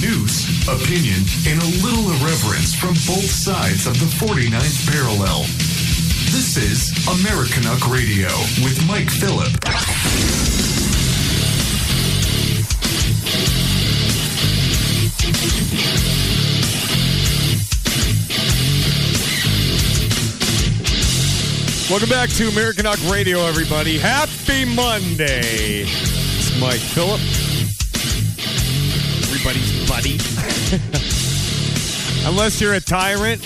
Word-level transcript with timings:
News, 0.00 0.34
opinion, 0.66 1.22
and 1.46 1.62
a 1.62 1.66
little 1.84 2.10
irreverence 2.10 2.74
from 2.74 2.94
both 3.06 3.30
sides 3.30 3.86
of 3.86 3.98
the 4.00 4.06
49th 4.06 4.90
parallel. 4.90 5.46
This 6.32 6.56
is 6.56 6.90
Americanuck 7.08 7.92
Radio 7.92 8.28
with 8.62 8.86
Mike 8.86 9.10
Phillip. 9.10 9.50
Welcome 21.90 22.08
back 22.08 22.30
to 22.30 22.48
American 22.48 22.86
Radio, 23.10 23.40
everybody. 23.40 23.98
Happy 23.98 24.64
Monday. 24.64 25.82
It's 25.82 26.60
Mike 26.60 26.78
Phillip, 26.78 27.20
everybody's 29.26 29.88
buddy. 29.88 30.18
unless 32.28 32.60
you're 32.60 32.74
a 32.74 32.80
tyrant, 32.80 33.42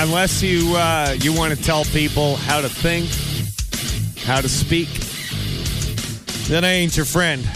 unless 0.00 0.42
you 0.42 0.74
uh, 0.76 1.14
you 1.20 1.34
want 1.34 1.56
to 1.56 1.62
tell 1.62 1.84
people 1.84 2.36
how 2.36 2.60
to 2.60 2.68
think, 2.68 3.06
how 4.24 4.40
to 4.40 4.48
speak, 4.48 4.88
then 6.48 6.64
I 6.64 6.70
ain't 6.70 6.96
your 6.96 7.04
friend. 7.04 7.46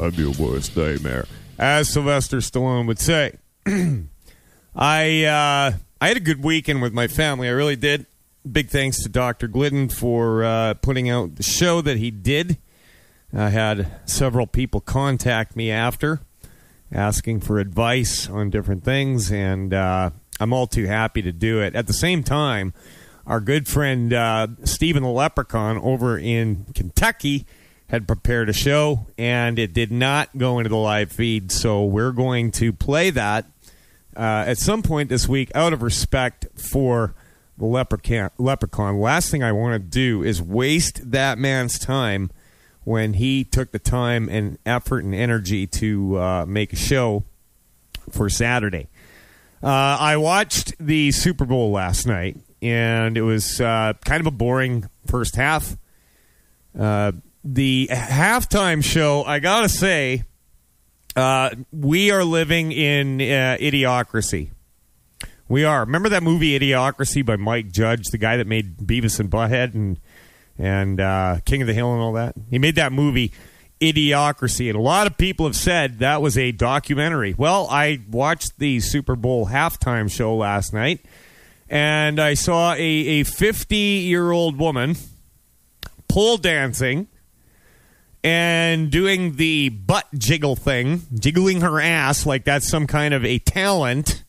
I'm 0.00 0.12
your 0.14 0.32
worst 0.32 0.76
nightmare, 0.76 1.26
as 1.58 1.88
Sylvester 1.88 2.38
Stallone 2.38 2.86
would 2.86 2.98
say. 2.98 3.38
I 4.76 5.24
uh, 5.24 5.72
I 6.00 6.08
had 6.08 6.16
a 6.16 6.20
good 6.20 6.44
weekend 6.44 6.82
with 6.82 6.92
my 6.92 7.08
family. 7.08 7.48
I 7.48 7.52
really 7.52 7.76
did. 7.76 8.06
Big 8.50 8.68
thanks 8.68 9.02
to 9.04 9.08
Dr. 9.08 9.48
Glidden 9.48 9.88
for 9.88 10.44
uh, 10.44 10.74
putting 10.74 11.08
out 11.08 11.36
the 11.36 11.42
show 11.42 11.80
that 11.80 11.96
he 11.96 12.10
did. 12.10 12.58
I 13.32 13.48
had 13.48 13.88
several 14.04 14.46
people 14.46 14.80
contact 14.80 15.56
me 15.56 15.70
after 15.70 16.20
asking 16.92 17.40
for 17.40 17.58
advice 17.58 18.28
on 18.28 18.50
different 18.50 18.84
things, 18.84 19.32
and 19.32 19.72
uh, 19.72 20.10
I'm 20.42 20.52
all 20.52 20.66
too 20.66 20.86
happy 20.86 21.22
to 21.22 21.30
do 21.32 21.60
it. 21.60 21.76
At 21.76 21.86
the 21.86 21.92
same 21.92 22.24
time, 22.24 22.74
our 23.26 23.40
good 23.40 23.68
friend 23.68 24.12
uh, 24.12 24.48
Stephen 24.64 25.04
the 25.04 25.08
Leprechaun 25.08 25.78
over 25.78 26.18
in 26.18 26.66
Kentucky 26.74 27.46
had 27.88 28.08
prepared 28.08 28.48
a 28.48 28.52
show, 28.52 29.06
and 29.16 29.58
it 29.58 29.72
did 29.72 29.92
not 29.92 30.36
go 30.36 30.58
into 30.58 30.68
the 30.68 30.76
live 30.76 31.12
feed, 31.12 31.52
so 31.52 31.84
we're 31.84 32.10
going 32.10 32.50
to 32.50 32.72
play 32.72 33.10
that 33.10 33.46
uh, 34.16 34.44
at 34.46 34.58
some 34.58 34.82
point 34.82 35.08
this 35.08 35.28
week 35.28 35.52
out 35.54 35.72
of 35.72 35.82
respect 35.82 36.46
for 36.56 37.14
the 37.58 37.66
leprechaun. 37.66 38.30
leprechaun. 38.38 38.98
Last 38.98 39.30
thing 39.30 39.42
I 39.42 39.52
want 39.52 39.74
to 39.74 39.78
do 39.78 40.24
is 40.24 40.42
waste 40.42 41.12
that 41.12 41.38
man's 41.38 41.78
time 41.78 42.30
when 42.82 43.14
he 43.14 43.44
took 43.44 43.70
the 43.70 43.78
time 43.78 44.28
and 44.28 44.58
effort 44.66 45.04
and 45.04 45.14
energy 45.14 45.66
to 45.68 46.18
uh, 46.18 46.46
make 46.46 46.72
a 46.72 46.76
show 46.76 47.24
for 48.10 48.28
Saturday. 48.28 48.88
Uh, 49.62 49.96
I 50.00 50.16
watched 50.16 50.74
the 50.78 51.12
Super 51.12 51.44
Bowl 51.44 51.70
last 51.70 52.06
night, 52.06 52.36
and 52.60 53.16
it 53.16 53.22
was 53.22 53.60
uh, 53.60 53.92
kind 54.04 54.20
of 54.20 54.26
a 54.26 54.32
boring 54.32 54.88
first 55.06 55.36
half. 55.36 55.76
Uh, 56.78 57.12
the 57.44 57.88
halftime 57.90 58.82
show, 58.82 59.22
I 59.24 59.38
gotta 59.38 59.68
say, 59.68 60.24
uh, 61.14 61.50
we 61.70 62.10
are 62.10 62.24
living 62.24 62.72
in 62.72 63.20
uh, 63.20 63.56
idiocracy. 63.60 64.50
We 65.48 65.64
are. 65.64 65.80
Remember 65.80 66.08
that 66.08 66.22
movie 66.22 66.58
Idiocracy 66.58 67.24
by 67.24 67.36
Mike 67.36 67.70
Judge, 67.70 68.06
the 68.06 68.18
guy 68.18 68.38
that 68.38 68.46
made 68.46 68.78
Beavis 68.78 69.20
and 69.20 69.30
Butthead 69.30 69.74
and 69.74 70.00
and 70.58 71.00
uh, 71.00 71.38
King 71.44 71.60
of 71.62 71.66
the 71.66 71.74
Hill 71.74 71.92
and 71.92 72.00
all 72.00 72.14
that. 72.14 72.34
He 72.50 72.58
made 72.58 72.76
that 72.76 72.92
movie 72.92 73.32
Idiocracy, 73.82 74.68
and 74.68 74.78
a 74.78 74.80
lot 74.80 75.08
of 75.08 75.18
people 75.18 75.44
have 75.44 75.56
said 75.56 75.98
that 75.98 76.22
was 76.22 76.38
a 76.38 76.52
documentary. 76.52 77.34
Well, 77.36 77.66
I 77.68 78.00
watched 78.08 78.58
the 78.60 78.78
Super 78.78 79.16
Bowl 79.16 79.48
halftime 79.48 80.08
show 80.08 80.36
last 80.36 80.72
night, 80.72 81.04
and 81.68 82.20
I 82.20 82.34
saw 82.34 82.74
a 82.74 82.78
a 82.80 83.24
fifty 83.24 84.04
year 84.06 84.30
old 84.30 84.56
woman 84.56 84.94
pole 86.08 86.36
dancing 86.36 87.08
and 88.22 88.90
doing 88.90 89.34
the 89.34 89.70
butt 89.70 90.06
jiggle 90.14 90.54
thing, 90.54 91.02
jiggling 91.12 91.60
her 91.60 91.80
ass 91.80 92.24
like 92.24 92.44
that's 92.44 92.68
some 92.68 92.86
kind 92.86 93.12
of 93.12 93.24
a 93.24 93.38
talent. 93.40 94.22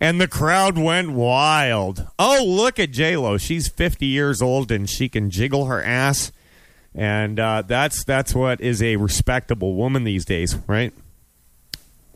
And 0.00 0.20
the 0.20 0.28
crowd 0.28 0.78
went 0.78 1.10
wild. 1.10 2.06
Oh, 2.18 2.44
look 2.46 2.78
at 2.78 2.90
J 2.90 3.16
Lo. 3.16 3.36
She's 3.36 3.68
50 3.68 4.06
years 4.06 4.40
old 4.42 4.70
and 4.72 4.88
she 4.88 5.08
can 5.08 5.30
jiggle 5.30 5.66
her 5.66 5.82
ass. 5.82 6.32
And 6.94 7.38
uh, 7.38 7.62
that's 7.66 8.04
that's 8.04 8.34
what 8.34 8.60
is 8.60 8.82
a 8.82 8.96
respectable 8.96 9.74
woman 9.74 10.04
these 10.04 10.24
days, 10.24 10.56
right? 10.66 10.92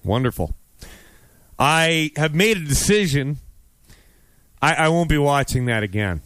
Wonderful. 0.03 0.55
I 1.59 2.11
have 2.17 2.35
made 2.35 2.57
a 2.57 2.65
decision. 2.65 3.39
I, 4.61 4.75
I 4.75 4.89
won't 4.89 5.09
be 5.09 5.19
watching 5.19 5.67
that 5.67 5.83
again. 5.83 6.23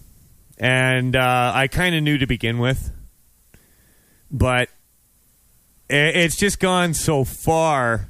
And 0.58 1.14
uh, 1.14 1.52
I 1.54 1.68
kind 1.68 1.94
of 1.94 2.02
knew 2.02 2.16
to 2.16 2.26
begin 2.26 2.58
with 2.58 2.92
but 4.30 4.68
it's 5.88 6.36
just 6.36 6.58
gone 6.58 6.94
so 6.94 7.24
far 7.24 8.08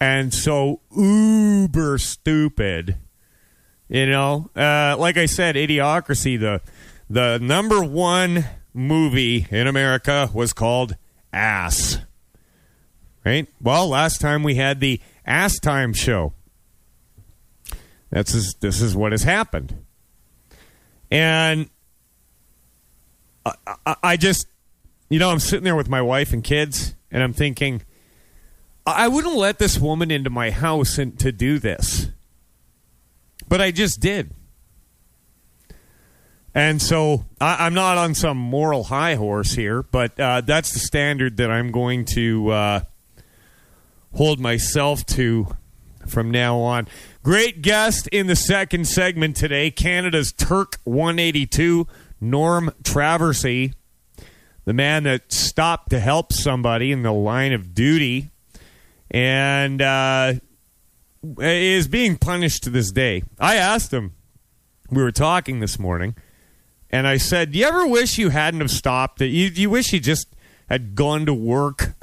and 0.00 0.32
so 0.32 0.80
uber 0.96 1.98
stupid. 1.98 2.96
You 3.88 4.06
know, 4.06 4.50
uh, 4.56 4.96
like 4.98 5.16
I 5.16 5.26
said, 5.26 5.56
Idiocracy. 5.56 6.38
The 6.38 6.60
the 7.10 7.38
number 7.38 7.82
one 7.82 8.44
movie 8.74 9.46
in 9.50 9.66
America 9.66 10.28
was 10.34 10.52
called 10.52 10.96
Ass. 11.32 11.98
Right. 13.24 13.48
Well, 13.62 13.88
last 13.88 14.20
time 14.20 14.42
we 14.42 14.56
had 14.56 14.80
the 14.80 15.00
Ass 15.24 15.58
Time 15.58 15.94
show. 15.94 16.34
That's 18.10 18.34
is, 18.34 18.54
this 18.60 18.82
is 18.82 18.94
what 18.94 19.12
has 19.12 19.22
happened, 19.22 19.84
and 21.10 21.70
I, 23.46 23.54
I, 23.86 23.96
I 24.02 24.16
just 24.16 24.46
you 25.08 25.18
know, 25.18 25.30
I'm 25.30 25.38
sitting 25.38 25.64
there 25.64 25.76
with 25.76 25.88
my 25.88 26.02
wife 26.02 26.32
and 26.32 26.42
kids, 26.42 26.94
and 27.10 27.22
I'm 27.22 27.32
thinking, 27.32 27.82
I 28.86 29.08
wouldn't 29.08 29.36
let 29.36 29.58
this 29.58 29.78
woman 29.78 30.10
into 30.10 30.30
my 30.30 30.50
house 30.50 30.98
and, 30.98 31.18
to 31.20 31.32
do 31.32 31.58
this. 31.58 32.08
But 33.48 33.60
I 33.60 33.70
just 33.70 34.00
did. 34.00 34.32
And 36.54 36.80
so 36.80 37.24
I, 37.40 37.66
am 37.66 37.74
not 37.74 37.98
on 37.98 38.14
some 38.14 38.36
moral 38.36 38.84
high 38.84 39.16
horse 39.16 39.54
here, 39.54 39.82
but 39.82 40.18
uh, 40.20 40.40
that's 40.40 40.72
the 40.72 40.78
standard 40.78 41.38
that 41.38 41.50
I'm 41.50 41.72
going 41.72 42.04
to 42.14 42.50
uh, 42.50 42.80
hold 44.14 44.38
myself 44.38 45.04
to 45.06 45.56
from 46.06 46.30
now 46.30 46.58
on. 46.58 46.86
Great 47.22 47.60
guest 47.60 48.06
in 48.08 48.28
the 48.28 48.36
second 48.36 48.86
segment 48.86 49.36
today 49.36 49.70
Canada's 49.70 50.32
Turk 50.32 50.78
182, 50.84 51.88
Norm 52.20 52.70
Traversy, 52.82 53.74
the 54.64 54.72
man 54.72 55.02
that 55.04 55.32
stopped 55.32 55.90
to 55.90 55.98
help 55.98 56.32
somebody 56.32 56.92
in 56.92 57.02
the 57.02 57.12
line 57.12 57.52
of 57.52 57.74
duty 57.74 58.30
and 59.10 59.82
uh, 59.82 60.34
is 61.38 61.88
being 61.88 62.16
punished 62.16 62.62
to 62.64 62.70
this 62.70 62.92
day. 62.92 63.22
I 63.40 63.56
asked 63.56 63.92
him, 63.92 64.12
we 64.90 65.02
were 65.02 65.12
talking 65.12 65.60
this 65.60 65.78
morning, 65.78 66.14
and 66.90 67.06
I 67.06 67.16
said, 67.16 67.52
Do 67.52 67.58
you 67.58 67.66
ever 67.66 67.86
wish 67.86 68.18
you 68.18 68.30
hadn't 68.30 68.60
have 68.60 68.70
stopped? 68.70 69.20
You, 69.20 69.28
you 69.48 69.70
wish 69.70 69.92
you 69.92 70.00
just 70.00 70.28
had 70.68 70.94
gone 70.94 71.26
to 71.26 71.34
work 71.34 71.94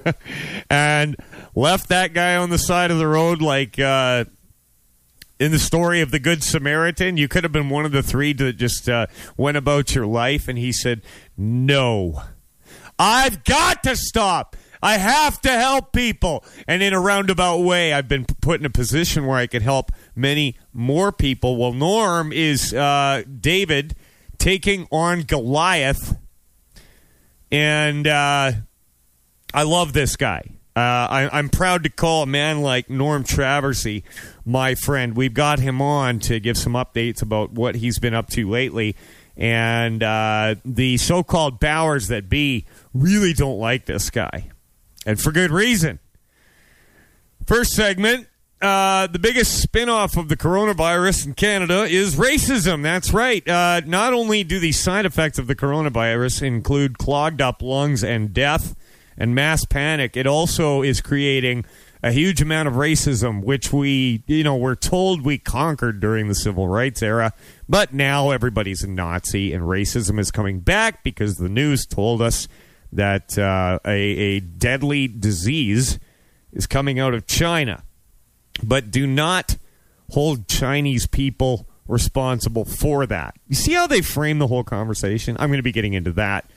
and 0.70 1.16
left 1.54 1.88
that 1.88 2.14
guy 2.14 2.36
on 2.36 2.50
the 2.50 2.58
side 2.58 2.90
of 2.90 2.98
the 2.98 3.06
road 3.06 3.42
like 3.42 3.78
uh, 3.78 4.24
in 5.38 5.52
the 5.52 5.58
story 5.58 6.00
of 6.00 6.10
the 6.10 6.18
Good 6.18 6.42
Samaritan? 6.42 7.16
You 7.16 7.28
could 7.28 7.44
have 7.44 7.52
been 7.52 7.68
one 7.70 7.84
of 7.84 7.92
the 7.92 8.02
three 8.02 8.32
that 8.34 8.54
just 8.54 8.88
uh, 8.88 9.06
went 9.36 9.56
about 9.56 9.94
your 9.94 10.06
life. 10.06 10.48
And 10.48 10.58
he 10.58 10.72
said, 10.72 11.02
No. 11.36 12.22
I've 12.98 13.42
got 13.44 13.82
to 13.82 13.96
stop. 13.96 14.56
I 14.84 14.98
have 14.98 15.40
to 15.40 15.50
help 15.50 15.92
people. 15.92 16.44
And 16.68 16.82
in 16.82 16.92
a 16.92 17.00
roundabout 17.00 17.60
way, 17.60 17.94
I've 17.94 18.06
been 18.06 18.26
put 18.42 18.60
in 18.60 18.66
a 18.66 18.70
position 18.70 19.26
where 19.26 19.38
I 19.38 19.46
could 19.46 19.62
help 19.62 19.90
many 20.14 20.56
more 20.72 21.12
people. 21.12 21.56
Well, 21.56 21.72
Norm 21.72 22.32
is 22.32 22.72
uh, 22.72 23.22
David 23.40 23.94
taking 24.38 24.86
on 24.90 25.22
Goliath. 25.22 26.16
And 27.50 28.06
uh, 28.06 28.52
I 29.52 29.62
love 29.62 29.92
this 29.92 30.16
guy. 30.16 30.42
Uh, 30.76 30.80
I, 30.80 31.38
am 31.38 31.50
proud 31.50 31.84
to 31.84 31.88
call 31.88 32.24
a 32.24 32.26
man 32.26 32.60
like 32.60 32.90
Norm 32.90 33.22
Traversy 33.22 34.02
my 34.44 34.74
friend. 34.74 35.16
We've 35.16 35.32
got 35.32 35.60
him 35.60 35.80
on 35.80 36.18
to 36.20 36.40
give 36.40 36.58
some 36.58 36.72
updates 36.72 37.22
about 37.22 37.52
what 37.52 37.76
he's 37.76 38.00
been 38.00 38.12
up 38.12 38.28
to 38.30 38.50
lately. 38.50 38.96
And 39.36 40.02
uh, 40.02 40.56
the 40.64 40.96
so 40.96 41.22
called 41.22 41.60
Bowers 41.60 42.08
that 42.08 42.28
be 42.28 42.66
really 42.92 43.32
don't 43.32 43.58
like 43.58 43.86
this 43.86 44.10
guy. 44.10 44.50
And 45.06 45.20
for 45.20 45.30
good 45.30 45.52
reason. 45.52 46.00
First 47.46 47.72
segment 47.74 48.26
uh, 48.60 49.06
the 49.08 49.18
biggest 49.18 49.60
spin-off 49.60 50.16
of 50.16 50.28
the 50.28 50.36
coronavirus 50.36 51.26
in 51.26 51.34
Canada 51.34 51.82
is 51.84 52.16
racism. 52.16 52.82
That's 52.82 53.12
right. 53.12 53.46
Uh, 53.46 53.82
not 53.84 54.12
only 54.12 54.44
do 54.44 54.58
the 54.58 54.72
side 54.72 55.04
effects 55.04 55.38
of 55.38 55.46
the 55.46 55.54
coronavirus 55.54 56.42
include 56.42 56.96
clogged 56.98 57.42
up 57.42 57.60
lungs 57.62 58.02
and 58.02 58.32
death 58.32 58.74
and 59.18 59.34
mass 59.34 59.64
panic, 59.64 60.16
it 60.16 60.26
also 60.26 60.82
is 60.82 61.00
creating 61.00 61.64
a 62.02 62.12
huge 62.12 62.42
amount 62.42 62.68
of 62.68 62.74
racism, 62.74 63.42
which 63.42 63.72
we, 63.72 64.22
you 64.26 64.44
know, 64.44 64.56
we're 64.56 64.74
told 64.74 65.24
we 65.24 65.38
conquered 65.38 66.00
during 66.00 66.28
the 66.28 66.34
civil 66.34 66.68
rights 66.68 67.02
era. 67.02 67.32
But 67.68 67.94
now 67.94 68.30
everybody's 68.30 68.82
a 68.82 68.88
Nazi, 68.88 69.52
and 69.52 69.64
racism 69.64 70.18
is 70.18 70.30
coming 70.30 70.60
back 70.60 71.02
because 71.02 71.38
the 71.38 71.48
news 71.48 71.86
told 71.86 72.20
us 72.20 72.46
that 72.92 73.38
uh, 73.38 73.78
a, 73.86 73.90
a 73.90 74.40
deadly 74.40 75.08
disease 75.08 75.98
is 76.52 76.66
coming 76.66 76.98
out 76.98 77.14
of 77.14 77.26
China 77.26 77.82
but 78.62 78.90
do 78.90 79.06
not 79.06 79.56
hold 80.10 80.46
Chinese 80.48 81.06
people 81.06 81.66
responsible 81.86 82.64
for 82.64 83.06
that. 83.06 83.34
You 83.48 83.54
see 83.54 83.72
how 83.72 83.86
they 83.86 84.00
frame 84.00 84.38
the 84.38 84.46
whole 84.46 84.64
conversation? 84.64 85.36
I'm 85.38 85.48
going 85.48 85.58
to 85.58 85.62
be 85.62 85.72
getting 85.72 85.94
into 85.94 86.12
that. 86.12 86.50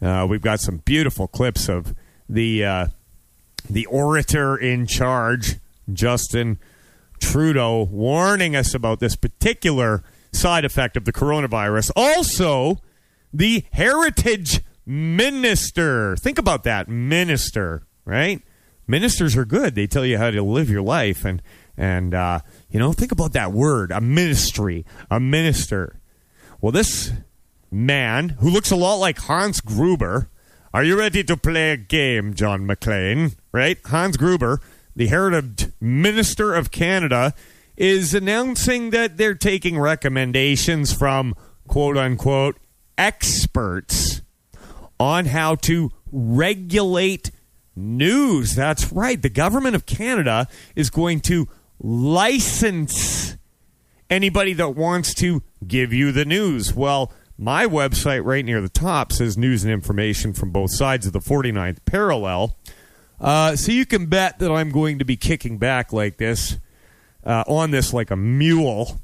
Uh, 0.00 0.26
we've 0.28 0.42
got 0.42 0.60
some 0.60 0.78
beautiful 0.78 1.26
clips 1.26 1.68
of 1.68 1.94
the 2.28 2.64
uh, 2.64 2.86
the 3.68 3.86
orator 3.86 4.56
in 4.56 4.86
charge, 4.86 5.56
Justin 5.92 6.58
Trudeau, 7.20 7.88
warning 7.90 8.54
us 8.54 8.74
about 8.74 9.00
this 9.00 9.16
particular 9.16 10.04
side 10.32 10.64
effect 10.64 10.96
of 10.96 11.04
the 11.04 11.12
coronavirus. 11.12 11.90
Also, 11.96 12.78
the 13.32 13.64
heritage 13.72 14.60
minister. 14.86 16.16
Think 16.16 16.38
about 16.38 16.62
that, 16.64 16.88
minister, 16.88 17.82
right? 18.04 18.42
Ministers 18.88 19.36
are 19.36 19.44
good. 19.44 19.74
They 19.74 19.86
tell 19.86 20.04
you 20.04 20.18
how 20.18 20.30
to 20.30 20.42
live 20.42 20.68
your 20.68 20.82
life, 20.82 21.24
and 21.24 21.40
and 21.76 22.14
uh, 22.14 22.40
you 22.70 22.80
know, 22.80 22.92
think 22.92 23.12
about 23.12 23.32
that 23.34 23.52
word, 23.52 23.92
a 23.92 24.00
ministry, 24.00 24.84
a 25.10 25.20
minister. 25.20 26.00
Well, 26.60 26.72
this 26.72 27.12
man 27.70 28.30
who 28.30 28.50
looks 28.50 28.70
a 28.70 28.76
lot 28.76 28.96
like 28.96 29.18
Hans 29.18 29.60
Gruber. 29.60 30.30
Are 30.74 30.84
you 30.84 30.98
ready 30.98 31.24
to 31.24 31.36
play 31.36 31.72
a 31.72 31.76
game, 31.76 32.34
John 32.34 32.66
McClane? 32.66 33.36
Right, 33.52 33.78
Hans 33.86 34.16
Gruber, 34.16 34.60
the 34.94 35.06
heritage 35.06 35.72
minister 35.80 36.54
of 36.54 36.70
Canada, 36.70 37.32
is 37.76 38.12
announcing 38.12 38.90
that 38.90 39.16
they're 39.16 39.34
taking 39.34 39.78
recommendations 39.78 40.92
from 40.92 41.34
quote 41.66 41.96
unquote 41.96 42.58
experts 42.98 44.22
on 44.98 45.26
how 45.26 45.54
to 45.54 45.90
regulate 46.10 47.30
news. 47.78 48.54
That's 48.54 48.92
right. 48.92 49.20
The 49.20 49.28
government 49.28 49.74
of 49.74 49.86
Canada 49.86 50.48
is 50.74 50.90
going 50.90 51.20
to 51.20 51.48
license 51.80 53.36
anybody 54.10 54.52
that 54.54 54.70
wants 54.70 55.14
to 55.14 55.42
give 55.66 55.92
you 55.92 56.12
the 56.12 56.24
news. 56.24 56.74
Well, 56.74 57.12
my 57.36 57.66
website 57.66 58.24
right 58.24 58.44
near 58.44 58.60
the 58.60 58.68
top 58.68 59.12
says 59.12 59.38
news 59.38 59.64
and 59.64 59.72
information 59.72 60.32
from 60.32 60.50
both 60.50 60.72
sides 60.72 61.06
of 61.06 61.12
the 61.12 61.20
49th 61.20 61.78
parallel. 61.84 62.56
Uh, 63.20 63.56
so 63.56 63.72
you 63.72 63.86
can 63.86 64.06
bet 64.06 64.38
that 64.38 64.50
I'm 64.50 64.70
going 64.70 64.98
to 64.98 65.04
be 65.04 65.16
kicking 65.16 65.58
back 65.58 65.92
like 65.92 66.16
this, 66.16 66.58
uh, 67.24 67.44
on 67.46 67.70
this 67.70 67.92
like 67.92 68.10
a 68.10 68.16
mule. 68.16 69.00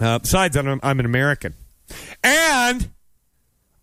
Uh, 0.00 0.18
besides, 0.18 0.56
I'm, 0.56 0.80
I'm 0.82 1.00
an 1.00 1.06
American. 1.06 1.54
And 2.22 2.90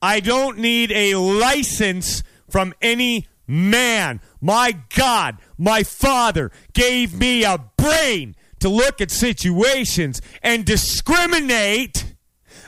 I 0.02 0.20
don't 0.20 0.58
need 0.58 0.92
a 0.92 1.16
license 1.16 2.24
from 2.50 2.74
any 2.82 3.28
man, 3.52 4.22
my 4.40 4.78
God, 4.96 5.38
my 5.58 5.84
Father 5.84 6.52
gave 6.74 7.14
me 7.20 7.44
a 7.44 7.60
brain 7.78 8.36
to 8.60 8.70
look 8.70 9.02
at 9.02 9.12
situations 9.12 10.22
and 10.42 10.66
discriminate. 10.66 12.16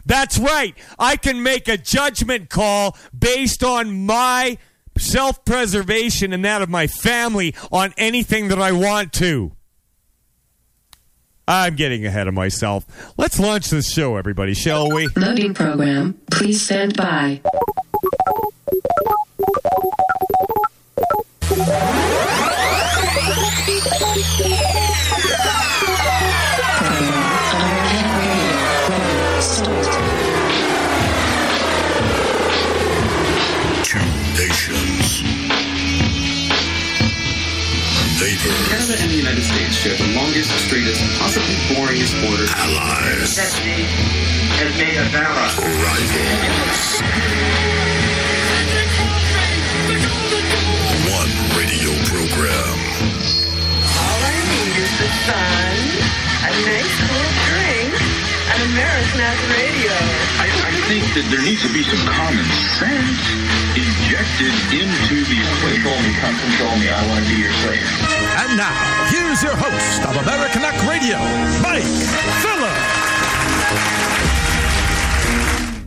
That's 0.06 0.38
right. 0.38 0.76
I 1.00 1.16
can 1.16 1.42
make 1.42 1.68
a 1.68 1.78
judgment 1.78 2.50
call 2.50 2.98
based 3.18 3.64
on 3.64 4.06
my 4.06 4.58
self 4.98 5.46
preservation 5.46 6.34
and 6.34 6.44
that 6.44 6.62
of 6.62 6.70
my 6.70 6.88
family 6.88 7.56
on 7.72 7.94
anything 7.98 8.50
that 8.50 8.60
I 8.60 8.74
want 8.74 9.14
to. 9.14 9.54
I'm 11.48 11.76
getting 11.76 12.06
ahead 12.06 12.28
of 12.28 12.34
myself. 12.34 12.86
Let's 13.18 13.40
launch 13.40 13.70
this 13.70 13.92
show, 13.92 14.16
everybody, 14.16 14.54
shall 14.54 14.90
we? 14.92 15.08
Loading 15.16 15.54
program. 15.54 16.20
Please 16.32 16.62
stand 16.62 16.96
by. 16.96 17.42
Canada 38.70 38.96
and 39.02 39.10
the 39.12 39.16
United 39.16 39.44
States 39.44 39.76
share 39.76 39.98
the 39.98 40.14
longest, 40.16 40.52
straightest, 40.52 41.02
and 41.02 41.12
possibly 41.20 41.56
boringest 41.74 42.14
border. 42.28 42.46
Allies. 42.56 43.36
Destiny 43.36 43.88
has 44.60 44.78
made 44.78 44.98
us 44.98 45.14
our 45.16 45.34
Rivals. 45.82 47.83
The 55.04 55.12
sun, 55.28 55.76
a 56.48 56.52
nice 56.64 56.96
cool 57.04 57.32
drink, 57.52 57.92
and 57.92 58.60
American 58.72 59.20
Radio. 59.52 59.92
I, 60.40 60.48
I 60.48 60.72
think 60.88 61.04
that 61.20 61.28
there 61.28 61.44
needs 61.44 61.60
to 61.68 61.72
be 61.76 61.84
some 61.84 62.00
common 62.08 62.48
sense 62.80 63.20
injected 63.76 64.56
into 64.72 65.28
these 65.28 65.44
Control 65.60 66.00
me, 66.08 66.16
come 66.24 66.32
control 66.40 66.72
me. 66.80 66.88
I 66.88 67.04
want 67.12 67.20
to 67.20 67.28
be 67.28 67.36
your 67.36 67.52
slave. 67.68 67.84
And 68.48 68.56
now, 68.56 68.72
here's 69.12 69.44
your 69.44 69.60
host 69.60 70.08
of 70.08 70.16
Americanuck 70.24 70.80
Radio, 70.88 71.20
Mike 71.60 71.84
Phillip. 72.40 72.80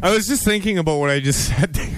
I 0.04 0.12
was 0.12 0.26
just 0.26 0.44
thinking 0.44 0.76
about 0.76 0.98
what 0.98 1.08
I 1.08 1.20
just 1.20 1.48
said 1.48 1.72
there. 1.72 1.88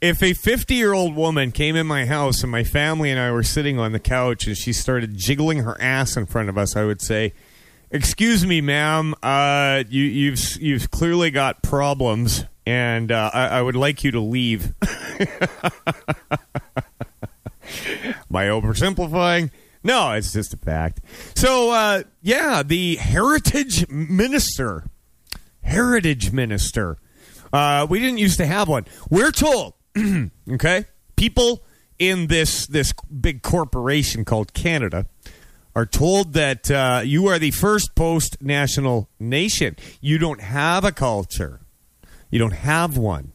If 0.00 0.22
a 0.22 0.32
50 0.32 0.74
year 0.74 0.92
old 0.94 1.14
woman 1.14 1.52
came 1.52 1.76
in 1.76 1.86
my 1.86 2.06
house 2.06 2.42
and 2.42 2.50
my 2.50 2.64
family 2.64 3.10
and 3.10 3.20
I 3.20 3.30
were 3.32 3.42
sitting 3.42 3.78
on 3.78 3.92
the 3.92 4.00
couch 4.00 4.46
and 4.46 4.56
she 4.56 4.72
started 4.72 5.16
jiggling 5.16 5.58
her 5.58 5.80
ass 5.80 6.16
in 6.16 6.24
front 6.26 6.48
of 6.48 6.56
us, 6.56 6.74
I 6.74 6.84
would 6.84 7.02
say, 7.02 7.34
"Excuse 7.90 8.46
me, 8.46 8.62
ma'am, 8.62 9.14
uh, 9.22 9.84
you, 9.88 10.04
you've 10.04 10.56
you've 10.60 10.90
clearly 10.90 11.30
got 11.30 11.62
problems, 11.62 12.46
and 12.64 13.12
uh, 13.12 13.30
I, 13.34 13.48
I 13.48 13.62
would 13.62 13.76
like 13.76 14.02
you 14.02 14.10
to 14.12 14.20
leave." 14.20 14.72
I 18.40 18.46
oversimplifying? 18.46 19.50
No, 19.82 20.12
it's 20.12 20.32
just 20.32 20.54
a 20.54 20.56
fact. 20.56 21.00
So, 21.34 21.70
uh, 21.70 22.02
yeah, 22.22 22.62
the 22.62 22.96
heritage 22.96 23.88
minister, 23.88 24.84
heritage 25.62 26.32
minister. 26.32 26.98
Uh, 27.52 27.86
we 27.88 27.98
didn't 27.98 28.18
used 28.18 28.38
to 28.38 28.46
have 28.46 28.68
one. 28.68 28.86
We're 29.10 29.32
told, 29.32 29.74
okay, 30.52 30.84
people 31.16 31.62
in 31.98 32.28
this 32.28 32.66
this 32.66 32.92
big 33.20 33.42
corporation 33.42 34.24
called 34.24 34.54
Canada 34.54 35.06
are 35.74 35.86
told 35.86 36.32
that 36.32 36.70
uh, 36.70 37.02
you 37.04 37.26
are 37.28 37.38
the 37.38 37.50
first 37.50 37.94
post 37.94 38.40
national 38.42 39.08
nation. 39.18 39.76
You 40.00 40.18
don't 40.18 40.40
have 40.40 40.84
a 40.84 40.92
culture. 40.92 41.60
You 42.30 42.38
don't 42.38 42.52
have 42.52 42.96
one. 42.96 43.32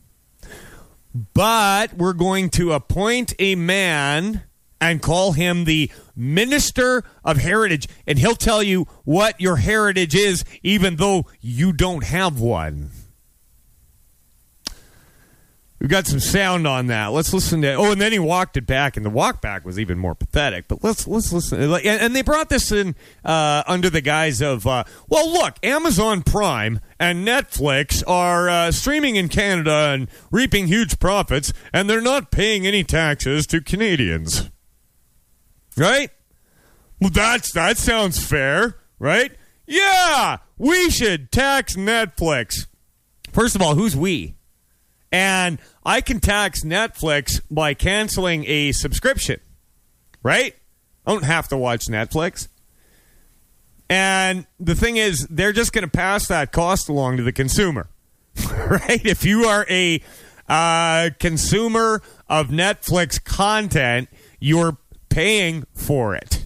But 1.34 1.94
we're 1.94 2.14
going 2.14 2.50
to 2.52 2.74
appoint 2.74 3.34
a 3.40 3.56
man 3.56 4.44
and 4.82 5.02
call 5.02 5.32
him 5.32 5.64
the 5.64 5.90
Minister 6.16 7.04
of 7.24 7.38
Heritage, 7.38 7.88
and 8.06 8.20
he'll 8.20 8.36
tell 8.36 8.62
you 8.62 8.86
what 9.06 9.40
your 9.40 9.56
heritage 9.56 10.14
is, 10.14 10.44
even 10.62 10.98
though 10.98 11.26
you 11.40 11.72
don't 11.72 12.04
have 12.04 12.40
one. 12.42 12.92
We've 15.80 15.90
got 15.90 16.08
some 16.08 16.22
sound 16.22 16.66
on 16.66 16.88
that. 16.88 17.08
Let's 17.08 17.34
listen 17.34 17.62
to. 17.62 17.74
Oh, 17.74 17.92
and 17.92 18.00
then 18.00 18.14
he 18.14 18.20
walked 18.20 18.56
it 18.56 18.66
back, 18.66 18.96
and 18.96 19.06
the 19.06 19.10
walk 19.10 19.42
back 19.42 19.66
was 19.66 19.78
even 19.78 20.00
more 20.00 20.16
pathetic. 20.16 20.70
But 20.70 20.84
let's 20.84 21.06
let's 21.06 21.34
listen. 21.34 21.62
And, 21.62 22.16
they 22.16 22.22
brought 22.22 22.48
this 22.48 22.72
in 22.72 22.96
uh, 23.26 23.62
under 23.68 23.90
the 23.90 24.00
guise 24.00 24.42
of, 24.42 24.66
uh, 24.66 24.86
well, 25.10 25.30
look, 25.30 25.58
Amazon 25.64 26.24
Prime 26.24 26.80
and 26.98 27.28
Netflix 27.28 28.02
are 28.08 28.50
uh, 28.50 28.72
streaming 28.72 29.18
in 29.18 29.28
Canada 29.28 29.92
and 29.94 30.08
reaping 30.32 30.68
huge 30.68 30.98
profits, 30.98 31.52
and 31.74 31.90
they're 31.90 32.00
not 32.00 32.32
paying 32.32 32.66
any 32.66 32.84
taxes 32.84 33.46
to 33.48 33.60
Canadians. 33.60 34.50
Right? 35.76 36.10
Well, 37.02 37.10
that's 37.10 37.52
that 37.52 37.78
sounds 37.78 38.26
fair, 38.26 38.78
right? 38.98 39.34
Yeah, 39.68 40.38
we 40.58 40.90
should 40.90 41.34
tax 41.34 41.76
Netflix. 41.76 42.68
First 43.34 43.56
of 43.56 43.62
all, 43.62 43.76
who's 43.76 43.96
we? 43.96 44.35
And 45.16 45.60
I 45.86 46.02
can 46.02 46.20
tax 46.20 46.66
Netflix 46.66 47.40
by 47.50 47.74
canceling 47.74 48.44
a 48.48 48.74
subscription, 48.74 49.40
right? 50.24 50.54
I 51.08 51.12
don't 51.14 51.24
have 51.24 51.48
to 51.48 51.58
watch 51.58 51.86
Netflix. 51.86 52.50
And 53.90 54.46
the 54.60 54.76
thing 54.76 54.98
is, 54.98 55.26
they're 55.28 55.54
just 55.54 55.72
going 55.72 55.86
to 55.86 55.90
pass 55.90 56.28
that 56.28 56.52
cost 56.52 56.90
along 56.90 57.16
to 57.16 57.24
the 57.24 57.32
consumer, 57.32 57.88
right? 58.70 59.06
If 59.06 59.24
you 59.24 59.46
are 59.46 59.66
a 59.70 60.02
uh, 60.50 61.12
consumer 61.18 62.02
of 62.28 62.50
Netflix 62.50 63.24
content, 63.24 64.10
you're 64.42 64.80
paying 65.08 65.64
for 65.74 66.14
it. 66.14 66.46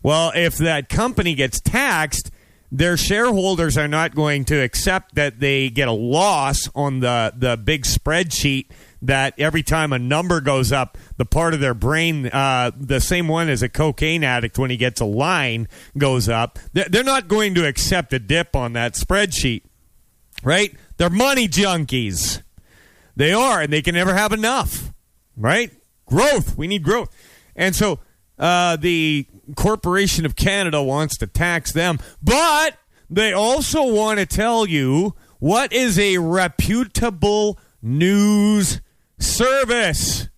Well, 0.00 0.30
if 0.36 0.58
that 0.58 0.88
company 0.88 1.34
gets 1.34 1.58
taxed, 1.60 2.30
their 2.72 2.96
shareholders 2.96 3.76
are 3.76 3.88
not 3.88 4.14
going 4.14 4.44
to 4.46 4.56
accept 4.56 5.14
that 5.16 5.40
they 5.40 5.70
get 5.70 5.88
a 5.88 5.92
loss 5.92 6.68
on 6.74 7.00
the, 7.00 7.32
the 7.36 7.56
big 7.56 7.82
spreadsheet 7.82 8.66
that 9.02 9.34
every 9.38 9.62
time 9.62 9.92
a 9.92 9.98
number 9.98 10.40
goes 10.40 10.72
up, 10.72 10.98
the 11.16 11.24
part 11.24 11.54
of 11.54 11.60
their 11.60 11.74
brain, 11.74 12.26
uh, 12.26 12.70
the 12.76 13.00
same 13.00 13.28
one 13.28 13.48
as 13.48 13.62
a 13.62 13.68
cocaine 13.68 14.22
addict 14.22 14.58
when 14.58 14.70
he 14.70 14.76
gets 14.76 15.00
a 15.00 15.04
line 15.04 15.68
goes 15.96 16.28
up. 16.28 16.58
They're 16.72 16.88
they're 16.88 17.04
not 17.04 17.26
going 17.26 17.54
to 17.54 17.66
accept 17.66 18.12
a 18.12 18.18
dip 18.18 18.54
on 18.54 18.74
that 18.74 18.94
spreadsheet, 18.94 19.62
right? 20.42 20.74
They're 20.98 21.10
money 21.10 21.48
junkies. 21.48 22.42
They 23.16 23.32
are, 23.32 23.60
and 23.60 23.72
they 23.72 23.82
can 23.82 23.94
never 23.94 24.14
have 24.14 24.32
enough, 24.32 24.92
right? 25.36 25.70
Growth. 26.06 26.56
We 26.56 26.66
need 26.66 26.82
growth. 26.82 27.14
And 27.56 27.74
so 27.74 28.00
uh, 28.40 28.76
the 28.76 29.26
Corporation 29.54 30.26
of 30.26 30.34
Canada 30.34 30.82
wants 30.82 31.16
to 31.18 31.26
tax 31.26 31.72
them, 31.72 31.98
but 32.22 32.76
they 33.08 33.32
also 33.32 33.92
want 33.92 34.18
to 34.18 34.26
tell 34.26 34.66
you 34.66 35.14
what 35.38 35.72
is 35.72 35.98
a 35.98 36.18
reputable 36.18 37.58
news 37.82 38.80
service. 39.18 40.29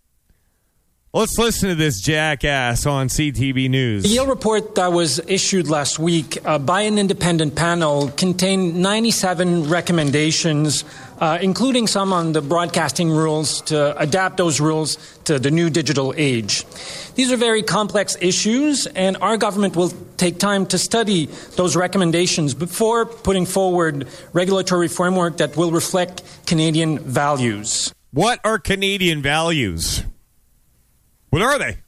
Let's 1.14 1.36
listen 1.36 1.68
to 1.68 1.74
this 1.74 2.00
jackass 2.00 2.86
on 2.86 3.08
CTV 3.08 3.68
News. 3.68 4.04
The 4.04 4.08
Yale 4.08 4.26
report 4.26 4.76
that 4.76 4.94
was 4.94 5.18
issued 5.28 5.68
last 5.68 5.98
week 5.98 6.38
uh, 6.42 6.58
by 6.58 6.80
an 6.88 6.96
independent 6.96 7.54
panel 7.54 8.08
contained 8.12 8.76
97 8.80 9.68
recommendations, 9.68 10.86
uh, 11.20 11.36
including 11.42 11.86
some 11.86 12.14
on 12.14 12.32
the 12.32 12.40
broadcasting 12.40 13.10
rules 13.10 13.60
to 13.60 13.94
adapt 14.00 14.38
those 14.38 14.58
rules 14.58 14.96
to 15.24 15.38
the 15.38 15.50
new 15.50 15.68
digital 15.68 16.14
age. 16.16 16.64
These 17.14 17.30
are 17.30 17.36
very 17.36 17.62
complex 17.62 18.16
issues, 18.18 18.86
and 18.86 19.18
our 19.18 19.36
government 19.36 19.76
will 19.76 19.92
take 20.16 20.38
time 20.38 20.64
to 20.68 20.78
study 20.78 21.26
those 21.56 21.76
recommendations 21.76 22.54
before 22.54 23.04
putting 23.04 23.44
forward 23.44 24.08
regulatory 24.32 24.88
framework 24.88 25.36
that 25.36 25.58
will 25.58 25.72
reflect 25.72 26.22
Canadian 26.46 27.00
values. 27.00 27.92
What 28.12 28.40
are 28.44 28.58
Canadian 28.58 29.20
values? 29.20 30.04
What 31.32 31.40
are 31.40 31.58
they? 31.58 31.78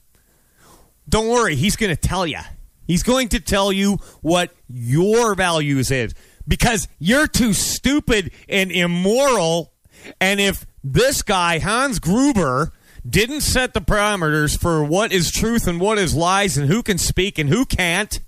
Don't 1.07 1.27
worry, 1.27 1.55
he's 1.55 1.75
going 1.75 1.95
to 1.95 2.01
tell 2.01 2.25
you. 2.25 2.39
He's 2.87 3.03
going 3.03 3.29
to 3.29 3.39
tell 3.39 3.71
you 3.71 3.99
what 4.23 4.49
your 4.67 5.35
values 5.35 5.91
is 5.91 6.15
because 6.47 6.87
you're 6.97 7.27
too 7.27 7.53
stupid 7.53 8.31
and 8.49 8.71
immoral. 8.71 9.71
And 10.19 10.39
if 10.39 10.65
this 10.83 11.21
guy, 11.21 11.59
Hans 11.59 11.99
Gruber, 11.99 12.71
didn't 13.07 13.41
set 13.41 13.75
the 13.75 13.81
parameters 13.81 14.59
for 14.59 14.83
what 14.83 15.11
is 15.11 15.29
truth 15.29 15.67
and 15.67 15.79
what 15.79 15.99
is 15.99 16.15
lies 16.15 16.57
and 16.57 16.67
who 16.67 16.81
can 16.81 16.97
speak 16.97 17.37
and 17.37 17.47
who 17.47 17.65
can't, 17.65 18.19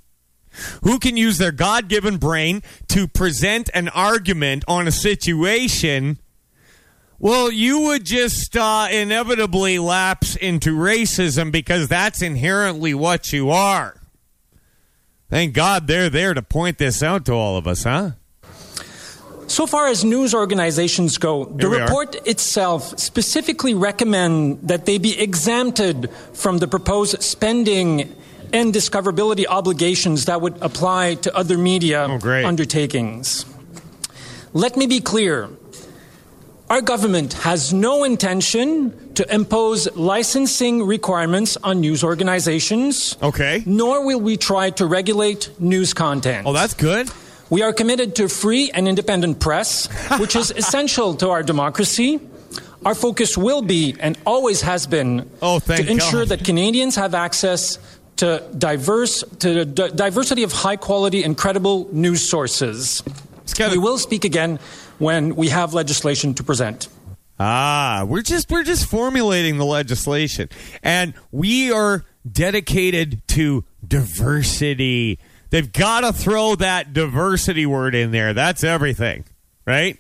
who 0.84 1.00
can 1.00 1.18
use 1.18 1.40
their 1.40 1.52
God 1.52 1.88
given 1.88 2.18
brain 2.18 2.62
to 2.90 3.08
present 3.08 3.72
an 3.74 3.90
argument 3.90 4.64
on 4.68 4.88
a 4.88 4.92
situation, 4.92 6.20
well, 7.20 7.52
you 7.52 7.82
would 7.82 8.06
just 8.06 8.56
uh, 8.56 8.88
inevitably 8.92 9.80
lapse 9.80 10.36
into 10.36 10.76
racism 10.76 11.52
because 11.52 11.88
that's 11.88 12.22
inherently 12.22 12.94
what 12.94 13.34
you 13.34 13.50
are. 13.50 14.00
Thank 15.30 15.54
God 15.54 15.88
they're 15.88 16.10
there 16.10 16.34
to 16.34 16.42
point 16.42 16.78
this 16.78 17.04
out 17.04 17.26
to 17.26 17.34
all 17.34 17.58
of 17.58 17.68
us, 17.68 17.84
huh? 17.84 18.12
So 19.48 19.66
far 19.66 19.88
as 19.88 20.04
news 20.04 20.34
organizations 20.34 21.18
go, 21.18 21.46
the 21.46 21.70
we 21.70 21.78
are. 21.78 21.82
report 21.82 22.16
itself 22.28 23.00
specifically 23.00 23.74
recommend 23.74 24.68
that 24.68 24.86
they 24.86 24.98
be 24.98 25.18
exempted 25.20 26.12
from 26.34 26.58
the 26.58 26.68
proposed 26.68 27.24
spending 27.24 28.14
and 28.54 28.74
discoverability 28.74 29.46
obligations 29.48 30.26
that 30.26 30.42
would 30.42 30.62
apply 30.62 31.16
to 31.16 31.36
other 31.36 31.58
media 31.58 32.06
undertakings. 32.06 33.46
Let 34.54 34.76
me 34.78 34.86
be 34.86 35.00
clear. 35.00 35.50
Our 36.70 36.82
government 36.82 37.32
has 37.34 37.72
no 37.72 38.04
intention 38.04 39.14
to 39.16 39.34
impose 39.34 39.88
licensing 39.96 40.86
requirements 40.86 41.56
on 41.64 41.80
news 41.80 42.04
organizations. 42.04 43.16
Okay. 43.24 43.64
Nor 43.66 44.06
will 44.06 44.20
we 44.20 44.36
try 44.36 44.72
to 44.72 44.86
regulate 44.86 45.50
news 45.62 45.94
content. 45.94 46.46
Oh, 46.46 46.52
that's 46.52 46.74
good. 46.74 47.10
We 47.50 47.62
are 47.62 47.72
committed 47.72 48.18
to 48.18 48.28
free 48.28 48.70
and 48.74 48.86
independent 48.86 49.40
press, 49.40 49.88
which 50.20 50.36
is 50.36 50.52
essential 50.52 51.16
to 51.16 51.30
our 51.30 51.42
democracy. 51.42 52.20
Our 52.86 52.96
focus 52.96 53.38
will 53.38 53.62
be 53.62 53.96
and 53.98 54.18
always 54.26 54.62
has 54.62 54.88
been 54.88 55.30
oh, 55.42 55.60
to 55.60 55.90
ensure 55.90 56.22
God. 56.26 56.30
that 56.30 56.44
Canadians 56.44 56.98
have 56.98 57.16
access 57.16 57.80
to 58.18 58.44
diverse 58.58 59.24
to 59.40 59.64
d- 59.64 59.90
diversity 59.96 60.44
of 60.44 60.52
high 60.52 60.76
quality 60.76 61.24
and 61.24 61.38
credible 61.38 61.88
news 61.94 62.28
sources. 62.28 63.04
we 63.58 63.78
will 63.78 63.98
speak 63.98 64.26
again 64.26 64.60
when 65.00 65.36
we 65.36 65.50
have 65.50 65.74
legislation 65.74 66.34
to 66.36 66.44
present. 66.44 66.88
Ah, 67.40 68.04
we're 68.08 68.24
just 68.24 68.50
we're 68.50 68.64
just 68.64 68.88
formulating 68.88 69.58
the 69.58 69.66
legislation, 69.66 70.50
and 70.82 71.14
we 71.32 71.72
are 71.72 72.04
dedicated 72.30 73.22
to 73.28 73.64
diversity. 73.88 75.20
They've 75.52 75.72
got 75.72 76.02
to 76.02 76.12
throw 76.12 76.56
that 76.56 76.94
diversity 76.94 77.66
word 77.66 77.94
in 77.94 78.12
there. 78.12 78.34
That's 78.34 78.64
everything, 78.64 79.26
right? 79.66 79.98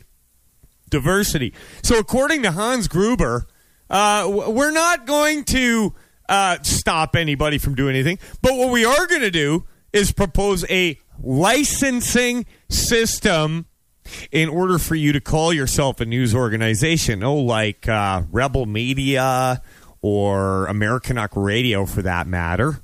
Diversity. 0.89 1.53
So, 1.83 1.99
according 1.99 2.41
to 2.43 2.51
Hans 2.51 2.87
Gruber, 2.87 3.45
uh, 3.89 4.25
we're 4.27 4.71
not 4.71 5.05
going 5.05 5.43
to 5.45 5.93
uh, 6.27 6.57
stop 6.63 7.15
anybody 7.15 7.59
from 7.59 7.75
doing 7.75 7.95
anything, 7.95 8.17
but 8.41 8.55
what 8.55 8.71
we 8.71 8.83
are 8.83 9.05
going 9.05 9.21
to 9.21 9.31
do 9.31 9.65
is 9.93 10.11
propose 10.11 10.65
a 10.71 10.99
licensing 11.21 12.45
system 12.69 13.66
in 14.31 14.49
order 14.49 14.77
for 14.77 14.95
you 14.95 15.13
to 15.13 15.21
call 15.21 15.53
yourself 15.53 15.99
a 16.01 16.05
news 16.05 16.33
organization. 16.35 17.23
Oh, 17.23 17.35
like 17.35 17.87
uh, 17.87 18.23
Rebel 18.31 18.65
Media 18.65 19.61
or 20.01 20.67
Americanuck 20.67 21.29
Radio, 21.35 21.85
for 21.85 22.01
that 22.01 22.27
matter. 22.27 22.81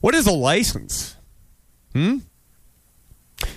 What 0.00 0.14
is 0.14 0.26
a 0.26 0.32
license? 0.32 1.16
Hmm? 1.92 2.18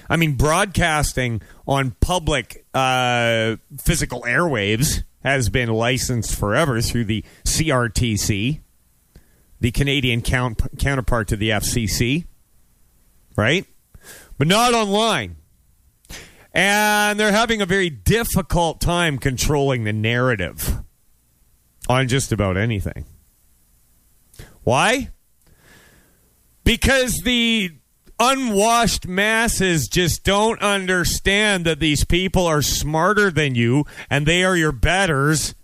I 0.10 0.18
mean, 0.18 0.34
broadcasting 0.36 1.42
on 1.68 1.92
public 2.00 2.66
uh, 2.74 3.56
physical 3.80 4.22
airwaves 4.22 5.04
has 5.24 5.50
been 5.50 5.70
licensed 5.70 6.36
forever 6.36 6.82
through 6.82 7.06
the 7.06 7.24
CRTC, 7.46 8.28
the 8.28 8.60
the 9.60 9.72
Canadian 9.72 10.22
count, 10.22 10.62
counterpart 10.78 11.28
to 11.30 11.36
the 11.36 11.50
FCC, 11.50 12.26
right? 13.36 13.66
But 14.38 14.48
not 14.48 14.74
online. 14.76 15.38
And 16.56 17.20
they're 17.20 17.34
having 17.34 17.62
a 17.62 17.66
very 17.66 17.90
difficult 17.90 18.80
time 18.80 19.18
controlling 19.18 19.84
the 19.84 19.92
narrative 19.92 20.80
on 21.90 22.08
just 22.08 22.32
about 22.32 22.56
anything. 22.56 23.04
Why? 24.64 25.10
Because 26.64 27.20
the 27.20 27.72
unwashed 28.18 29.06
masses 29.06 29.90
just 29.90 30.24
don't 30.24 30.62
understand 30.62 31.66
that 31.66 31.82
these 31.82 32.06
people 32.06 32.46
are 32.48 32.62
smarter 32.62 33.30
than 33.30 33.56
you 33.56 33.84
and 34.10 34.26
they 34.26 34.46
are 34.46 34.56
your 34.56 34.72
betters. 34.72 35.56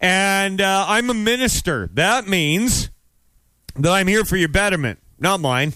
And 0.00 0.62
uh, 0.62 0.86
I'm 0.88 1.10
a 1.10 1.14
minister. 1.14 1.90
That 1.92 2.26
means 2.26 2.88
that 3.76 3.92
I'm 3.92 4.08
here 4.08 4.24
for 4.24 4.38
your 4.38 4.48
betterment, 4.48 4.98
not 5.18 5.40
mine. 5.40 5.74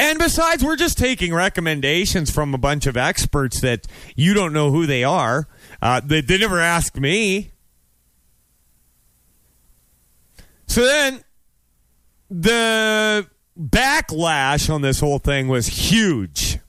And 0.00 0.18
besides, 0.18 0.64
we're 0.64 0.76
just 0.76 0.96
taking 0.96 1.34
recommendations 1.34 2.30
from 2.30 2.54
a 2.54 2.58
bunch 2.58 2.86
of 2.86 2.96
experts 2.96 3.60
that 3.60 3.86
you 4.16 4.32
don't 4.32 4.54
know 4.54 4.70
who 4.70 4.86
they 4.86 5.04
are. 5.04 5.46
Uh, 5.82 6.00
they, 6.02 6.22
they 6.22 6.38
never 6.38 6.58
asked 6.58 6.98
me. 6.98 7.50
So 10.66 10.86
then 10.86 11.22
the 12.30 13.28
backlash 13.58 14.72
on 14.72 14.80
this 14.80 15.00
whole 15.00 15.18
thing 15.18 15.48
was 15.48 15.66
huge. 15.66 16.60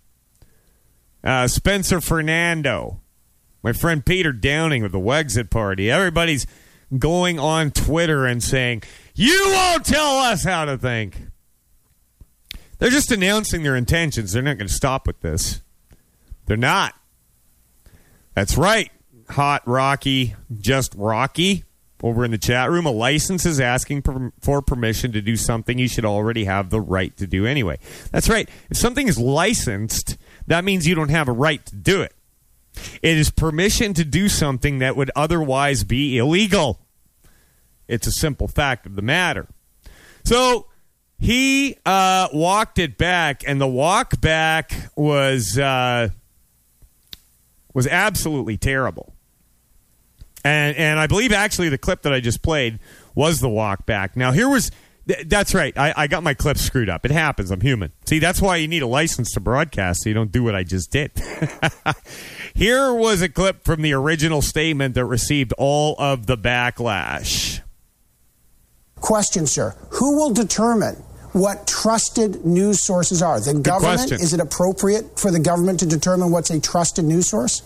Uh, 1.24 1.48
Spencer 1.48 2.02
Fernando, 2.02 3.00
my 3.64 3.72
friend 3.72 4.06
Peter 4.06 4.34
Downing 4.34 4.84
of 4.84 4.92
the 4.92 5.00
Wexit 5.00 5.50
Party, 5.50 5.90
everybody's 5.90 6.46
going 7.00 7.40
on 7.40 7.72
Twitter 7.72 8.26
and 8.26 8.44
saying, 8.44 8.84
You 9.16 9.42
won't 9.54 9.86
tell 9.86 10.18
us 10.18 10.44
how 10.44 10.66
to 10.66 10.78
think. 10.78 11.31
They're 12.82 12.90
just 12.90 13.12
announcing 13.12 13.62
their 13.62 13.76
intentions. 13.76 14.34
They're 14.34 14.42
not 14.42 14.58
going 14.58 14.68
to 14.68 14.74
stop 14.74 15.06
with 15.06 15.20
this. 15.20 15.62
They're 16.48 16.58
not. 16.58 16.96
That's 18.34 18.58
right. 18.58 18.90
Hot 19.30 19.62
Rocky, 19.68 20.34
just 20.58 20.96
Rocky 20.96 21.64
over 22.02 22.26
in 22.26 22.32
the 22.32 22.40
chat 22.40 22.72
room. 22.72 22.88
A 22.88 22.92
license 22.92 23.46
is 23.46 23.60
asking 23.60 24.02
per- 24.02 24.34
for 24.42 24.64
permission 24.64 25.12
to 25.12 25.22
do 25.22 25.38
something 25.38 25.78
you 25.78 25.88
should 25.88 26.06
already 26.06 26.46
have 26.46 26.72
the 26.72 26.82
right 26.82 27.16
to 27.18 27.28
do 27.28 27.46
anyway. 27.46 27.78
That's 28.12 28.28
right. 28.28 28.50
If 28.72 28.78
something 28.78 29.08
is 29.08 29.20
licensed, 29.20 30.18
that 30.48 30.64
means 30.66 30.88
you 30.88 30.96
don't 30.96 31.10
have 31.10 31.28
a 31.28 31.34
right 31.34 31.64
to 31.68 31.76
do 31.76 32.02
it. 32.02 32.16
It 33.04 33.16
is 33.16 33.30
permission 33.30 33.94
to 33.94 34.04
do 34.04 34.28
something 34.28 34.80
that 34.80 34.96
would 34.96 35.12
otherwise 35.16 35.84
be 35.84 36.18
illegal. 36.18 36.80
It's 37.88 38.08
a 38.08 38.12
simple 38.12 38.48
fact 38.48 38.88
of 38.88 38.96
the 38.96 39.04
matter. 39.04 39.48
So 40.26 40.66
he 41.22 41.78
uh, 41.86 42.30
walked 42.34 42.80
it 42.80 42.98
back, 42.98 43.44
and 43.46 43.62
the 43.62 43.68
walk 43.68 44.20
back 44.20 44.74
was 44.96 45.56
uh, 45.56 46.10
was 47.76 47.86
absolutely 47.86 48.58
terrible. 48.58 49.14
And 50.44 50.76
and 50.76 51.00
I 51.00 51.06
believe 51.06 51.32
actually 51.32 51.70
the 51.70 51.78
clip 51.78 52.02
that 52.02 52.12
I 52.12 52.22
just 52.22 52.42
played 52.42 52.80
was 53.14 53.40
the 53.40 53.50
walk 53.50 53.86
back. 53.86 54.18
Now 54.18 54.32
here 54.32 54.50
was 54.50 54.72
th- 55.08 55.28
that's 55.28 55.54
right. 55.54 55.78
I, 55.78 55.94
I 55.96 56.08
got 56.08 56.24
my 56.24 56.34
clips 56.34 56.62
screwed 56.62 56.90
up. 56.90 57.06
It 57.06 57.12
happens. 57.12 57.52
I'm 57.52 57.62
human. 57.62 57.92
See, 58.08 58.18
that's 58.18 58.42
why 58.42 58.56
you 58.56 58.68
need 58.68 58.82
a 58.82 58.88
license 58.88 59.32
to 59.34 59.40
broadcast 59.40 60.02
so 60.02 60.10
you 60.10 60.16
don't 60.16 60.32
do 60.32 60.42
what 60.42 60.56
I 60.56 60.64
just 60.64 60.90
did. 60.90 61.12
here 62.56 62.92
was 62.92 63.22
a 63.22 63.30
clip 63.30 63.64
from 63.64 63.84
the 63.84 63.94
original 63.94 64.42
statement 64.42 64.96
that 64.96 65.06
received 65.06 65.54
all 65.60 65.96
of 66.00 66.26
the 66.26 66.36
backlash. 66.36 67.62
Question, 68.96 69.46
sir. 69.46 69.76
Who 69.92 70.18
will 70.18 70.32
determine 70.32 71.04
what 71.34 71.68
trusted 71.68 72.46
news 72.46 72.80
sources 72.80 73.22
are? 73.22 73.40
The 73.40 73.54
government? 73.54 74.00
question. 74.00 74.22
Is 74.22 74.34
it 74.34 74.40
appropriate 74.40 75.20
for 75.20 75.32
the 75.32 75.40
government 75.40 75.80
to 75.80 75.86
determine 75.86 76.32
what's 76.32 76.50
a 76.50 76.60
trusted 76.60 77.06
news 77.06 77.28
source? 77.28 77.62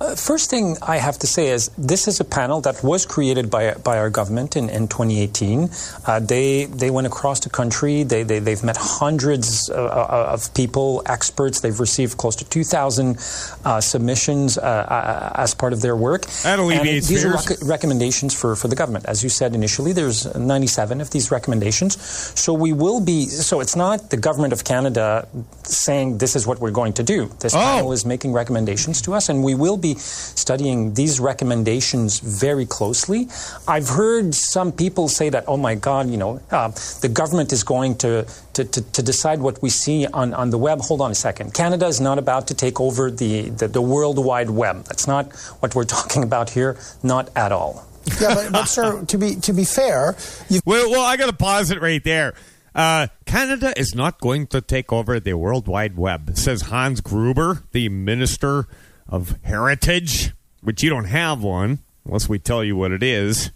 Uh, 0.00 0.14
first 0.16 0.48
thing 0.48 0.78
I 0.80 0.96
have 0.96 1.18
to 1.18 1.26
say 1.26 1.48
is 1.48 1.68
this 1.76 2.08
is 2.08 2.20
a 2.20 2.24
panel 2.24 2.62
that 2.62 2.82
was 2.82 3.04
created 3.04 3.50
by 3.50 3.74
by 3.84 3.98
our 3.98 4.08
government 4.08 4.56
in, 4.56 4.70
in 4.70 4.88
2018. 4.88 5.68
Uh, 6.06 6.20
they 6.20 6.64
they 6.64 6.90
went 6.90 7.06
across 7.06 7.38
the 7.40 7.50
country. 7.50 8.02
They, 8.02 8.22
they 8.22 8.38
they've 8.38 8.64
met 8.64 8.78
hundreds 8.80 9.68
uh, 9.68 9.74
uh, 9.74 10.32
of 10.32 10.54
people, 10.54 11.02
experts. 11.04 11.60
They've 11.60 11.78
received 11.78 12.16
close 12.16 12.34
to 12.36 12.48
2,000 12.48 13.18
uh, 13.66 13.80
submissions 13.82 14.56
as 14.56 15.54
part 15.54 15.74
of 15.74 15.82
their 15.82 15.96
work. 15.96 16.24
That 16.44 16.58
alleviates 16.58 17.06
and 17.06 17.16
these 17.16 17.24
are 17.26 17.32
rec- 17.34 17.60
recommendations 17.62 18.32
for, 18.34 18.56
for 18.56 18.68
the 18.68 18.76
government. 18.76 19.04
As 19.04 19.22
you 19.22 19.28
said 19.28 19.54
initially, 19.54 19.92
there's 19.92 20.34
97 20.34 21.02
of 21.02 21.10
these 21.10 21.30
recommendations. 21.30 22.00
So 22.40 22.54
we 22.54 22.72
will 22.72 23.00
be. 23.02 23.26
So 23.26 23.60
it's 23.60 23.76
not 23.76 24.08
the 24.08 24.16
government 24.16 24.54
of 24.54 24.64
Canada 24.64 25.28
saying 25.64 26.16
this 26.16 26.36
is 26.36 26.46
what 26.46 26.58
we're 26.58 26.70
going 26.70 26.94
to 26.94 27.02
do. 27.02 27.26
This 27.40 27.54
Oh. 27.54 27.58
panel 27.58 27.92
is 27.92 28.06
making 28.06 28.32
recommendations 28.32 29.02
to 29.02 29.12
us, 29.12 29.28
and 29.28 29.44
we 29.44 29.54
will 29.54 29.76
be 29.76 29.89
studying 29.98 30.94
these 30.94 31.20
recommendations 31.20 32.20
very 32.20 32.66
closely. 32.66 33.28
I've 33.66 33.88
heard 33.88 34.34
some 34.34 34.72
people 34.72 35.08
say 35.08 35.30
that, 35.30 35.44
oh 35.46 35.56
my 35.56 35.74
God, 35.74 36.08
you 36.08 36.16
know, 36.16 36.40
uh, 36.50 36.68
the 37.00 37.08
government 37.08 37.52
is 37.52 37.62
going 37.62 37.96
to, 37.98 38.26
to, 38.54 38.64
to, 38.64 38.82
to 38.92 39.02
decide 39.02 39.40
what 39.40 39.62
we 39.62 39.70
see 39.70 40.06
on, 40.06 40.34
on 40.34 40.50
the 40.50 40.58
web. 40.58 40.80
Hold 40.80 41.00
on 41.00 41.10
a 41.10 41.14
second. 41.14 41.54
Canada 41.54 41.86
is 41.86 42.00
not 42.00 42.18
about 42.18 42.48
to 42.48 42.54
take 42.54 42.80
over 42.80 43.10
the, 43.10 43.50
the, 43.50 43.68
the 43.68 43.82
World 43.82 44.18
Wide 44.18 44.50
Web. 44.50 44.84
That's 44.84 45.06
not 45.06 45.32
what 45.60 45.74
we're 45.74 45.84
talking 45.98 46.22
about 46.22 46.50
here, 46.50 46.78
not 47.02 47.30
at 47.36 47.52
all. 47.52 47.86
Yeah, 48.20 48.34
but, 48.34 48.52
but 48.52 48.64
sir, 48.64 49.04
to 49.04 49.18
be 49.18 49.36
to 49.36 49.52
be 49.52 49.64
fair, 49.64 50.16
you 50.48 50.60
Well, 50.66 50.90
well 50.90 51.04
I 51.04 51.16
got 51.16 51.26
to 51.26 51.36
pause 51.36 51.70
it 51.70 51.80
right 51.80 52.02
there. 52.02 52.34
Uh, 52.74 53.08
Canada 53.26 53.72
is 53.76 53.94
not 53.94 54.20
going 54.20 54.46
to 54.48 54.60
take 54.60 54.92
over 54.92 55.18
the 55.18 55.34
World 55.34 55.66
Wide 55.66 55.96
Web, 55.96 56.36
says 56.36 56.62
Hans 56.62 57.00
Gruber, 57.00 57.64
the 57.72 57.88
Minister 57.88 58.66
of 59.10 59.36
Heritage, 59.42 60.32
which 60.62 60.82
you 60.82 60.88
don't 60.88 61.04
have 61.04 61.42
one 61.42 61.80
unless 62.06 62.28
we 62.28 62.38
tell 62.38 62.64
you 62.64 62.76
what 62.76 62.92
it 62.92 63.02
is. 63.02 63.50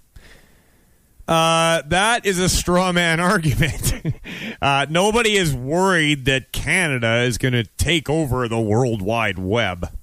Uh, 1.26 1.80
that 1.86 2.26
is 2.26 2.38
a 2.38 2.48
straw 2.48 2.92
man 2.92 3.18
argument. 3.20 3.94
uh, 4.60 4.86
nobody 4.90 5.36
is 5.36 5.54
worried 5.54 6.26
that 6.26 6.52
Canada 6.52 7.22
is 7.22 7.38
going 7.38 7.54
to 7.54 7.64
take 7.78 8.10
over 8.10 8.46
the 8.46 8.60
World 8.60 9.00
Wide 9.00 9.38
Web. 9.38 9.96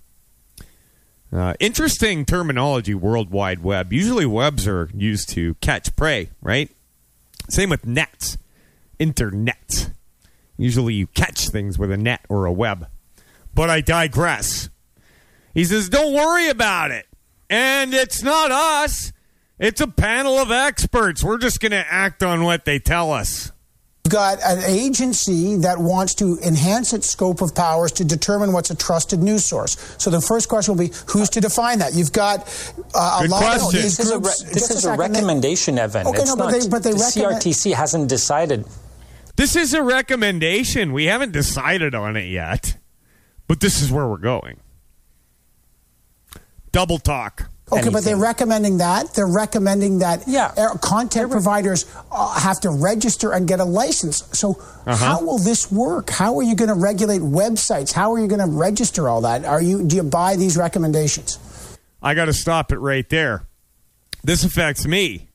Uh, 1.31 1.53
interesting 1.59 2.25
terminology, 2.25 2.93
World 2.93 3.29
Wide 3.29 3.63
Web. 3.63 3.93
Usually, 3.93 4.25
webs 4.25 4.67
are 4.67 4.89
used 4.93 5.29
to 5.29 5.53
catch 5.55 5.95
prey, 5.95 6.29
right? 6.41 6.69
Same 7.49 7.69
with 7.69 7.85
nets, 7.85 8.37
internet. 8.99 9.91
Usually, 10.57 10.93
you 10.93 11.07
catch 11.07 11.49
things 11.49 11.79
with 11.79 11.91
a 11.91 11.97
net 11.97 12.25
or 12.27 12.45
a 12.45 12.51
web. 12.51 12.87
But 13.53 13.69
I 13.69 13.79
digress. 13.79 14.69
He 15.53 15.65
says, 15.65 15.89
Don't 15.89 16.13
worry 16.13 16.49
about 16.49 16.91
it. 16.91 17.05
And 17.49 17.93
it's 17.93 18.23
not 18.23 18.51
us, 18.51 19.11
it's 19.59 19.81
a 19.81 19.87
panel 19.87 20.37
of 20.37 20.51
experts. 20.51 21.23
We're 21.23 21.37
just 21.37 21.59
going 21.59 21.71
to 21.73 21.85
act 21.91 22.23
on 22.23 22.43
what 22.43 22.65
they 22.65 22.79
tell 22.79 23.11
us. 23.11 23.51
You've 24.05 24.13
got 24.13 24.39
an 24.43 24.63
agency 24.63 25.57
that 25.57 25.77
wants 25.77 26.15
to 26.15 26.39
enhance 26.43 26.91
its 26.93 27.07
scope 27.07 27.41
of 27.41 27.53
powers 27.53 27.91
to 27.93 28.05
determine 28.05 28.51
what's 28.51 28.71
a 28.71 28.75
trusted 28.75 29.19
news 29.19 29.45
source. 29.45 29.77
So 29.99 30.09
the 30.09 30.21
first 30.21 30.49
question 30.49 30.73
will 30.75 30.87
be, 30.87 30.93
who's 31.07 31.29
to 31.31 31.41
define 31.41 31.79
that? 31.79 31.93
You've 31.93 32.11
got 32.11 32.39
uh, 32.95 33.21
a 33.23 33.27
lot 33.27 33.43
question. 33.43 33.65
of 33.67 33.71
these 33.73 33.97
This 33.97 33.99
is 33.99 34.09
a, 34.11 34.15
re- 34.15 34.21
groups. 34.21 34.43
this 34.43 34.53
just 34.53 34.71
is 34.71 34.77
a 34.77 34.81
second, 34.81 34.97
they- 34.99 35.19
recommendation, 35.19 35.77
Evan. 35.77 36.07
Okay, 36.07 36.17
it's 36.21 36.29
no, 36.29 36.35
but 36.35 36.51
not, 36.51 36.61
they- 36.61 36.67
but 36.69 36.81
they 36.83 36.91
the 36.93 36.97
recommend- 36.97 37.41
CRTC 37.43 37.73
hasn't 37.75 38.09
decided. 38.09 38.65
This 39.35 39.55
is 39.55 39.73
a 39.75 39.83
recommendation. 39.83 40.93
We 40.93 41.05
haven't 41.05 41.31
decided 41.33 41.93
on 41.93 42.15
it 42.17 42.27
yet, 42.29 42.77
but 43.47 43.59
this 43.59 43.81
is 43.83 43.91
where 43.91 44.07
we're 44.07 44.17
going. 44.17 44.59
Double 46.71 46.97
talk. 46.99 47.49
Okay, 47.73 47.87
but 47.89 48.03
they're 48.03 48.17
recommending 48.17 48.79
that. 48.79 49.13
They're 49.13 49.25
recommending 49.25 49.99
that 49.99 50.23
Yeah. 50.27 50.51
content 50.81 51.31
providers 51.31 51.85
uh, 52.11 52.37
have 52.39 52.59
to 52.61 52.69
register 52.69 53.31
and 53.31 53.47
get 53.47 53.61
a 53.61 53.63
license. 53.63 54.23
So, 54.33 54.57
Uh-huh. 54.85 54.95
how 54.95 55.21
will 55.21 55.37
this 55.37 55.71
work? 55.71 56.09
How 56.09 56.37
are 56.37 56.43
you 56.43 56.53
going 56.55 56.67
to 56.67 56.75
regulate 56.75 57.21
websites? 57.21 57.93
How 57.93 58.11
are 58.13 58.19
you 58.19 58.27
going 58.27 58.41
to 58.41 58.53
register 58.53 59.07
all 59.07 59.21
that? 59.21 59.45
Are 59.45 59.61
you 59.61 59.83
do 59.83 59.95
you 59.95 60.03
buy 60.03 60.35
these 60.35 60.57
recommendations? 60.57 61.37
I 62.01 62.13
got 62.13 62.25
to 62.25 62.33
stop 62.33 62.73
it 62.73 62.79
right 62.79 63.07
there. 63.09 63.43
This 64.23 64.43
affects 64.43 64.85
me. 64.85 65.29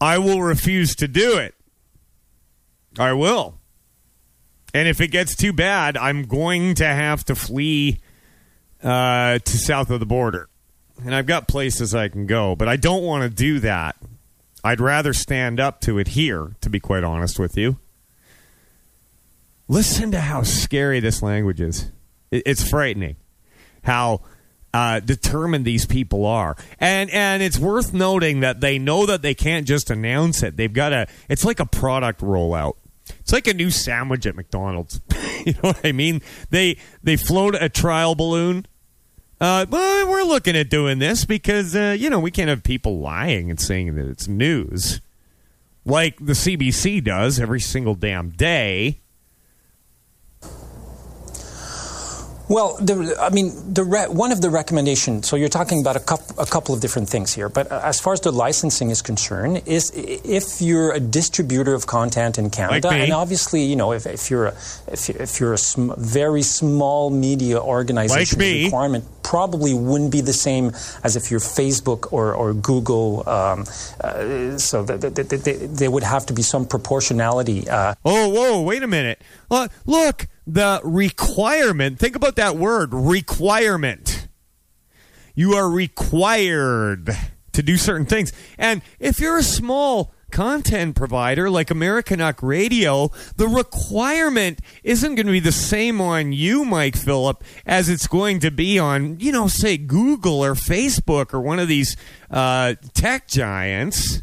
I 0.00 0.18
will 0.18 0.42
refuse 0.42 0.94
to 0.96 1.08
do 1.08 1.38
it. 1.38 1.54
I 2.98 3.12
will. 3.14 3.58
And 4.74 4.86
if 4.86 5.00
it 5.00 5.08
gets 5.08 5.34
too 5.34 5.54
bad, 5.54 5.96
I'm 5.96 6.24
going 6.24 6.74
to 6.74 6.84
have 6.86 7.24
to 7.26 7.34
flee 7.34 8.00
uh, 8.82 9.38
to 9.38 9.58
south 9.58 9.90
of 9.90 10.00
the 10.00 10.06
border. 10.06 10.48
And 11.04 11.14
I've 11.14 11.26
got 11.26 11.48
places 11.48 11.94
I 11.94 12.08
can 12.08 12.26
go, 12.26 12.56
but 12.56 12.68
I 12.68 12.76
don't 12.76 13.02
want 13.02 13.22
to 13.22 13.28
do 13.28 13.60
that. 13.60 13.96
I'd 14.64 14.80
rather 14.80 15.12
stand 15.12 15.60
up 15.60 15.80
to 15.82 15.98
it 15.98 16.08
here, 16.08 16.56
to 16.60 16.70
be 16.70 16.80
quite 16.80 17.04
honest 17.04 17.38
with 17.38 17.56
you. 17.56 17.78
Listen 19.68 20.10
to 20.12 20.20
how 20.20 20.42
scary 20.42 21.00
this 21.00 21.22
language 21.22 21.60
is. 21.60 21.90
It's 22.30 22.68
frightening. 22.68 23.16
How 23.84 24.22
uh, 24.72 25.00
determined 25.00 25.64
these 25.64 25.86
people 25.86 26.26
are. 26.26 26.56
And 26.78 27.10
and 27.10 27.42
it's 27.42 27.58
worth 27.58 27.94
noting 27.94 28.40
that 28.40 28.60
they 28.60 28.78
know 28.78 29.06
that 29.06 29.22
they 29.22 29.34
can't 29.34 29.66
just 29.66 29.90
announce 29.90 30.42
it. 30.42 30.56
They've 30.56 30.72
got 30.72 30.92
a. 30.92 31.06
It's 31.28 31.44
like 31.44 31.60
a 31.60 31.66
product 31.66 32.20
rollout. 32.20 32.74
It's 33.26 33.32
like 33.32 33.48
a 33.48 33.54
new 33.54 33.72
sandwich 33.72 34.24
at 34.24 34.36
McDonald's. 34.36 35.00
you 35.44 35.54
know 35.54 35.70
what 35.70 35.84
I 35.84 35.90
mean? 35.90 36.22
They 36.50 36.78
they 37.02 37.16
float 37.16 37.56
a 37.60 37.68
trial 37.68 38.14
balloon. 38.14 38.66
Uh, 39.40 39.66
well, 39.68 40.08
we're 40.08 40.22
looking 40.22 40.54
at 40.54 40.70
doing 40.70 41.00
this 41.00 41.24
because 41.24 41.74
uh, 41.74 41.96
you 41.98 42.08
know 42.08 42.20
we 42.20 42.30
can't 42.30 42.48
have 42.48 42.62
people 42.62 43.00
lying 43.00 43.50
and 43.50 43.58
saying 43.58 43.96
that 43.96 44.06
it's 44.06 44.28
news, 44.28 45.00
like 45.84 46.24
the 46.24 46.34
CBC 46.34 47.02
does 47.02 47.40
every 47.40 47.58
single 47.58 47.96
damn 47.96 48.30
day. 48.30 49.00
Well, 52.48 52.76
the, 52.80 53.16
I 53.20 53.30
mean, 53.30 53.52
the 53.74 53.82
re- 53.82 54.06
one 54.06 54.30
of 54.30 54.40
the 54.40 54.50
recommendations. 54.50 55.26
So 55.26 55.34
you're 55.36 55.48
talking 55.48 55.80
about 55.80 55.96
a, 55.96 56.00
coup- 56.00 56.34
a 56.38 56.46
couple 56.46 56.74
of 56.74 56.80
different 56.80 57.08
things 57.08 57.34
here, 57.34 57.48
but 57.48 57.70
uh, 57.72 57.80
as 57.82 57.98
far 57.98 58.12
as 58.12 58.20
the 58.20 58.30
licensing 58.30 58.90
is 58.90 59.02
concerned, 59.02 59.62
is 59.66 59.90
if 59.94 60.60
you're 60.62 60.92
a 60.92 61.00
distributor 61.00 61.74
of 61.74 61.86
content 61.86 62.38
in 62.38 62.50
Canada, 62.50 62.90
me. 62.90 63.00
and 63.00 63.12
obviously, 63.12 63.64
you 63.64 63.74
know, 63.74 63.92
if, 63.92 64.06
if 64.06 64.30
you're 64.30 64.46
a 64.46 64.54
if, 64.92 65.10
if 65.10 65.40
you're 65.40 65.54
a 65.54 65.58
sm- 65.58 65.92
very 65.98 66.42
small 66.42 67.10
media 67.10 67.58
organization, 67.58 68.38
Like 68.38 68.64
requirement 68.64 69.04
probably 69.30 69.74
wouldn't 69.74 70.12
be 70.12 70.20
the 70.20 70.32
same 70.32 70.66
as 71.02 71.16
if 71.16 71.30
you're 71.30 71.40
Facebook 71.40 72.12
or, 72.12 72.32
or 72.34 72.54
Google. 72.54 73.28
Um, 73.28 73.64
uh, 74.00 74.56
so 74.58 74.84
that, 74.84 75.00
that, 75.00 75.14
that- 75.16 75.68
there 75.76 75.90
would 75.90 76.04
have 76.04 76.26
to 76.26 76.32
be 76.32 76.42
some 76.42 76.64
proportionality. 76.66 77.68
Uh, 77.68 77.94
Oh, 78.04 78.28
whoa, 78.28 78.62
wait 78.62 78.82
a 78.82 78.86
minute. 78.86 79.20
Uh, 79.50 79.68
look, 79.84 80.28
the 80.46 80.80
requirement, 80.84 81.98
think 81.98 82.14
about 82.14 82.36
that 82.36 82.56
word, 82.56 82.94
requirement. 82.94 84.28
You 85.34 85.54
are 85.54 85.68
required 85.68 87.10
to 87.52 87.62
do 87.62 87.76
certain 87.76 88.06
things. 88.06 88.32
And 88.58 88.80
if 89.00 89.18
you're 89.18 89.38
a 89.38 89.42
small 89.42 90.12
content 90.30 90.96
provider 90.96 91.48
like 91.48 91.68
Americanuck 91.68 92.42
Radio, 92.42 93.10
the 93.36 93.48
requirement 93.48 94.60
isn't 94.82 95.14
going 95.14 95.26
to 95.26 95.32
be 95.32 95.40
the 95.40 95.52
same 95.52 96.00
on 96.00 96.32
you, 96.32 96.64
Mike 96.64 96.96
Phillip, 96.96 97.42
as 97.64 97.88
it's 97.88 98.06
going 98.06 98.40
to 98.40 98.50
be 98.50 98.78
on, 98.78 99.18
you 99.20 99.32
know, 99.32 99.48
say 99.48 99.76
Google 99.76 100.44
or 100.44 100.54
Facebook 100.54 101.32
or 101.32 101.40
one 101.40 101.58
of 101.58 101.68
these 101.68 101.96
uh, 102.30 102.74
tech 102.94 103.28
giants. 103.28 104.22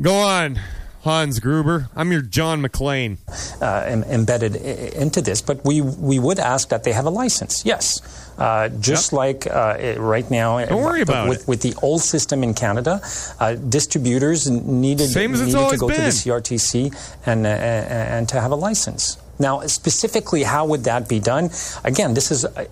Go 0.00 0.14
on, 0.14 0.58
Hans 1.04 1.38
Gruber. 1.38 1.88
I'm 1.94 2.10
your 2.12 2.22
John 2.22 2.62
McClane. 2.62 3.18
uh, 3.60 3.84
em- 3.86 4.04
embedded 4.04 4.56
i- 4.56 4.98
into 5.02 5.20
this, 5.20 5.42
but 5.42 5.62
we 5.64 5.80
we 5.80 6.18
would 6.18 6.38
ask 6.38 6.68
that 6.70 6.82
they 6.84 6.92
have 6.92 7.04
a 7.06 7.10
license. 7.10 7.62
Yes, 7.64 8.00
uh, 8.38 8.68
just 8.80 9.12
like 9.12 9.46
uh, 9.46 9.76
it- 9.78 9.98
right 10.00 10.28
now. 10.30 10.64
Don't 10.64 10.82
worry 10.82 11.02
about 11.02 11.28
with, 11.28 11.42
it. 11.42 11.48
With 11.48 11.60
the 11.60 11.74
old 11.82 12.00
system 12.02 12.42
in 12.42 12.54
Canada, 12.54 13.00
uh, 13.38 13.54
distributors 13.54 14.48
needed 14.50 15.08
Same 15.10 15.34
as 15.34 15.40
it's 15.42 15.54
needed 15.54 15.70
to 15.70 15.76
go 15.76 15.88
to 15.90 15.94
the 16.00 16.08
CRTC 16.12 16.90
and 17.26 17.46
uh, 17.46 17.50
and 17.50 18.28
to 18.30 18.40
have 18.40 18.50
a 18.50 18.56
license. 18.56 19.18
Now, 19.38 19.60
specifically, 19.66 20.42
how 20.44 20.66
would 20.66 20.84
that 20.84 21.08
be 21.08 21.20
done? 21.20 21.50
Again, 21.84 22.14
this 22.14 22.30
is 22.30 22.44
uh, 22.44 22.64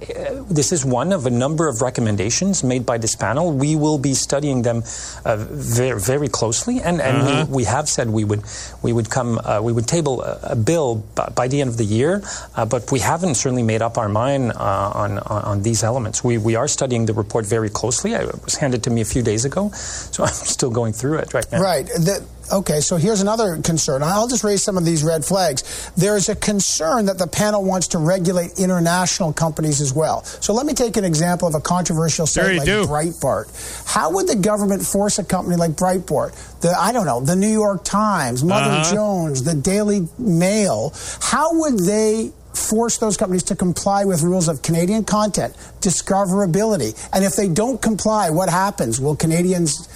this 0.50 0.72
is 0.72 0.84
one 0.84 1.12
of 1.12 1.26
a 1.26 1.30
number 1.30 1.68
of 1.68 1.82
recommendations 1.82 2.62
made 2.64 2.84
by 2.86 2.98
this 2.98 3.14
panel. 3.16 3.52
We 3.52 3.76
will 3.76 3.98
be 3.98 4.14
studying 4.14 4.62
them 4.62 4.82
uh, 5.24 5.36
very, 5.38 5.98
very 6.00 6.28
closely, 6.28 6.80
and, 6.80 7.00
and 7.00 7.16
Uh-huh. 7.22 7.46
we, 7.48 7.56
we 7.62 7.64
have 7.64 7.88
said 7.88 8.10
we 8.10 8.24
would 8.24 8.42
we 8.82 8.92
would 8.92 9.10
come 9.10 9.38
uh, 9.44 9.60
we 9.62 9.72
would 9.72 9.86
table 9.86 10.22
a, 10.22 10.38
a 10.52 10.56
bill 10.56 10.96
by, 11.14 11.28
by 11.34 11.48
the 11.48 11.60
end 11.60 11.70
of 11.70 11.76
the 11.76 11.84
year, 11.84 12.22
uh, 12.56 12.64
but 12.64 12.90
we 12.92 13.00
haven't 13.00 13.34
certainly 13.34 13.62
made 13.62 13.82
up 13.82 13.98
our 13.98 14.08
mind 14.08 14.52
uh, 14.52 14.92
on, 15.02 15.18
on 15.18 15.42
on 15.44 15.62
these 15.62 15.82
elements. 15.82 16.22
We 16.24 16.38
we 16.38 16.54
are 16.56 16.68
studying 16.68 17.06
the 17.06 17.12
report 17.14 17.44
very 17.46 17.70
closely. 17.70 18.12
It 18.14 18.44
was 18.44 18.56
handed 18.56 18.82
to 18.84 18.90
me 18.90 19.00
a 19.00 19.04
few 19.14 19.22
days 19.22 19.44
ago, 19.44 19.70
so 20.12 20.22
I'm 20.28 20.32
still 20.32 20.70
going 20.70 20.92
through 20.94 21.18
it 21.18 21.34
right 21.34 21.46
now. 21.52 21.60
Right. 21.60 21.86
The, 21.86 22.22
okay, 22.52 22.80
so 22.80 22.96
here's 22.96 23.20
another 23.20 23.56
concern. 23.62 24.02
I'll 24.02 24.28
just 24.28 24.44
raise 24.44 24.62
some 24.62 24.76
of 24.76 24.84
these 24.84 25.02
red 25.02 25.24
flags. 25.24 25.90
There 25.96 26.16
is 26.16 26.28
a 26.28 26.36
concern 26.36 27.06
that 27.06 27.18
the 27.18 27.26
panel 27.26 27.64
wants 27.64 27.88
to 27.88 27.98
regulate 27.98 28.58
international 28.58 29.32
companies 29.32 29.80
as 29.80 29.92
well. 29.92 30.22
So 30.24 30.52
let 30.52 30.66
me 30.66 30.74
take 30.74 30.96
an 30.96 31.04
example 31.04 31.48
of 31.48 31.54
a 31.54 31.60
controversial 31.60 32.26
site 32.26 32.58
like 32.58 32.66
do. 32.66 32.84
Breitbart. 32.84 33.46
How 33.86 34.10
would 34.12 34.28
the 34.28 34.36
government 34.36 34.84
force 34.84 35.18
a 35.18 35.24
company 35.24 35.56
like 35.56 35.72
Breitbart, 35.72 36.60
the 36.60 36.70
I 36.78 36.92
don't 36.92 37.06
know, 37.06 37.20
the 37.20 37.36
New 37.36 37.52
York 37.52 37.84
Times, 37.84 38.44
Mother 38.44 38.70
Uh-huh. 38.70 38.94
Jones, 38.94 39.42
the 39.42 39.54
Daily 39.54 40.06
Mail, 40.18 40.92
how 41.20 41.58
would 41.60 41.78
they 41.80 42.30
force 42.54 42.98
those 42.98 43.16
companies 43.16 43.42
to 43.44 43.56
comply 43.56 44.04
with 44.04 44.22
rules 44.22 44.46
of 44.46 44.60
Canadian 44.62 45.04
content, 45.04 45.54
discoverability? 45.80 46.94
And 47.12 47.24
if 47.24 47.34
they 47.34 47.48
don't 47.48 47.80
comply, 47.80 48.30
what 48.30 48.48
happens? 48.50 49.00
Will 49.00 49.16
Canadians 49.16 49.88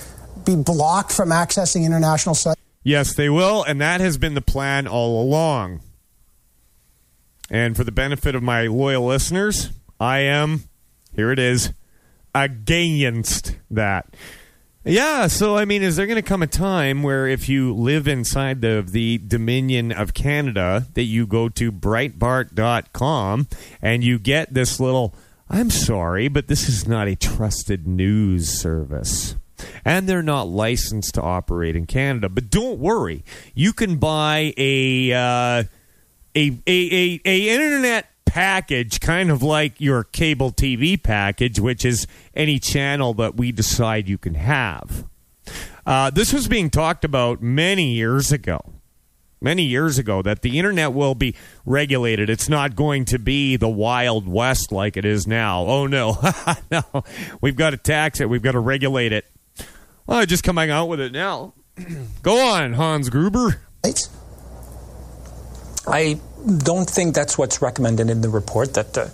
be 0.46 0.56
blocked 0.56 1.12
from 1.12 1.28
accessing 1.28 1.84
international 1.84 2.34
sites? 2.34 2.60
Yes, 2.82 3.14
they 3.14 3.28
will, 3.28 3.64
and 3.64 3.80
that 3.80 4.00
has 4.00 4.16
been 4.16 4.34
the 4.34 4.40
plan 4.40 4.86
all 4.86 5.20
along. 5.20 5.80
And 7.50 7.76
for 7.76 7.84
the 7.84 7.92
benefit 7.92 8.34
of 8.34 8.42
my 8.42 8.66
loyal 8.68 9.04
listeners, 9.04 9.70
I 10.00 10.20
am, 10.20 10.64
here 11.12 11.30
it 11.32 11.38
is, 11.38 11.72
against 12.34 13.56
that. 13.70 14.14
Yeah, 14.84 15.26
so 15.26 15.56
I 15.56 15.64
mean, 15.64 15.82
is 15.82 15.96
there 15.96 16.06
going 16.06 16.14
to 16.14 16.22
come 16.22 16.44
a 16.44 16.46
time 16.46 17.02
where 17.02 17.26
if 17.26 17.48
you 17.48 17.74
live 17.74 18.06
inside 18.06 18.62
of 18.64 18.92
the 18.92 19.18
Dominion 19.18 19.90
of 19.90 20.14
Canada, 20.14 20.86
that 20.94 21.02
you 21.02 21.26
go 21.26 21.48
to 21.48 21.72
Breitbart.com 21.72 23.48
and 23.82 24.04
you 24.04 24.20
get 24.20 24.54
this 24.54 24.78
little, 24.78 25.12
I'm 25.50 25.70
sorry, 25.70 26.28
but 26.28 26.46
this 26.46 26.68
is 26.68 26.86
not 26.86 27.08
a 27.08 27.16
trusted 27.16 27.88
news 27.88 28.48
service. 28.48 29.34
And 29.84 30.08
they're 30.08 30.22
not 30.22 30.48
licensed 30.48 31.14
to 31.14 31.22
operate 31.22 31.76
in 31.76 31.86
Canada. 31.86 32.28
But 32.28 32.50
don't 32.50 32.78
worry, 32.78 33.24
you 33.54 33.72
can 33.72 33.96
buy 33.96 34.52
a 34.56 35.12
uh, 35.12 35.64
a, 36.34 36.58
a, 36.66 36.66
a, 36.66 37.20
a 37.24 37.48
internet 37.48 38.06
package, 38.26 39.00
kind 39.00 39.30
of 39.30 39.42
like 39.42 39.80
your 39.80 40.04
cable 40.04 40.52
TV 40.52 41.02
package, 41.02 41.58
which 41.58 41.84
is 41.86 42.06
any 42.34 42.58
channel 42.58 43.14
that 43.14 43.34
we 43.36 43.50
decide 43.50 44.08
you 44.08 44.18
can 44.18 44.34
have. 44.34 45.06
Uh, 45.86 46.10
this 46.10 46.32
was 46.32 46.46
being 46.46 46.68
talked 46.68 47.04
about 47.04 47.40
many 47.40 47.94
years 47.94 48.32
ago. 48.32 48.60
Many 49.40 49.64
years 49.64 49.98
ago, 49.98 50.22
that 50.22 50.40
the 50.40 50.58
internet 50.58 50.94
will 50.94 51.14
be 51.14 51.36
regulated. 51.66 52.30
It's 52.30 52.48
not 52.48 52.74
going 52.74 53.04
to 53.06 53.18
be 53.18 53.56
the 53.56 53.68
Wild 53.68 54.26
West 54.26 54.72
like 54.72 54.96
it 54.96 55.04
is 55.04 55.26
now. 55.26 55.62
Oh, 55.66 55.86
no. 55.86 56.18
no. 56.70 56.82
We've 57.42 57.54
got 57.54 57.70
to 57.70 57.76
tax 57.76 58.20
it. 58.20 58.30
We've 58.30 58.42
got 58.42 58.52
to 58.52 58.60
regulate 58.60 59.12
it. 59.12 59.26
Well, 60.06 60.24
just 60.26 60.44
coming 60.44 60.70
out 60.70 60.86
with 60.86 61.00
it 61.00 61.12
now. 61.12 61.54
Go 62.22 62.38
on, 62.38 62.74
Hans 62.74 63.08
Gruber. 63.10 63.60
I 65.88 66.20
don't 66.64 66.88
think 66.88 67.14
that's 67.14 67.38
what's 67.38 67.62
recommended 67.62 68.10
in 68.10 68.20
the 68.20 68.28
report 68.28 68.74
that 68.74 68.96
uh, 68.98 69.08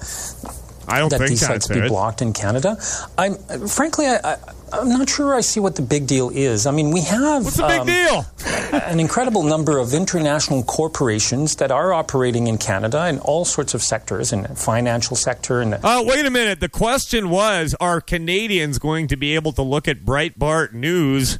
I 0.91 0.99
don't 0.99 1.11
that 1.11 1.19
think 1.19 1.31
these 1.31 1.41
that's 1.41 1.67
sites 1.67 1.69
be 1.69 1.81
it. 1.81 1.89
blocked 1.89 2.23
in 2.23 2.33
Canada. 2.33 2.77
I'm 3.19 3.35
frankly, 3.69 4.07
I, 4.07 4.19
I, 4.25 4.37
I'm 4.73 4.89
not 4.89 5.09
sure 5.09 5.35
I 5.35 5.41
see 5.43 5.61
what 5.61 5.77
the 5.77 5.83
big 5.83 6.07
deal 6.07 6.31
is. 6.31 6.67
I 6.67 6.71
mean, 6.71 6.91
we 6.91 7.03
have 7.03 7.45
What's 7.45 7.57
the 7.57 7.67
big 7.67 7.81
um, 7.81 7.87
deal? 7.87 8.27
an 8.83 9.01
incredible 9.01 9.43
number 9.43 9.79
of 9.79 9.93
international 9.93 10.63
corporations 10.63 11.57
that 11.57 11.71
are 11.71 11.93
operating 11.93 12.47
in 12.47 12.59
Canada 12.59 13.07
in 13.09 13.19
all 13.21 13.45
sorts 13.45 13.75
of 13.75 13.83
sectors, 13.83 14.33
in 14.33 14.43
the 14.43 14.55
financial 14.55 15.17
sector, 15.17 15.61
and 15.61 15.79
Oh, 15.85 16.05
wait 16.05 16.25
a 16.25 16.31
minute. 16.31 16.61
The 16.61 16.69
question 16.69 17.29
was 17.29 17.75
Are 17.81 18.01
Canadians 18.01 18.79
going 18.79 19.09
to 19.09 19.17
be 19.17 19.35
able 19.35 19.53
to 19.53 19.63
look 19.63 19.87
at 19.89 20.05
Breitbart 20.05 20.73
News 20.73 21.39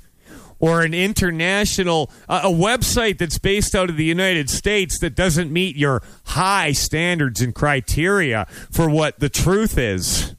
or 0.59 0.83
an 0.83 0.95
international, 0.95 2.11
uh, 2.29 2.43
a 2.45 2.51
website 2.51 3.19
that's 3.19 3.39
based 3.39 3.75
out 3.75 3.91
of 3.91 3.97
the 3.97 4.05
United 4.05 4.49
States 4.49 4.99
that 5.01 5.15
doesn't 5.17 5.53
meet 5.53 5.75
your 5.75 6.03
high 6.27 6.71
standards 6.71 7.41
and 7.41 7.55
criteria 7.55 8.47
for 8.71 8.89
what 8.89 9.19
the 9.19 9.29
truth 9.29 9.77
is? 9.77 10.37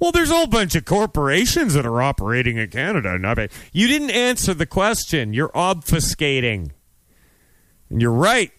Well, 0.00 0.12
there's 0.12 0.30
a 0.30 0.34
whole 0.34 0.46
bunch 0.46 0.74
of 0.74 0.84
corporations 0.86 1.74
that 1.74 1.84
are 1.86 2.00
operating 2.02 2.56
in 2.56 2.68
Canada. 2.70 3.14
and 3.14 3.26
I 3.26 3.34
mean, 3.34 3.48
You 3.72 3.86
didn't 3.86 4.10
answer 4.10 4.54
the 4.54 4.66
question. 4.66 5.34
You're 5.34 5.50
obfuscating. 5.50 6.70
And 7.90 8.00
you're 8.00 8.10
right. 8.12 8.50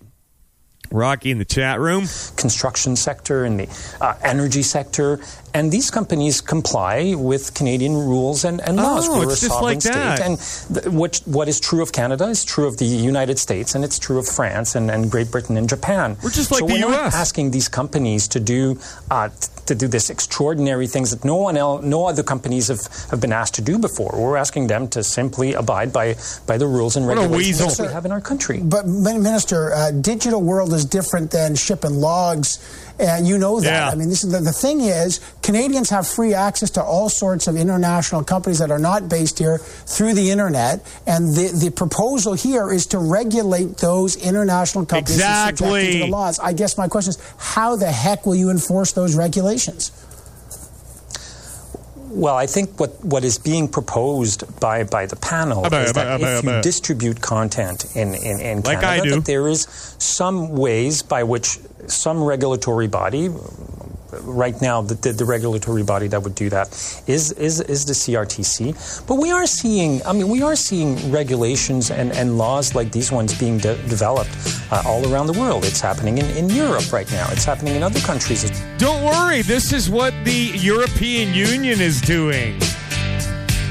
Rocky 0.94 1.32
in 1.32 1.38
the 1.38 1.46
chat 1.46 1.80
room. 1.80 2.02
construction 2.36 2.98
sector 2.98 3.46
and 3.46 3.58
the 3.62 3.96
uh, 4.02 4.14
energy 4.24 4.62
sector, 4.62 5.22
and 5.54 5.72
these 5.72 5.90
companies 5.90 6.42
comply 6.42 7.14
with 7.16 7.54
Canadian 7.54 7.94
rules 7.94 8.44
and, 8.44 8.60
and 8.68 8.76
laws. 8.76 9.08
Oh, 9.08 9.20
We're 9.20 9.24
a 9.24 9.30
just 9.30 9.44
sovereign 9.44 9.64
like 9.64 9.80
that. 9.84 10.18
state, 10.18 10.26
and 10.26 10.84
th- 10.84 10.94
what 10.94 11.22
what 11.24 11.48
is 11.48 11.62
true 11.62 11.82
of 11.82 11.94
Canada 11.94 12.26
is 12.26 12.44
true 12.44 12.68
of 12.68 12.76
the 12.76 12.84
United 12.84 13.40
States, 13.40 13.74
and 13.74 13.86
it's 13.86 13.98
true 14.00 14.20
of 14.20 14.28
France 14.28 14.76
and, 14.76 14.92
and 14.92 15.10
Great 15.10 15.32
Britain 15.32 15.56
and 15.56 15.70
Japan. 15.70 16.18
We're 16.22 16.30
just 16.30 16.52
like 16.52 16.60
so 16.60 16.68
the 16.68 16.74
we're 16.74 16.80
not 16.90 17.06
US. 17.06 17.16
asking 17.16 17.52
these 17.52 17.70
companies 17.70 18.28
to 18.28 18.42
do 18.42 18.78
uh, 19.10 19.30
to 19.72 19.76
do 19.76 19.88
this 19.88 20.10
extraordinary 20.10 20.88
things 20.88 21.12
that 21.12 21.24
no 21.24 21.36
one 21.36 21.56
else, 21.58 21.84
no 21.84 22.06
other 22.06 22.24
companies 22.24 22.68
have, 22.68 22.86
have 23.10 23.22
been 23.22 23.32
asked 23.32 23.56
to 23.56 23.62
do 23.62 23.80
before. 23.80 24.12
We're 24.14 24.38
asking 24.38 24.68
them 24.68 24.88
to 24.90 25.04
simply 25.04 25.54
abide 25.54 25.94
by, 25.94 26.16
by 26.46 26.58
the 26.58 26.68
rules 26.68 26.96
and 26.98 27.08
regulations 27.08 27.78
that 27.78 27.88
we 27.88 27.94
have 27.94 28.06
in 28.06 28.12
our 28.12 28.22
country. 28.22 28.60
But 28.62 28.86
Minister, 28.88 29.74
uh, 29.74 29.92
digital 29.92 30.42
world 30.42 30.74
is 30.74 30.84
different 30.86 31.32
than 31.32 31.56
shipping 31.56 31.96
logs, 31.96 32.60
and 33.02 33.28
you 33.28 33.38
know 33.38 33.60
that. 33.60 33.66
Yeah. 33.68 33.90
I 33.90 33.96
mean, 33.96 34.10
this 34.10 34.24
is 34.24 34.32
the, 34.32 34.40
the 34.40 34.54
thing 34.54 34.82
is 34.82 35.20
Canadians 35.42 35.90
have 35.90 36.08
free 36.08 36.34
access 36.34 36.70
to 36.72 36.84
all 36.84 37.10
sorts 37.10 37.48
of 37.48 37.56
international 37.58 38.24
companies 38.24 38.60
that 38.60 38.70
are 38.72 38.80
not 38.80 39.10
based 39.10 39.40
here 39.40 39.58
through 39.58 40.14
the 40.14 40.30
internet, 40.32 40.86
and 41.08 41.30
the 41.36 41.52
the 41.66 41.72
proposal 41.72 42.34
here 42.34 42.72
is 42.72 42.86
to 42.88 43.00
regulate 43.00 43.78
those 43.78 44.16
international 44.16 44.86
companies 44.86 45.20
and 45.20 45.22
subject 45.22 45.60
them 45.60 45.68
Exactly. 45.70 45.92
to 46.00 46.06
the 46.06 46.12
laws. 46.12 46.40
I 46.40 46.54
guess 46.54 46.78
my 46.78 46.88
question 46.88 47.10
is, 47.12 47.18
how 47.38 47.76
the 47.76 47.92
heck 47.92 48.26
will 48.26 48.36
you 48.36 48.50
enforce 48.52 48.92
those 48.94 49.16
regulations? 49.16 49.92
Well, 52.14 52.36
I 52.36 52.46
think 52.46 52.80
what, 52.80 53.04
what 53.04 53.24
is 53.24 53.38
being 53.38 53.68
proposed 53.70 54.60
by, 54.60 54.84
by 54.84 55.06
the 55.06 55.16
panel 55.16 55.66
Abba, 55.66 55.84
is 55.84 55.94
that 55.94 56.08
abba, 56.08 56.26
abba, 56.26 56.38
if 56.38 56.44
you 56.44 56.62
distribute 56.62 57.22
content 57.22 57.96
in, 57.96 58.14
in, 58.14 58.40
in 58.42 58.62
Like 58.62 58.82
Canada, 58.82 59.16
that 59.16 59.26
there 59.26 59.48
is 59.48 59.62
some 59.98 60.50
ways 60.50 61.02
by 61.04 61.24
which 61.24 61.58
some 61.88 62.22
regulatory 62.22 62.88
body, 62.88 63.30
right 64.22 64.60
now 64.62 64.82
the, 64.82 64.96
the, 64.96 65.12
the 65.12 65.26
regulatory 65.26 65.84
body 65.84 66.08
that 66.08 66.22
would 66.22 66.36
do 66.36 66.50
that 66.50 66.68
is, 67.08 67.32
is, 67.34 67.62
is 67.62 67.86
the 67.86 67.94
CRTC. 67.94 69.08
But 69.08 69.16
we 69.16 69.32
are 69.32 69.46
seeing, 69.46 70.02
I 70.06 70.14
mean, 70.14 70.30
we 70.30 70.42
are 70.42 70.56
seeing 70.56 71.12
regulations 71.12 71.92
and, 71.92 72.12
and 72.12 72.38
laws 72.38 72.76
like 72.76 72.92
these 72.92 73.12
ones 73.12 73.38
being 73.38 73.58
de- 73.58 73.82
developed 73.88 74.32
uh, 74.72 74.84
all 74.86 75.12
around 75.12 75.28
the 75.28 75.40
world. 75.40 75.66
It's 75.66 75.82
happening 75.82 76.18
in, 76.18 76.26
in 76.32 76.50
Europe 76.50 76.92
right 76.92 77.10
now. 77.12 77.28
It's 77.32 77.46
happening 77.46 77.76
in 77.76 77.84
other 77.84 78.00
countries. 78.00 78.50
Don't 78.78 79.04
worry, 79.04 79.42
this 79.42 79.74
is 79.74 79.90
what 79.90 80.14
the 80.24 80.52
European 80.56 81.34
Union 81.34 81.82
is 81.82 82.02
doing. 82.02 82.60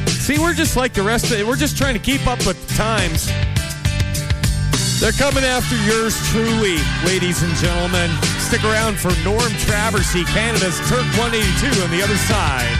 See, 0.06 0.38
we're 0.38 0.54
just 0.54 0.76
like 0.76 0.92
the 0.92 1.02
rest 1.02 1.26
of 1.32 1.40
it. 1.40 1.46
We're 1.46 1.56
just 1.56 1.76
trying 1.76 1.94
to 1.94 2.00
keep 2.00 2.26
up 2.26 2.38
with 2.46 2.68
the 2.68 2.74
times. 2.74 3.26
They're 5.00 5.12
coming 5.12 5.44
after 5.44 5.76
yours 5.86 6.14
truly, 6.28 6.76
ladies 7.04 7.42
and 7.42 7.54
gentlemen. 7.56 8.10
Stick 8.50 8.64
around 8.64 8.98
for 8.98 9.10
Norm 9.22 9.38
Traversy, 9.38 10.26
Canada's 10.26 10.76
Turk 10.88 11.06
182 11.16 11.82
on 11.84 11.90
the 11.92 12.02
other 12.02 12.16
side. 12.16 12.76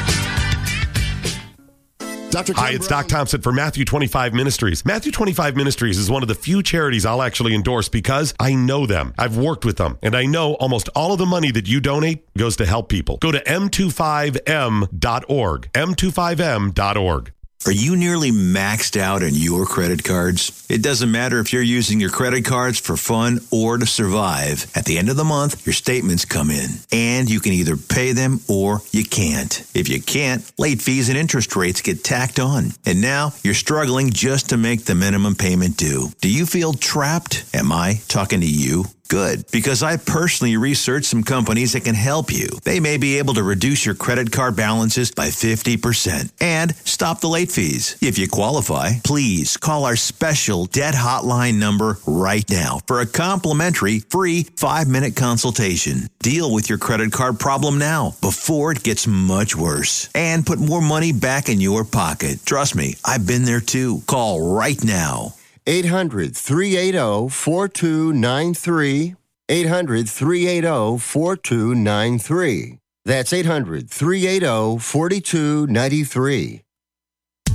Dr. 2.33 2.55
Hi, 2.55 2.71
it's 2.71 2.89
Doc 2.89 3.07
Thompson 3.07 3.41
for 3.41 3.53
Matthew 3.53 3.85
25 3.85 4.35
Ministries. 4.35 4.85
Matthew 4.85 5.13
25 5.13 5.55
Ministries 5.55 5.97
is 5.97 6.11
one 6.11 6.23
of 6.23 6.29
the 6.29 6.35
few 6.35 6.65
charities 6.65 7.07
I'll 7.07 7.23
actually 7.23 7.55
endorse 7.55 7.89
because 7.89 8.35
I 8.41 8.53
know 8.53 8.85
them. 8.85 9.15
I've 9.17 9.37
worked 9.37 9.65
with 9.65 9.77
them, 9.77 9.97
and 10.03 10.17
I 10.17 10.27
know 10.27 10.55
almost 10.55 10.89
all 10.97 11.13
of 11.13 11.21
the 11.21 11.27
money 11.27 11.53
that 11.53 11.69
you 11.69 11.81
donate 11.81 12.27
goes 12.37 12.57
to 12.57 12.67
help 12.67 12.89
people. 12.89 13.19
Go 13.19 13.31
to 13.31 13.39
m25m.org. 13.39 15.73
m25m.org. 15.73 17.33
Are 17.66 17.73
you 17.73 17.94
nearly 17.94 18.33
maxed 18.33 18.99
out 18.99 19.23
on 19.23 19.35
your 19.35 19.66
credit 19.66 20.03
cards? 20.03 20.64
It 20.70 20.83
doesn't 20.83 21.12
matter 21.12 21.40
if 21.40 21.53
you're 21.53 21.61
using 21.61 22.01
your 22.01 22.09
credit 22.09 22.46
cards 22.46 22.81
for 22.81 22.96
fun 22.96 23.40
or 23.51 23.77
to 23.77 23.85
survive. 23.85 24.70
At 24.75 24.87
the 24.87 24.96
end 24.96 25.11
of 25.11 25.18
the 25.18 25.25
month, 25.25 25.66
your 25.66 25.75
statements 25.75 26.25
come 26.25 26.51
in, 26.51 26.70
and 26.90 27.29
you 27.29 27.38
can 27.38 27.53
either 27.53 27.77
pay 27.77 28.12
them 28.12 28.40
or 28.49 28.81
you 28.92 29.05
can't. 29.05 29.62
If 29.75 29.90
you 29.90 30.01
can't, 30.01 30.51
late 30.59 30.81
fees 30.81 31.11
and 31.11 31.18
interest 31.18 31.55
rates 31.55 31.83
get 31.83 32.03
tacked 32.03 32.40
on. 32.40 32.73
And 32.87 33.03
now 33.03 33.35
you're 33.42 33.53
struggling 33.53 34.09
just 34.09 34.49
to 34.49 34.57
make 34.57 34.87
the 34.87 34.94
minimum 34.94 35.35
payment 35.35 35.77
due. 35.77 36.09
Do 36.23 36.31
you 36.31 36.46
feel 36.46 36.73
trapped? 36.73 37.44
Am 37.53 37.73
I 37.73 38.01
talking 38.09 38.40
to 38.40 38.51
you? 38.51 38.87
Good, 39.11 39.51
because 39.51 39.83
I 39.83 39.96
personally 39.96 40.57
researched 40.57 41.07
some 41.07 41.25
companies 41.25 41.73
that 41.73 41.83
can 41.83 41.96
help 41.96 42.33
you. 42.33 42.46
They 42.62 42.79
may 42.79 42.96
be 42.96 43.18
able 43.18 43.35
to 43.35 43.42
reduce 43.42 43.85
your 43.85 43.96
credit 43.96 44.31
card 44.31 44.55
balances 44.55 45.11
by 45.11 45.31
50% 45.31 46.31
and 46.40 46.77
stop 46.87 47.20
the 47.20 47.27
late 47.27 47.51
fees. 47.51 47.96
If 48.01 48.18
you 48.18 48.29
qualify, 48.29 49.01
please 49.03 49.57
call 49.57 49.85
our 49.85 49.96
special 49.96 50.66
debt 50.66 50.94
hotline 50.94 51.57
number 51.57 51.99
right 52.07 52.49
now 52.49 52.79
for 52.87 53.01
a 53.01 53.07
complimentary 53.07 53.99
free 53.99 54.44
five 54.55 54.87
minute 54.87 55.16
consultation. 55.16 56.09
Deal 56.20 56.55
with 56.55 56.68
your 56.68 56.79
credit 56.79 57.11
card 57.11 57.40
problem 57.40 57.79
now 57.79 58.14
before 58.20 58.70
it 58.70 58.85
gets 58.85 59.09
much 59.09 59.57
worse 59.57 60.09
and 60.14 60.46
put 60.46 60.61
more 60.61 60.81
money 60.81 61.11
back 61.11 61.49
in 61.49 61.61
your 61.61 61.85
pocket. 61.85 62.38
Trust 62.46 62.77
me, 62.77 62.94
I've 63.05 63.27
been 63.27 63.44
there 63.44 63.59
too. 63.59 64.03
Call 64.07 64.55
right 64.55 64.83
now. 64.85 65.35
800 65.66 66.37
380 66.37 67.29
4293. 67.29 69.16
800 69.49 70.09
380 70.09 70.99
4293. 70.99 72.79
That's 73.05 73.33
800 73.33 73.90
380 73.90 74.79
4293. 74.79 76.62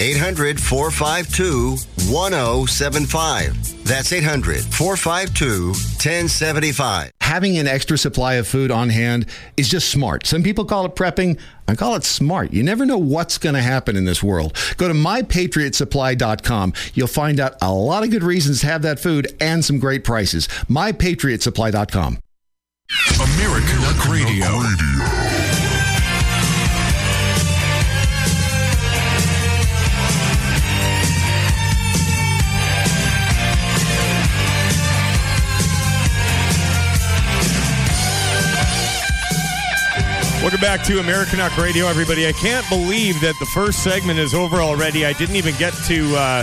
800 0.00 0.60
452 0.60 1.76
1075. 2.10 3.84
That's 3.84 4.12
800 4.12 4.60
452 4.62 5.68
1075. 5.68 7.12
Having 7.20 7.58
an 7.58 7.66
extra 7.66 7.98
supply 7.98 8.34
of 8.34 8.46
food 8.46 8.70
on 8.70 8.88
hand 8.88 9.26
is 9.56 9.68
just 9.68 9.90
smart. 9.90 10.26
Some 10.26 10.42
people 10.42 10.64
call 10.64 10.86
it 10.86 10.94
prepping. 10.94 11.38
I 11.66 11.74
call 11.74 11.94
it 11.96 12.04
smart. 12.04 12.52
You 12.52 12.62
never 12.62 12.86
know 12.86 12.96
what's 12.96 13.36
going 13.36 13.54
to 13.54 13.60
happen 13.60 13.96
in 13.96 14.04
this 14.06 14.22
world. 14.22 14.56
Go 14.78 14.88
to 14.88 14.94
mypatriotsupply.com. 14.94 16.72
You'll 16.94 17.06
find 17.06 17.38
out 17.40 17.54
a 17.60 17.72
lot 17.72 18.04
of 18.04 18.10
good 18.10 18.22
reasons 18.22 18.60
to 18.60 18.66
have 18.68 18.82
that 18.82 18.98
food 18.98 19.34
and 19.40 19.64
some 19.64 19.78
great 19.78 20.04
prices. 20.04 20.48
Mypatriotsupply.com. 20.68 22.18
American 23.20 24.10
Radio. 24.10 25.37
Welcome 40.48 40.62
back 40.62 40.82
to 40.84 40.94
Americanuck 40.94 41.62
Radio, 41.62 41.88
everybody. 41.88 42.26
I 42.26 42.32
can't 42.32 42.66
believe 42.70 43.20
that 43.20 43.34
the 43.38 43.44
first 43.44 43.84
segment 43.84 44.18
is 44.18 44.32
over 44.32 44.62
already. 44.62 45.04
I 45.04 45.12
didn't 45.12 45.36
even 45.36 45.54
get 45.56 45.74
to 45.88 46.16
uh, 46.16 46.42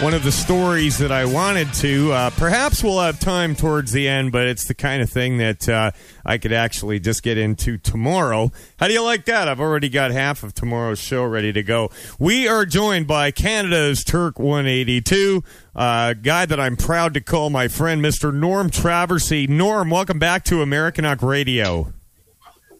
one 0.00 0.14
of 0.14 0.22
the 0.24 0.32
stories 0.32 0.96
that 0.96 1.12
I 1.12 1.26
wanted 1.26 1.70
to. 1.74 2.10
Uh, 2.10 2.30
perhaps 2.30 2.82
we'll 2.82 2.98
have 2.98 3.20
time 3.20 3.54
towards 3.54 3.92
the 3.92 4.08
end, 4.08 4.32
but 4.32 4.46
it's 4.46 4.64
the 4.64 4.72
kind 4.72 5.02
of 5.02 5.10
thing 5.10 5.36
that 5.36 5.68
uh, 5.68 5.90
I 6.24 6.38
could 6.38 6.54
actually 6.54 7.00
just 7.00 7.22
get 7.22 7.36
into 7.36 7.76
tomorrow. 7.76 8.50
How 8.78 8.88
do 8.88 8.94
you 8.94 9.02
like 9.02 9.26
that? 9.26 9.46
I've 9.46 9.60
already 9.60 9.90
got 9.90 10.10
half 10.10 10.42
of 10.42 10.54
tomorrow's 10.54 10.98
show 10.98 11.22
ready 11.22 11.52
to 11.52 11.62
go. 11.62 11.90
We 12.18 12.48
are 12.48 12.64
joined 12.64 13.08
by 13.08 13.30
Canada's 13.30 14.04
Turk 14.04 14.38
182, 14.38 15.44
uh, 15.76 16.14
guy 16.14 16.46
that 16.46 16.58
I'm 16.58 16.78
proud 16.78 17.12
to 17.12 17.20
call 17.20 17.50
my 17.50 17.68
friend, 17.68 18.02
Mr. 18.02 18.32
Norm 18.32 18.70
Traversy. 18.70 19.46
Norm, 19.46 19.90
welcome 19.90 20.18
back 20.18 20.44
to 20.44 20.62
Americanuck 20.62 21.20
Radio. 21.20 21.92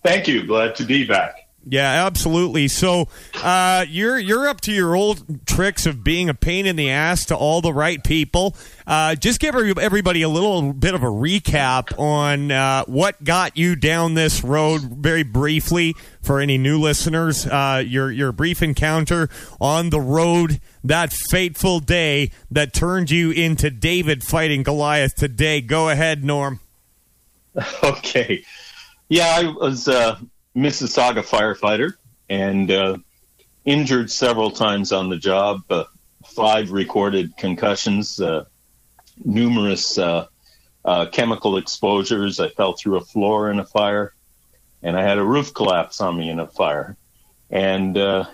Thank 0.08 0.26
you. 0.26 0.46
Glad 0.46 0.74
to 0.76 0.84
be 0.84 1.04
back. 1.06 1.46
Yeah, 1.66 2.06
absolutely. 2.06 2.68
So 2.68 3.08
uh, 3.42 3.84
you're 3.86 4.18
you're 4.18 4.48
up 4.48 4.62
to 4.62 4.72
your 4.72 4.96
old 4.96 5.46
tricks 5.46 5.84
of 5.84 6.02
being 6.02 6.30
a 6.30 6.34
pain 6.34 6.64
in 6.64 6.76
the 6.76 6.88
ass 6.88 7.26
to 7.26 7.36
all 7.36 7.60
the 7.60 7.74
right 7.74 8.02
people. 8.02 8.56
Uh, 8.86 9.16
just 9.16 9.38
give 9.38 9.54
everybody 9.54 10.22
a 10.22 10.30
little 10.30 10.72
bit 10.72 10.94
of 10.94 11.02
a 11.02 11.08
recap 11.08 11.98
on 11.98 12.50
uh, 12.50 12.84
what 12.86 13.22
got 13.22 13.58
you 13.58 13.76
down 13.76 14.14
this 14.14 14.42
road, 14.42 14.80
very 14.80 15.24
briefly, 15.24 15.94
for 16.22 16.40
any 16.40 16.56
new 16.56 16.80
listeners. 16.80 17.46
Uh, 17.46 17.82
your 17.86 18.10
your 18.10 18.32
brief 18.32 18.62
encounter 18.62 19.28
on 19.60 19.90
the 19.90 20.00
road 20.00 20.58
that 20.82 21.12
fateful 21.12 21.80
day 21.80 22.30
that 22.50 22.72
turned 22.72 23.10
you 23.10 23.30
into 23.30 23.68
David 23.68 24.24
fighting 24.24 24.62
Goliath 24.62 25.16
today. 25.16 25.60
Go 25.60 25.90
ahead, 25.90 26.24
Norm. 26.24 26.60
Okay. 27.82 28.44
Yeah, 29.08 29.34
I 29.34 29.44
was 29.44 29.88
a 29.88 30.20
Mississauga 30.54 31.24
firefighter 31.24 31.94
and 32.28 32.70
uh, 32.70 32.98
injured 33.64 34.10
several 34.10 34.50
times 34.50 34.92
on 34.92 35.08
the 35.08 35.16
job. 35.16 35.62
Uh, 35.70 35.84
five 36.26 36.72
recorded 36.72 37.34
concussions, 37.38 38.20
uh, 38.20 38.44
numerous 39.24 39.96
uh, 39.96 40.26
uh, 40.84 41.06
chemical 41.06 41.56
exposures. 41.56 42.38
I 42.38 42.50
fell 42.50 42.74
through 42.74 42.96
a 42.96 43.00
floor 43.00 43.50
in 43.50 43.60
a 43.60 43.64
fire, 43.64 44.12
and 44.82 44.94
I 44.94 45.02
had 45.02 45.16
a 45.16 45.24
roof 45.24 45.54
collapse 45.54 46.02
on 46.02 46.18
me 46.18 46.28
in 46.28 46.38
a 46.38 46.46
fire. 46.46 46.94
And 47.50 47.96
uh, 47.96 48.26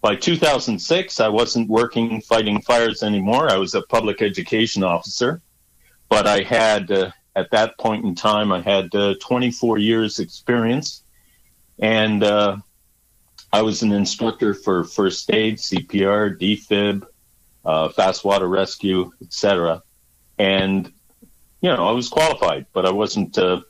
by 0.00 0.14
2006, 0.14 1.18
I 1.18 1.26
wasn't 1.26 1.68
working 1.68 2.20
fighting 2.20 2.62
fires 2.62 3.02
anymore. 3.02 3.50
I 3.50 3.56
was 3.56 3.74
a 3.74 3.82
public 3.82 4.22
education 4.22 4.84
officer, 4.84 5.42
but 6.08 6.28
I 6.28 6.42
had 6.42 7.12
at 7.38 7.52
that 7.52 7.78
point 7.78 8.04
in 8.04 8.14
time 8.14 8.50
I 8.52 8.60
had 8.60 8.94
uh, 8.94 9.14
24 9.20 9.78
years 9.78 10.18
experience, 10.18 11.02
and 11.78 12.22
uh, 12.24 12.56
I 13.52 13.62
was 13.62 13.82
an 13.82 13.92
instructor 13.92 14.54
for 14.54 14.82
first 14.82 15.30
aid, 15.32 15.58
CPR, 15.58 16.36
defib, 16.36 17.06
uh, 17.64 17.90
fast 17.90 18.24
water 18.24 18.48
rescue, 18.48 19.12
etc. 19.22 19.82
And 20.38 20.92
you 21.60 21.70
know, 21.70 21.88
I 21.88 21.92
was 21.92 22.08
qualified, 22.08 22.66
but 22.72 22.84
I 22.86 22.90
wasn't. 22.90 23.38
Uh, 23.38 23.62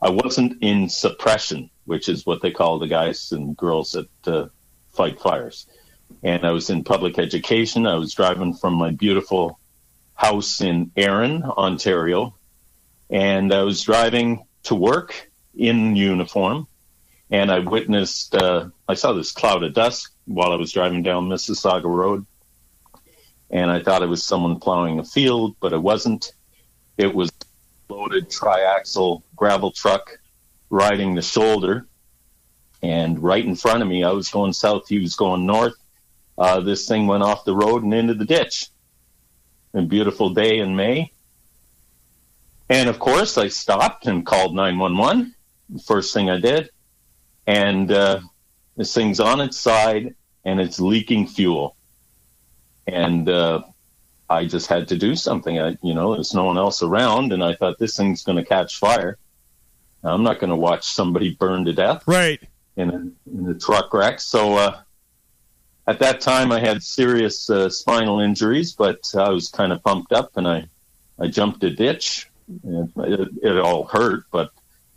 I 0.00 0.10
wasn't 0.10 0.62
in 0.62 0.88
suppression, 0.88 1.70
which 1.84 2.08
is 2.08 2.24
what 2.24 2.40
they 2.40 2.52
call 2.52 2.78
the 2.78 2.86
guys 2.86 3.32
and 3.32 3.56
girls 3.56 3.92
that 3.92 4.08
uh, 4.28 4.46
fight 4.90 5.20
fires. 5.20 5.66
And 6.22 6.44
I 6.44 6.52
was 6.52 6.70
in 6.70 6.84
public 6.84 7.18
education. 7.18 7.84
I 7.84 7.96
was 7.96 8.14
driving 8.14 8.54
from 8.54 8.74
my 8.74 8.90
beautiful 8.92 9.58
house 10.14 10.60
in 10.60 10.92
Erin, 10.96 11.42
Ontario, 11.42 12.37
and 13.10 13.52
I 13.52 13.62
was 13.62 13.82
driving 13.82 14.44
to 14.64 14.74
work 14.74 15.30
in 15.54 15.96
uniform. 15.96 16.66
And 17.30 17.50
I 17.50 17.58
witnessed. 17.58 18.34
Uh, 18.34 18.70
I 18.88 18.94
saw 18.94 19.12
this 19.12 19.32
cloud 19.32 19.62
of 19.62 19.74
dust 19.74 20.08
while 20.24 20.52
I 20.52 20.56
was 20.56 20.72
driving 20.72 21.02
down 21.02 21.28
Mississauga 21.28 21.84
Road, 21.84 22.24
and 23.50 23.70
I 23.70 23.82
thought 23.82 24.02
it 24.02 24.08
was 24.08 24.24
someone 24.24 24.60
plowing 24.60 24.98
a 24.98 25.04
field, 25.04 25.56
but 25.60 25.74
it 25.74 25.82
wasn't. 25.82 26.32
It 26.96 27.14
was 27.14 27.30
loaded 27.88 28.30
triaxle 28.30 29.22
gravel 29.36 29.72
truck 29.72 30.18
riding 30.70 31.14
the 31.14 31.22
shoulder. 31.22 31.86
And 32.82 33.22
right 33.22 33.44
in 33.44 33.56
front 33.56 33.82
of 33.82 33.88
me, 33.88 34.04
I 34.04 34.12
was 34.12 34.30
going 34.30 34.52
south, 34.52 34.88
he 34.88 35.00
was 35.00 35.16
going 35.16 35.46
north. 35.46 35.74
Uh, 36.36 36.60
this 36.60 36.86
thing 36.86 37.06
went 37.06 37.24
off 37.24 37.44
the 37.44 37.54
road 37.54 37.82
and 37.82 37.92
into 37.92 38.14
the 38.14 38.24
ditch. 38.24 38.68
A 39.74 39.82
beautiful 39.82 40.30
day 40.30 40.58
in 40.58 40.76
May. 40.76 41.12
And 42.68 42.88
of 42.88 42.98
course, 42.98 43.38
I 43.38 43.48
stopped 43.48 44.06
and 44.06 44.24
called 44.26 44.54
911. 44.54 45.34
The 45.70 45.78
first 45.80 46.12
thing 46.12 46.30
I 46.30 46.38
did. 46.38 46.70
And 47.46 47.90
uh, 47.90 48.20
this 48.76 48.94
thing's 48.94 49.20
on 49.20 49.40
its 49.40 49.56
side 49.56 50.14
and 50.44 50.60
it's 50.60 50.80
leaking 50.80 51.26
fuel. 51.26 51.76
And 52.86 53.28
uh, 53.28 53.62
I 54.30 54.44
just 54.44 54.66
had 54.66 54.88
to 54.88 54.96
do 54.96 55.14
something. 55.14 55.58
I, 55.58 55.76
you 55.82 55.94
know, 55.94 56.14
there's 56.14 56.34
no 56.34 56.44
one 56.44 56.58
else 56.58 56.82
around, 56.82 57.32
and 57.32 57.42
I 57.42 57.54
thought 57.54 57.78
this 57.78 57.96
thing's 57.96 58.22
going 58.22 58.38
to 58.38 58.44
catch 58.44 58.78
fire. 58.78 59.18
I'm 60.02 60.22
not 60.22 60.38
going 60.38 60.50
to 60.50 60.56
watch 60.56 60.86
somebody 60.86 61.34
burn 61.34 61.64
to 61.64 61.72
death, 61.72 62.04
right? 62.06 62.40
In 62.76 62.90
a, 62.90 63.38
in 63.38 63.48
a 63.48 63.54
truck 63.54 63.92
wreck. 63.92 64.20
So 64.20 64.56
uh, 64.56 64.80
at 65.86 65.98
that 65.98 66.20
time, 66.20 66.52
I 66.52 66.60
had 66.60 66.82
serious 66.82 67.50
uh, 67.50 67.68
spinal 67.68 68.20
injuries, 68.20 68.72
but 68.72 69.00
I 69.14 69.30
was 69.30 69.48
kind 69.48 69.72
of 69.72 69.82
pumped 69.82 70.12
up, 70.12 70.36
and 70.36 70.46
I 70.46 70.68
I 71.18 71.26
jumped 71.26 71.64
a 71.64 71.70
ditch. 71.70 72.30
It, 72.64 73.28
it, 73.42 73.58
all 73.58 73.84
hurt, 73.84 74.24
but 74.30 74.50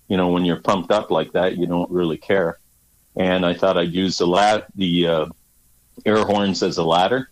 you 0.08 0.18
know, 0.18 0.30
when 0.30 0.46
you're 0.46 0.62
pumped 0.62 0.92
up 0.92 1.12
like 1.12 1.34
that, 1.34 1.58
you 1.58 1.68
don't 1.68 1.92
really 1.92 2.18
care. 2.18 2.60
And 3.16 3.46
I 3.46 3.54
thought 3.54 3.78
I'd 3.78 3.94
use 3.94 4.18
the 4.18 4.28
lat 4.28 4.68
the 4.76 5.08
uh, 5.08 5.26
air 6.06 6.24
horns 6.24 6.64
as 6.64 6.78
a 6.78 6.84
ladder 6.84 7.30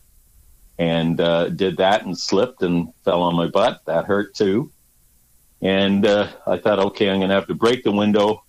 and 0.77 1.19
uh, 1.19 1.49
did 1.49 1.77
that 1.77 2.05
and 2.05 2.17
slipped 2.17 2.61
and 2.63 2.93
fell 3.03 3.21
on 3.21 3.35
my 3.35 3.47
butt. 3.47 3.81
That 3.85 4.05
hurt 4.05 4.33
too. 4.33 4.71
And 5.61 6.05
uh, 6.05 6.29
I 6.47 6.57
thought, 6.57 6.79
okay, 6.79 7.09
I'm 7.09 7.19
going 7.19 7.29
to 7.29 7.35
have 7.35 7.47
to 7.47 7.55
break 7.55 7.83
the 7.83 7.91
window 7.91 8.43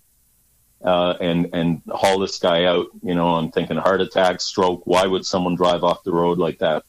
uh, 0.83 1.15
and 1.19 1.49
and 1.53 1.81
haul 1.89 2.19
this 2.19 2.39
guy 2.39 2.65
out. 2.65 2.87
You 3.03 3.15
know, 3.15 3.35
I'm 3.35 3.51
thinking 3.51 3.77
heart 3.77 4.01
attack, 4.01 4.41
stroke. 4.41 4.87
Why 4.87 5.05
would 5.05 5.25
someone 5.25 5.55
drive 5.55 5.83
off 5.83 6.03
the 6.03 6.13
road 6.13 6.37
like 6.37 6.59
that 6.59 6.83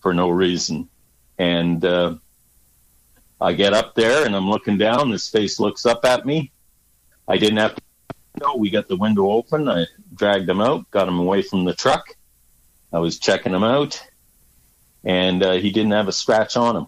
for 0.00 0.12
no 0.12 0.30
reason? 0.30 0.88
And 1.38 1.84
uh, 1.84 2.16
I 3.42 3.52
get 3.52 3.72
up 3.72 3.94
there 3.94 4.24
and 4.24 4.36
I'm 4.36 4.48
looking 4.48 4.78
down. 4.78 5.10
This 5.10 5.28
face 5.28 5.58
looks 5.58 5.84
up 5.84 6.04
at 6.04 6.24
me. 6.24 6.52
I 7.26 7.38
didn't 7.38 7.58
have 7.58 7.74
to. 7.74 7.82
No, 8.40 8.56
we 8.56 8.70
got 8.70 8.88
the 8.88 8.96
window 8.96 9.30
open. 9.30 9.68
I 9.68 9.86
dragged 10.14 10.48
him 10.48 10.60
out, 10.60 10.90
got 10.90 11.08
him 11.08 11.18
away 11.18 11.42
from 11.42 11.64
the 11.64 11.74
truck. 11.74 12.16
I 12.92 12.98
was 12.98 13.18
checking 13.18 13.52
him 13.52 13.64
out 13.64 14.02
and 15.04 15.42
uh, 15.42 15.52
he 15.52 15.70
didn't 15.70 15.92
have 15.92 16.08
a 16.08 16.12
scratch 16.12 16.56
on 16.56 16.76
him. 16.76 16.86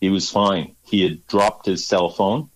He 0.00 0.10
was 0.10 0.30
fine. 0.30 0.74
He 0.84 1.02
had 1.02 1.26
dropped 1.26 1.66
his 1.66 1.86
cell 1.86 2.10
phone. 2.10 2.50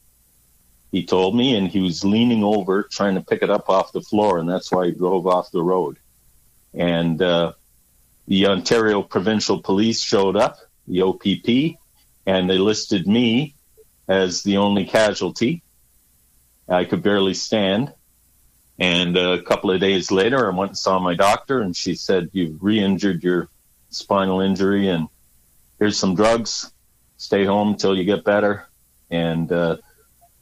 He 0.92 1.06
told 1.06 1.36
me, 1.36 1.56
and 1.56 1.68
he 1.68 1.80
was 1.80 2.04
leaning 2.04 2.42
over 2.42 2.82
trying 2.82 3.14
to 3.14 3.20
pick 3.20 3.42
it 3.42 3.50
up 3.50 3.68
off 3.68 3.92
the 3.92 4.00
floor, 4.00 4.38
and 4.38 4.48
that's 4.48 4.72
why 4.72 4.86
he 4.86 4.92
drove 4.92 5.26
off 5.26 5.52
the 5.52 5.62
road. 5.62 5.98
And 6.74 7.20
uh, 7.22 7.52
the 8.26 8.46
Ontario 8.46 9.02
Provincial 9.02 9.62
Police 9.62 10.00
showed 10.00 10.36
up, 10.36 10.58
the 10.88 11.02
OPP, 11.02 11.79
and 12.30 12.48
they 12.48 12.58
listed 12.58 13.08
me 13.08 13.54
as 14.06 14.44
the 14.44 14.58
only 14.58 14.84
casualty. 14.84 15.62
I 16.68 16.84
could 16.84 17.02
barely 17.02 17.34
stand. 17.34 17.92
And 18.78 19.18
uh, 19.18 19.32
a 19.32 19.42
couple 19.42 19.72
of 19.72 19.80
days 19.80 20.12
later, 20.12 20.46
I 20.46 20.56
went 20.56 20.70
and 20.70 20.78
saw 20.78 21.00
my 21.00 21.14
doctor, 21.14 21.60
and 21.60 21.76
she 21.76 21.96
said, 21.96 22.30
You've 22.32 22.62
re 22.62 22.78
injured 22.78 23.24
your 23.24 23.48
spinal 23.90 24.40
injury 24.40 24.88
and 24.88 25.08
here's 25.80 25.98
some 25.98 26.14
drugs. 26.14 26.72
Stay 27.16 27.44
home 27.44 27.70
until 27.70 27.96
you 27.98 28.04
get 28.04 28.24
better, 28.24 28.68
and 29.10 29.50
uh, 29.50 29.78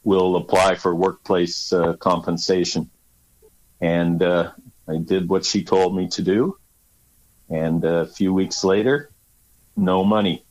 we'll 0.03 0.35
apply 0.35 0.75
for 0.75 0.93
workplace 0.93 1.73
uh, 1.73 1.93
compensation. 1.93 2.91
And 3.81 4.21
uh, 4.21 4.51
I 4.87 4.97
did 4.97 5.27
what 5.27 5.43
she 5.43 5.63
told 5.63 5.95
me 5.95 6.07
to 6.09 6.21
do. 6.21 6.57
And 7.49 7.83
a 7.83 8.05
few 8.05 8.31
weeks 8.31 8.63
later, 8.63 9.09
no 9.75 10.03
money. 10.03 10.45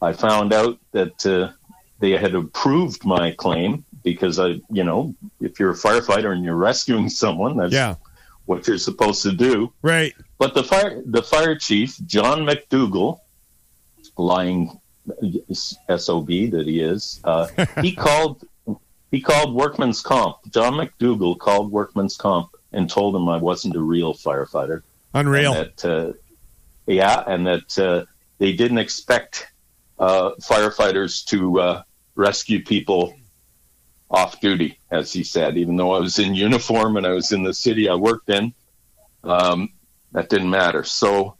I 0.00 0.12
found 0.12 0.52
out 0.52 0.78
that 0.92 1.26
uh, 1.26 1.52
they 1.98 2.12
had 2.12 2.34
approved 2.34 3.04
my 3.04 3.32
claim 3.32 3.84
because 4.04 4.38
I, 4.38 4.60
you 4.70 4.84
know, 4.84 5.14
if 5.40 5.58
you're 5.58 5.70
a 5.70 5.74
firefighter 5.74 6.32
and 6.32 6.44
you're 6.44 6.54
rescuing 6.70 7.08
someone, 7.08 7.56
that's 7.56 7.72
Yeah. 7.72 7.96
what 8.46 8.66
you're 8.66 8.78
supposed 8.78 9.22
to 9.22 9.32
do. 9.32 9.72
Right. 9.82 10.14
But 10.38 10.54
the 10.54 10.62
fire 10.62 11.02
the 11.04 11.22
fire 11.22 11.56
chief, 11.56 11.98
John 12.06 12.40
McDougall, 12.46 13.18
lying 14.16 14.78
sob 15.54 16.26
that 16.28 16.64
he 16.66 16.80
is, 16.80 17.20
uh, 17.24 17.48
he 17.82 17.92
called 17.94 18.44
he 19.10 19.20
called 19.20 19.54
workman's 19.54 20.02
comp. 20.02 20.36
John 20.50 20.74
McDougall 20.74 21.38
called 21.38 21.72
workman's 21.72 22.16
comp 22.16 22.50
and 22.72 22.88
told 22.90 23.16
him 23.16 23.28
I 23.28 23.38
wasn't 23.38 23.74
a 23.76 23.80
real 23.80 24.14
firefighter. 24.14 24.82
Unreal. 25.14 25.54
And 25.54 25.72
that, 25.76 25.84
uh, 25.84 26.12
yeah, 26.86 27.24
and 27.26 27.46
that 27.46 27.78
uh, 27.78 28.04
they 28.38 28.52
didn't 28.52 28.78
expect 28.78 29.46
firefighters 29.98 31.24
to 31.26 31.60
uh, 31.60 31.82
rescue 32.14 32.64
people 32.64 33.14
off 34.10 34.40
duty, 34.40 34.78
as 34.90 35.12
he 35.12 35.24
said. 35.24 35.56
Even 35.56 35.76
though 35.76 35.92
I 35.92 36.00
was 36.00 36.18
in 36.18 36.34
uniform 36.34 36.96
and 36.96 37.06
I 37.06 37.10
was 37.10 37.32
in 37.32 37.42
the 37.42 37.54
city 37.54 37.88
I 37.88 37.94
worked 37.94 38.30
in, 38.30 38.54
um, 39.24 39.70
that 40.12 40.28
didn't 40.28 40.50
matter. 40.50 40.84
So 40.84 41.36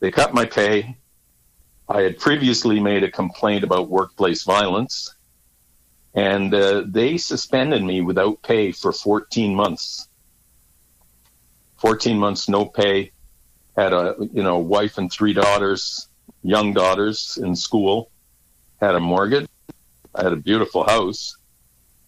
they 0.00 0.10
cut 0.10 0.34
my 0.34 0.44
pay. 0.44 0.96
I 1.88 2.02
had 2.02 2.18
previously 2.18 2.80
made 2.80 3.02
a 3.02 3.10
complaint 3.10 3.64
about 3.64 3.88
workplace 3.88 4.44
violence, 4.44 5.14
and 6.14 6.54
uh, 6.54 6.84
they 6.86 7.18
suspended 7.18 7.82
me 7.82 8.00
without 8.00 8.42
pay 8.42 8.72
for 8.72 8.92
14 8.92 9.54
months. 9.54 10.08
14 11.78 12.16
months, 12.16 12.48
no 12.48 12.64
pay. 12.64 13.10
Had 13.76 13.92
a 13.92 14.14
you 14.32 14.42
know 14.42 14.58
wife 14.58 14.98
and 14.98 15.10
three 15.10 15.32
daughters, 15.32 16.06
young 16.42 16.72
daughters 16.72 17.38
in 17.40 17.54
school. 17.56 18.10
Had 18.80 18.94
a 18.94 19.00
mortgage. 19.00 19.48
I 20.14 20.24
had 20.24 20.32
a 20.32 20.36
beautiful 20.36 20.84
house, 20.84 21.36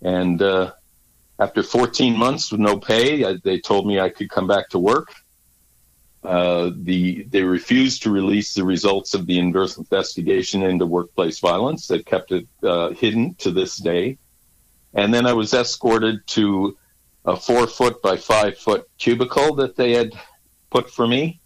and 0.02 0.42
uh, 0.42 0.72
after 1.38 1.62
14 1.62 2.16
months 2.16 2.52
with 2.52 2.60
no 2.60 2.78
pay, 2.78 3.24
I, 3.24 3.36
they 3.42 3.58
told 3.58 3.86
me 3.86 3.98
I 3.98 4.10
could 4.10 4.28
come 4.28 4.46
back 4.46 4.68
to 4.70 4.78
work. 4.78 5.14
Uh, 6.22 6.70
the 6.74 7.24
they 7.24 7.42
refused 7.42 8.02
to 8.02 8.10
release 8.10 8.54
the 8.54 8.64
results 8.64 9.12
of 9.12 9.26
the 9.26 9.38
investigation 9.38 10.62
into 10.62 10.86
workplace 10.86 11.38
violence. 11.38 11.86
They 11.86 12.02
kept 12.02 12.32
it 12.32 12.46
uh, 12.62 12.90
hidden 12.90 13.34
to 13.36 13.50
this 13.50 13.76
day. 13.76 14.18
And 14.94 15.12
then 15.12 15.26
I 15.26 15.32
was 15.32 15.52
escorted 15.52 16.26
to 16.28 16.78
a 17.26 17.36
four 17.36 17.66
foot 17.66 18.00
by 18.00 18.16
five 18.16 18.56
foot 18.56 18.88
cubicle 18.98 19.54
that 19.56 19.76
they 19.76 19.92
had 19.92 20.12
put 20.70 20.90
for 20.90 21.06
me. 21.06 21.40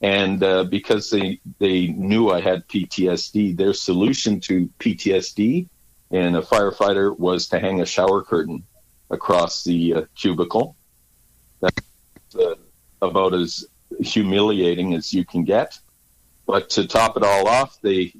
And 0.00 0.42
uh, 0.42 0.64
because 0.64 1.10
they 1.10 1.40
they 1.58 1.86
knew 1.88 2.30
I 2.30 2.40
had 2.40 2.68
PTSD, 2.68 3.56
their 3.56 3.72
solution 3.72 4.40
to 4.40 4.68
PTSD 4.78 5.68
in 6.10 6.34
a 6.34 6.42
firefighter 6.42 7.16
was 7.18 7.48
to 7.48 7.58
hang 7.58 7.80
a 7.80 7.86
shower 7.86 8.22
curtain 8.22 8.62
across 9.10 9.64
the 9.64 9.94
uh, 9.94 10.02
cubicle. 10.14 10.76
That's 11.60 11.82
uh, 12.38 12.56
about 13.00 13.34
as 13.34 13.64
humiliating 14.00 14.94
as 14.94 15.12
you 15.12 15.24
can 15.24 15.44
get. 15.44 15.78
But 16.46 16.70
to 16.70 16.86
top 16.86 17.16
it 17.16 17.22
all 17.22 17.48
off, 17.48 17.80
they 17.80 18.12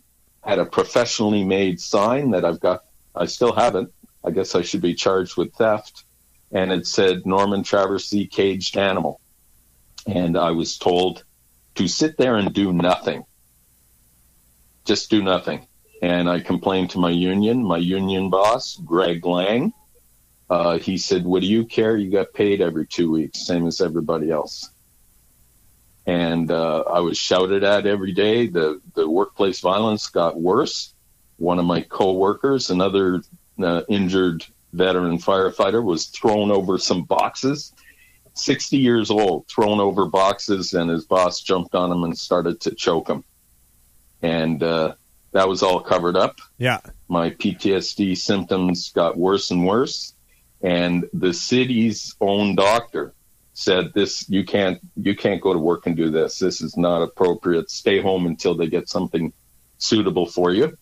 had 0.42 0.58
a 0.58 0.64
professionally 0.64 1.44
made 1.44 1.80
sign 1.80 2.30
that 2.30 2.44
I've 2.44 2.60
got. 2.60 2.84
I 3.14 3.26
still 3.26 3.52
haven't. 3.52 3.92
I 4.24 4.30
guess 4.30 4.54
I 4.54 4.62
should 4.62 4.80
be 4.80 4.94
charged 4.94 5.36
with 5.36 5.54
theft. 5.54 6.04
And 6.52 6.72
it 6.72 6.86
said 6.86 7.26
Norman 7.26 7.62
Traversy 7.62 8.30
caged 8.30 8.76
animal. 8.76 9.20
and 10.06 10.38
I 10.38 10.52
was 10.52 10.78
told 10.78 11.24
to 11.76 11.88
sit 11.88 12.16
there 12.16 12.36
and 12.36 12.52
do 12.52 12.72
nothing. 12.72 13.24
Just 14.84 15.10
do 15.10 15.22
nothing. 15.22 15.66
And 16.02 16.28
I 16.28 16.40
complained 16.40 16.90
to 16.90 16.98
my 16.98 17.10
union, 17.10 17.64
my 17.64 17.78
union 17.78 18.30
boss, 18.30 18.76
Greg 18.76 19.24
Lang. 19.24 19.72
Uh, 20.48 20.78
he 20.78 20.98
said, 20.98 21.24
What 21.24 21.40
do 21.40 21.46
you 21.46 21.64
care? 21.64 21.96
You 21.96 22.10
got 22.10 22.32
paid 22.32 22.60
every 22.60 22.86
two 22.86 23.10
weeks, 23.10 23.46
same 23.46 23.66
as 23.66 23.80
everybody 23.80 24.30
else. 24.30 24.70
And 26.06 26.50
uh, 26.50 26.82
I 26.82 27.00
was 27.00 27.18
shouted 27.18 27.64
at 27.64 27.86
every 27.86 28.12
day. 28.12 28.46
The, 28.46 28.80
the 28.94 29.08
workplace 29.08 29.60
violence 29.60 30.06
got 30.08 30.40
worse. 30.40 30.92
One 31.38 31.58
of 31.58 31.64
my 31.64 31.80
coworkers, 31.80 32.70
another 32.70 33.22
uh, 33.60 33.82
injured 33.88 34.46
veteran 34.72 35.18
firefighter, 35.18 35.82
was 35.82 36.06
thrown 36.06 36.52
over 36.52 36.78
some 36.78 37.02
boxes 37.02 37.72
60 38.38 38.76
years 38.76 39.10
old, 39.10 39.46
thrown 39.48 39.80
over 39.80 40.06
boxes, 40.06 40.72
and 40.72 40.90
his 40.90 41.04
boss 41.04 41.40
jumped 41.40 41.74
on 41.74 41.90
him 41.90 42.04
and 42.04 42.16
started 42.16 42.60
to 42.60 42.74
choke 42.74 43.08
him. 43.08 43.24
And 44.22 44.62
uh, 44.62 44.94
that 45.32 45.48
was 45.48 45.62
all 45.62 45.80
covered 45.80 46.16
up. 46.16 46.38
Yeah. 46.58 46.80
My 47.08 47.30
PTSD 47.30 48.16
symptoms 48.16 48.90
got 48.92 49.16
worse 49.16 49.50
and 49.50 49.66
worse. 49.66 50.14
And 50.62 51.08
the 51.12 51.32
city's 51.32 52.14
own 52.20 52.54
doctor 52.54 53.12
said 53.56 53.92
this 53.94 54.28
you 54.28 54.44
can't 54.44 54.78
you 54.96 55.16
can't 55.16 55.40
go 55.40 55.54
to 55.54 55.58
work 55.58 55.86
and 55.86 55.96
do 55.96 56.10
this 56.10 56.38
this 56.38 56.60
is 56.60 56.76
not 56.76 57.00
appropriate 57.00 57.70
stay 57.70 58.02
home 58.02 58.26
until 58.26 58.54
they 58.54 58.66
get 58.66 58.86
something 58.86 59.32
suitable 59.78 60.26
for 60.26 60.52
you 60.52 60.76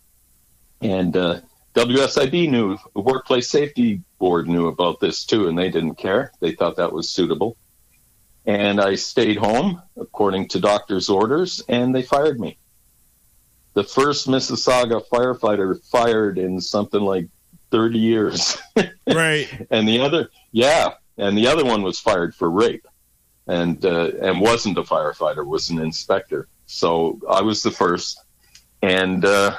and 0.80 1.16
uh, 1.16 1.40
WSIB 1.75 2.51
knew 2.51 2.79
the 2.95 3.01
workplace 3.01 3.49
safety 3.49 4.01
board 4.18 4.49
knew 4.49 4.68
about 4.68 5.01
this 5.01 5.25
too 5.25 5.49
and 5.49 5.59
they 5.59 5.70
didn't 5.70 5.97
care. 5.97 6.33
They 6.41 6.53
thought 6.53 6.77
that 6.77 6.93
was 6.93 7.09
suitable. 7.09 7.57
And 8.47 8.81
I 8.81 8.95
stayed 8.95 9.37
home 9.37 9.83
according 9.97 10.49
to 10.49 10.61
doctor's 10.61 11.09
orders 11.09 11.62
and 11.68 11.95
they 11.95 12.03
fired 12.03 12.39
me. 12.39 12.59
The 13.72 13.85
first 13.85 14.29
Mississauga 14.29 15.05
firefighter 15.09 15.85
fired 15.87 16.39
in 16.39 16.61
something 16.61 17.01
like 17.01 17.29
30 17.70 17.99
years. 17.99 18.59
Right. 19.07 19.66
And 19.70 19.87
the 19.87 20.01
other 20.01 20.31
yeah 20.51 20.95
and 21.16 21.37
the 21.37 21.47
other 21.47 21.64
one 21.64 21.83
was 21.83 22.01
fired 22.01 22.35
for 22.35 22.51
rape, 22.51 22.87
and 23.47 23.85
uh, 23.85 24.11
and 24.20 24.41
wasn't 24.41 24.79
a 24.79 24.83
firefighter, 24.83 25.47
was 25.47 25.70
an 25.70 25.79
inspector. 25.79 26.49
So 26.66 27.20
I 27.29 27.43
was 27.43 27.62
the 27.62 27.70
first, 27.70 28.22
and 28.83 29.25
uh, 29.25 29.57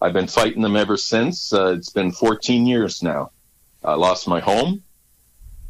I've 0.00 0.12
been 0.12 0.28
fighting 0.28 0.62
them 0.62 0.76
ever 0.76 0.96
since. 0.96 1.52
Uh, 1.52 1.74
it's 1.76 1.90
been 1.90 2.12
14 2.12 2.66
years 2.66 3.02
now. 3.02 3.32
I 3.82 3.94
lost 3.94 4.28
my 4.28 4.40
home. 4.40 4.82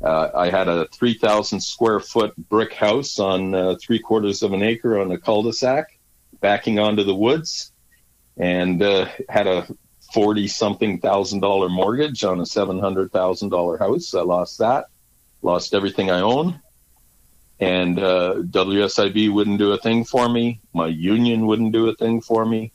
Uh, 0.03 0.29
I 0.35 0.51
had 0.51 0.69
a 0.69 0.87
3,000 0.89 1.61
square 1.61 1.99
foot 2.01 2.35
brick 2.37 2.73
house 2.73 3.19
on 3.19 3.55
uh, 3.55 3.77
three 3.81 3.99
quarters 3.99 4.43
of 4.43 4.53
an 4.53 4.63
acre 4.63 5.01
on 5.01 5.11
a 5.11 5.19
cul-de-sac, 5.19 5.99
backing 6.41 6.79
onto 6.79 7.03
the 7.03 7.15
woods, 7.15 7.73
and 8.37 8.83
uh, 8.83 9.09
had 9.29 9.47
a 9.47 9.67
forty 10.13 10.49
something 10.49 11.01
thousand 11.01 11.41
dollar 11.41 11.69
mortgage 11.69 12.25
on 12.25 12.41
a 12.41 12.47
seven 12.47 12.79
hundred 12.79 13.13
thousand 13.13 13.51
dollar 13.51 13.77
house. 13.77 14.15
I 14.15 14.21
lost 14.21 14.59
that, 14.59 14.87
lost 15.43 15.75
everything 15.75 16.11
I 16.11 16.21
own, 16.21 16.61
and 17.61 17.99
uh, 17.99 18.37
WSIB 18.43 19.33
wouldn't 19.33 19.59
do 19.59 19.73
a 19.73 19.79
thing 19.79 20.05
for 20.05 20.29
me. 20.29 20.61
My 20.73 20.87
union 20.87 21.47
wouldn't 21.47 21.73
do 21.73 21.89
a 21.89 21.95
thing 21.95 22.21
for 22.21 22.47
me. 22.47 22.73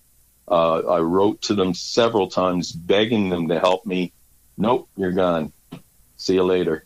Uh, 0.47 0.79
I 0.79 0.99
wrote 0.99 1.41
to 1.43 1.55
them 1.55 1.73
several 1.73 2.27
times 2.27 2.71
begging 2.71 3.29
them 3.29 3.47
to 3.47 3.59
help 3.59 3.85
me. 3.85 4.13
Nope, 4.57 4.89
you're 4.95 5.11
gone. 5.11 5.51
See 6.17 6.35
you 6.35 6.43
later. 6.43 6.85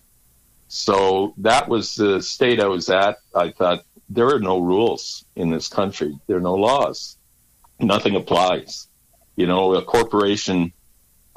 So 0.67 1.33
that 1.37 1.67
was 1.67 1.95
the 1.95 2.21
state 2.21 2.59
I 2.59 2.67
was 2.67 2.89
at. 2.89 3.17
I 3.33 3.51
thought 3.51 3.83
there 4.09 4.33
are 4.33 4.39
no 4.39 4.59
rules 4.59 5.25
in 5.35 5.49
this 5.49 5.67
country. 5.67 6.17
There 6.27 6.37
are 6.37 6.41
no 6.41 6.55
laws. 6.55 7.17
Nothing 7.79 8.15
applies 8.15 8.87
you 9.37 9.45
know, 9.45 9.75
a 9.75 9.81
corporation 9.81 10.73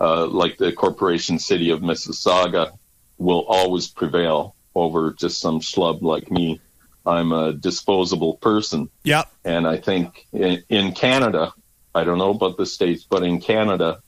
uh, 0.00 0.26
like 0.26 0.56
the 0.56 0.72
corporation 0.72 1.38
city 1.38 1.70
of 1.70 1.80
Mississauga 1.80 2.72
will 3.18 3.44
always 3.46 3.86
prevail 3.86 4.56
over 4.74 5.12
just 5.12 5.40
some 5.40 5.60
schlub 5.60 6.00
like 6.02 6.30
me. 6.30 6.60
I'm 7.06 7.32
a 7.32 7.52
disposable 7.52 8.34
person. 8.34 8.88
Yep. 9.04 9.30
And 9.44 9.66
I 9.66 9.76
think 9.76 10.26
in, 10.32 10.62
in 10.68 10.92
Canada, 10.92 11.52
I 11.94 12.04
don't 12.04 12.18
know 12.18 12.30
about 12.30 12.56
the 12.56 12.66
States, 12.66 13.04
but 13.08 13.22
in 13.22 13.40
Canada, 13.40 14.00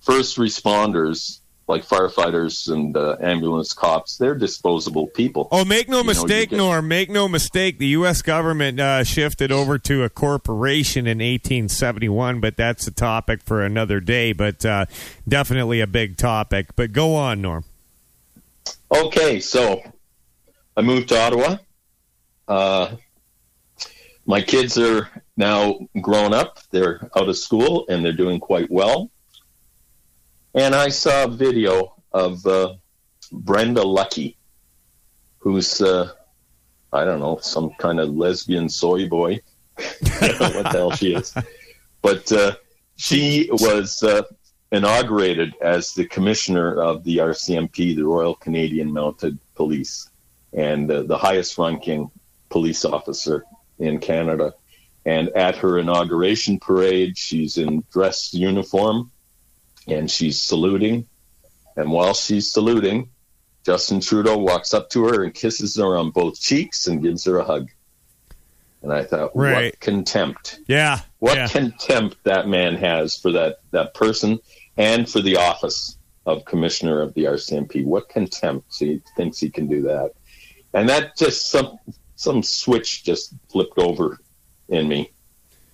first 0.00 0.36
responders 0.36 1.40
like 1.66 1.82
firefighters 1.86 2.70
and 2.70 2.94
uh, 2.94 3.16
ambulance 3.22 3.72
cops, 3.72 4.18
they're 4.18 4.34
disposable 4.34 5.06
people. 5.06 5.48
Oh, 5.50 5.64
make 5.64 5.88
no 5.88 5.98
You 5.98 6.02
know, 6.02 6.08
mistake, 6.08 6.50
get- 6.50 6.56
Norm. 6.58 6.86
Make 6.88 7.08
no 7.08 7.26
mistake. 7.26 7.78
The 7.78 7.86
U.S. 7.88 8.20
government 8.20 8.78
uh, 8.78 9.02
shifted 9.02 9.50
over 9.50 9.78
to 9.78 10.02
a 10.02 10.10
corporation 10.10 11.06
in 11.06 11.18
1871, 11.20 12.40
but 12.40 12.58
that's 12.58 12.86
a 12.86 12.90
topic 12.90 13.40
for 13.42 13.62
another 13.62 13.98
day. 14.00 14.34
But 14.34 14.62
uh, 14.66 14.84
definitely 15.26 15.80
a 15.80 15.86
big 15.86 16.18
topic. 16.18 16.76
But 16.76 16.92
go 16.92 17.14
on, 17.14 17.40
Norm. 17.40 17.64
Okay, 18.94 19.40
so 19.40 19.80
I 20.76 20.82
moved 20.82 21.08
to 21.08 21.18
Ottawa. 21.18 21.56
My 24.26 24.40
kids 24.40 24.78
are 24.78 25.10
now 25.36 25.78
grown 26.00 26.32
up. 26.32 26.60
They're 26.70 27.10
out 27.16 27.28
of 27.28 27.36
school 27.36 27.86
and 27.88 28.04
they're 28.04 28.12
doing 28.12 28.40
quite 28.40 28.70
well. 28.70 29.10
And 30.54 30.74
I 30.74 30.88
saw 30.88 31.24
a 31.24 31.28
video 31.28 31.94
of 32.12 32.46
uh, 32.46 32.74
Brenda 33.32 33.82
Lucki, 33.82 34.36
who's, 35.38 35.82
uh, 35.82 36.12
I 36.92 37.04
don't 37.04 37.20
know, 37.20 37.38
some 37.42 37.70
kind 37.78 38.00
of 38.00 38.10
lesbian 38.10 38.68
soy 38.68 39.08
boy. 39.08 39.40
I 39.78 40.28
don't 40.28 40.40
know 40.40 40.62
what 40.62 40.72
the 40.72 40.78
hell 40.78 40.90
she 40.92 41.14
is. 41.14 41.34
But 42.00 42.30
uh, 42.32 42.56
she 42.96 43.48
was 43.50 44.02
uh, 44.02 44.22
inaugurated 44.72 45.54
as 45.60 45.92
the 45.92 46.06
commissioner 46.06 46.80
of 46.80 47.02
the 47.04 47.18
RCMP, 47.18 47.96
the 47.96 48.04
Royal 48.04 48.34
Canadian 48.34 48.92
Mounted 48.92 49.38
Police, 49.54 50.08
and 50.52 50.90
uh, 50.90 51.02
the 51.02 51.18
highest 51.18 51.58
ranking 51.58 52.10
police 52.48 52.84
officer 52.84 53.44
in 53.78 53.98
Canada. 54.00 54.54
And 55.06 55.28
at 55.30 55.56
her 55.56 55.78
inauguration 55.78 56.58
parade, 56.58 57.18
she's 57.18 57.58
in 57.58 57.84
dress 57.92 58.32
uniform 58.32 59.10
and 59.86 60.10
she's 60.10 60.40
saluting. 60.40 61.06
And 61.76 61.90
while 61.90 62.14
she's 62.14 62.50
saluting, 62.50 63.10
Justin 63.64 64.00
Trudeau 64.00 64.38
walks 64.38 64.72
up 64.72 64.90
to 64.90 65.04
her 65.04 65.24
and 65.24 65.34
kisses 65.34 65.76
her 65.76 65.96
on 65.96 66.10
both 66.10 66.40
cheeks 66.40 66.86
and 66.86 67.02
gives 67.02 67.24
her 67.24 67.38
a 67.38 67.44
hug. 67.44 67.70
And 68.82 68.92
I 68.92 69.04
thought, 69.04 69.34
Right. 69.34 69.72
what 69.72 69.80
contempt. 69.80 70.60
Yeah. 70.66 71.00
What 71.18 71.36
yeah. 71.36 71.48
contempt 71.48 72.18
that 72.24 72.48
man 72.48 72.76
has 72.76 73.16
for 73.16 73.32
that, 73.32 73.56
that 73.70 73.94
person 73.94 74.38
and 74.76 75.08
for 75.08 75.20
the 75.20 75.36
office 75.36 75.96
of 76.26 76.44
commissioner 76.44 77.00
of 77.00 77.14
the 77.14 77.24
RCMP. 77.24 77.84
What 77.84 78.08
contempt 78.08 78.76
he 78.78 79.02
thinks 79.16 79.38
he 79.38 79.50
can 79.50 79.66
do 79.66 79.82
that. 79.82 80.12
And 80.72 80.88
that 80.88 81.16
just 81.16 81.50
some 81.50 81.78
some 82.16 82.42
switch 82.42 83.04
just 83.04 83.34
flipped 83.50 83.78
over 83.78 84.20
in 84.68 84.88
me. 84.88 85.10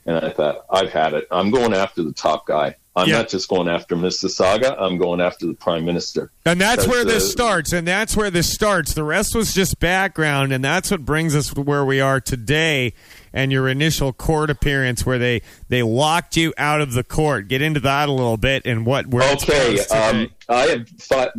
And 0.06 0.16
I 0.24 0.30
thought, 0.30 0.64
I've 0.70 0.90
had 0.90 1.12
it. 1.14 1.26
I'm 1.30 1.50
going 1.50 1.74
after 1.74 2.02
the 2.02 2.12
top 2.12 2.46
guy. 2.46 2.74
I'm 2.96 3.08
Yeah. 3.08 3.18
not 3.18 3.28
just 3.28 3.48
going 3.48 3.68
after 3.68 3.94
Mississauga. 3.94 4.74
I'm 4.76 4.98
going 4.98 5.20
after 5.20 5.46
the 5.46 5.54
prime 5.54 5.84
minister. 5.84 6.32
And 6.44 6.60
that's 6.60 6.88
where 6.88 7.04
this 7.04 7.24
uh, 7.24 7.28
starts. 7.28 7.72
And 7.72 7.86
that's 7.86 8.16
where 8.16 8.30
this 8.30 8.52
starts. 8.52 8.94
The 8.94 9.04
rest 9.04 9.34
was 9.36 9.54
just 9.54 9.78
background, 9.78 10.52
and 10.52 10.64
that's 10.64 10.90
what 10.90 11.04
brings 11.04 11.36
us 11.36 11.52
to 11.54 11.60
where 11.60 11.84
we 11.84 12.00
are 12.00 12.20
today. 12.20 12.94
And 13.32 13.52
your 13.52 13.68
initial 13.68 14.12
court 14.12 14.50
appearance, 14.50 15.06
where 15.06 15.18
they 15.20 15.42
they 15.68 15.84
locked 15.84 16.36
you 16.36 16.52
out 16.58 16.80
of 16.80 16.94
the 16.94 17.04
court. 17.04 17.46
Get 17.46 17.62
into 17.62 17.78
that 17.80 18.08
a 18.08 18.12
little 18.12 18.36
bit, 18.36 18.66
and 18.66 18.84
what 18.84 19.06
where 19.06 19.32
Okay, 19.34 19.78
um, 19.86 20.30
I 20.48 20.62
have 20.62 20.88
thought 20.88 21.30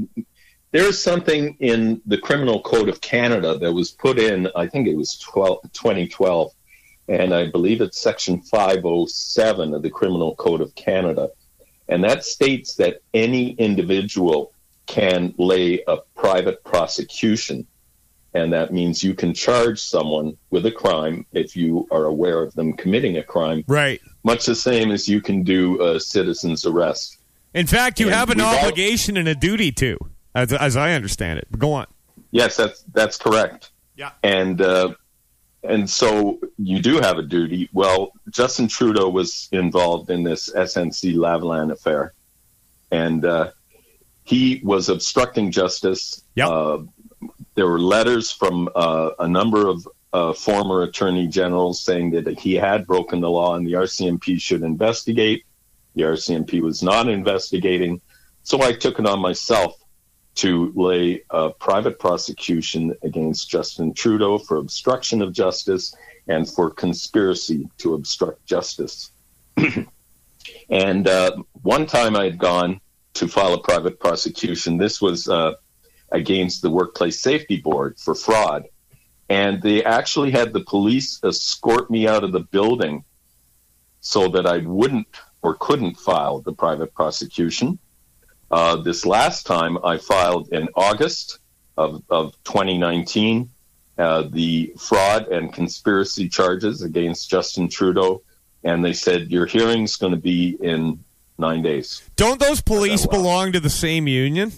there 0.71 0.85
is 0.85 1.01
something 1.01 1.55
in 1.59 2.01
the 2.05 2.17
Criminal 2.17 2.61
Code 2.61 2.89
of 2.89 3.01
Canada 3.01 3.57
that 3.57 3.73
was 3.73 3.91
put 3.91 4.17
in, 4.17 4.49
I 4.55 4.67
think 4.67 4.87
it 4.87 4.95
was 4.95 5.17
12, 5.17 5.61
2012, 5.73 6.51
and 7.09 7.33
I 7.33 7.49
believe 7.49 7.81
it's 7.81 7.99
Section 7.99 8.41
507 8.41 9.73
of 9.73 9.81
the 9.81 9.89
Criminal 9.89 10.35
Code 10.35 10.61
of 10.61 10.73
Canada. 10.75 11.29
And 11.89 12.03
that 12.05 12.23
states 12.23 12.75
that 12.75 13.01
any 13.13 13.51
individual 13.51 14.53
can 14.87 15.33
lay 15.37 15.83
a 15.87 15.97
private 16.15 16.63
prosecution. 16.63 17.67
And 18.33 18.53
that 18.53 18.71
means 18.71 19.03
you 19.03 19.13
can 19.13 19.33
charge 19.33 19.81
someone 19.81 20.37
with 20.51 20.65
a 20.65 20.71
crime 20.71 21.25
if 21.33 21.57
you 21.57 21.85
are 21.91 22.05
aware 22.05 22.41
of 22.41 22.53
them 22.53 22.73
committing 22.73 23.17
a 23.17 23.23
crime. 23.23 23.65
Right. 23.67 23.99
Much 24.23 24.45
the 24.45 24.55
same 24.55 24.91
as 24.91 25.09
you 25.09 25.19
can 25.19 25.43
do 25.43 25.81
a 25.81 25.99
citizen's 25.99 26.65
arrest. 26.65 27.17
In 27.53 27.67
fact, 27.67 27.99
you 27.99 28.05
and 28.05 28.15
have 28.15 28.29
an 28.29 28.37
we've 28.37 28.47
all- 28.47 28.59
obligation 28.59 29.17
and 29.17 29.27
a 29.27 29.35
duty 29.35 29.73
to, 29.73 29.97
as 30.35 30.53
as 30.53 30.77
I 30.77 30.93
understand 30.93 31.39
it. 31.39 31.47
But 31.49 31.59
go 31.59 31.73
on. 31.73 31.87
Yes, 32.31 32.57
that's 32.57 32.83
that's 32.93 33.17
correct. 33.17 33.71
Yeah. 33.95 34.11
And 34.23 34.61
uh, 34.61 34.93
and 35.63 35.89
so 35.89 36.39
you 36.57 36.81
do 36.81 36.99
have 36.99 37.17
a 37.17 37.23
duty. 37.23 37.69
Well, 37.73 38.13
Justin 38.29 38.67
Trudeau 38.67 39.09
was 39.09 39.49
involved 39.51 40.09
in 40.09 40.23
this 40.23 40.51
SNC 40.51 41.15
Lavalin 41.15 41.71
affair, 41.71 42.13
and 42.89 43.25
uh, 43.25 43.51
he 44.23 44.61
was 44.63 44.89
obstructing 44.89 45.51
justice, 45.51 46.23
uh, 46.41 46.77
there 47.55 47.67
were 47.67 47.79
letters 47.79 48.31
from 48.31 48.69
uh, 48.75 49.11
a 49.19 49.27
number 49.27 49.67
of 49.67 49.87
uh, 50.13 50.33
former 50.33 50.83
attorney 50.83 51.27
generals 51.27 51.81
saying 51.81 52.11
that 52.11 52.39
he 52.39 52.53
had 52.53 52.85
broken 52.85 53.21
the 53.21 53.29
law 53.29 53.55
and 53.55 53.65
the 53.65 53.73
RCMP 53.73 54.39
should 54.41 54.63
investigate. 54.63 55.43
The 55.95 56.03
RCMP 56.03 56.61
was 56.61 56.81
not 56.81 57.09
investigating. 57.09 58.01
So 58.43 58.61
I 58.61 58.73
took 58.73 58.99
it 58.99 59.05
on 59.05 59.19
myself 59.19 59.80
to 60.35 60.71
lay 60.75 61.23
a 61.29 61.49
private 61.49 61.99
prosecution 61.99 62.95
against 63.03 63.49
Justin 63.49 63.93
Trudeau 63.93 64.37
for 64.37 64.57
obstruction 64.57 65.21
of 65.21 65.33
justice 65.33 65.93
and 66.27 66.49
for 66.49 66.69
conspiracy 66.69 67.69
to 67.79 67.93
obstruct 67.93 68.45
justice. 68.45 69.11
and 70.69 71.07
uh, 71.07 71.31
one 71.61 71.85
time 71.85 72.15
I 72.15 72.23
had 72.23 72.37
gone 72.37 72.79
to 73.15 73.27
file 73.27 73.53
a 73.53 73.61
private 73.61 73.99
prosecution. 73.99 74.77
This 74.77 75.01
was 75.01 75.27
uh, 75.27 75.53
against 76.11 76.61
the 76.61 76.69
Workplace 76.69 77.19
Safety 77.19 77.57
Board 77.57 77.97
for 77.99 78.15
fraud. 78.15 78.65
And 79.29 79.61
they 79.61 79.83
actually 79.83 80.31
had 80.31 80.51
the 80.51 80.61
police 80.61 81.19
escort 81.23 81.89
me 81.89 82.07
out 82.07 82.23
of 82.23 82.31
the 82.31 82.41
building 82.41 83.03
so 84.01 84.27
that 84.29 84.45
I 84.45 84.57
wouldn't 84.57 85.07
or 85.41 85.55
couldn't 85.55 85.97
file 85.97 86.39
the 86.41 86.53
private 86.53 86.93
prosecution. 86.93 87.79
Uh, 88.51 88.75
this 88.75 89.05
last 89.05 89.45
time 89.45 89.77
I 89.83 89.97
filed 89.97 90.49
in 90.49 90.67
August 90.75 91.39
of, 91.77 92.03
of 92.09 92.33
2019 92.43 93.49
uh, 93.97 94.23
the 94.31 94.73
fraud 94.79 95.27
and 95.27 95.53
conspiracy 95.53 96.27
charges 96.27 96.81
against 96.81 97.29
Justin 97.29 97.69
Trudeau. 97.69 98.23
And 98.63 98.83
they 98.83 98.93
said, 98.93 99.31
Your 99.31 99.45
hearing's 99.45 99.95
going 99.95 100.13
to 100.13 100.19
be 100.19 100.57
in 100.59 101.03
nine 101.37 101.61
days. 101.61 102.01
Don't 102.15 102.39
those 102.39 102.61
police 102.61 103.05
belong 103.05 103.51
to 103.51 103.59
the 103.59 103.69
same 103.69 104.07
union? 104.07 104.51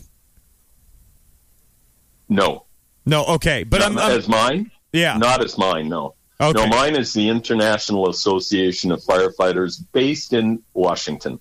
No. 2.29 2.65
No, 3.05 3.25
okay. 3.25 3.63
But 3.63 3.81
I'm, 3.81 3.97
I'm 3.97 4.11
as 4.11 4.27
mine? 4.27 4.71
Yeah. 4.91 5.17
Not 5.17 5.43
as 5.43 5.57
mine, 5.57 5.89
no. 5.89 6.15
Okay. 6.39 6.59
No, 6.59 6.67
mine 6.67 6.95
is 6.95 7.13
the 7.13 7.29
International 7.29 8.09
Association 8.09 8.91
of 8.91 9.01
Firefighters 9.01 9.83
based 9.91 10.33
in 10.33 10.61
Washington. 10.73 11.39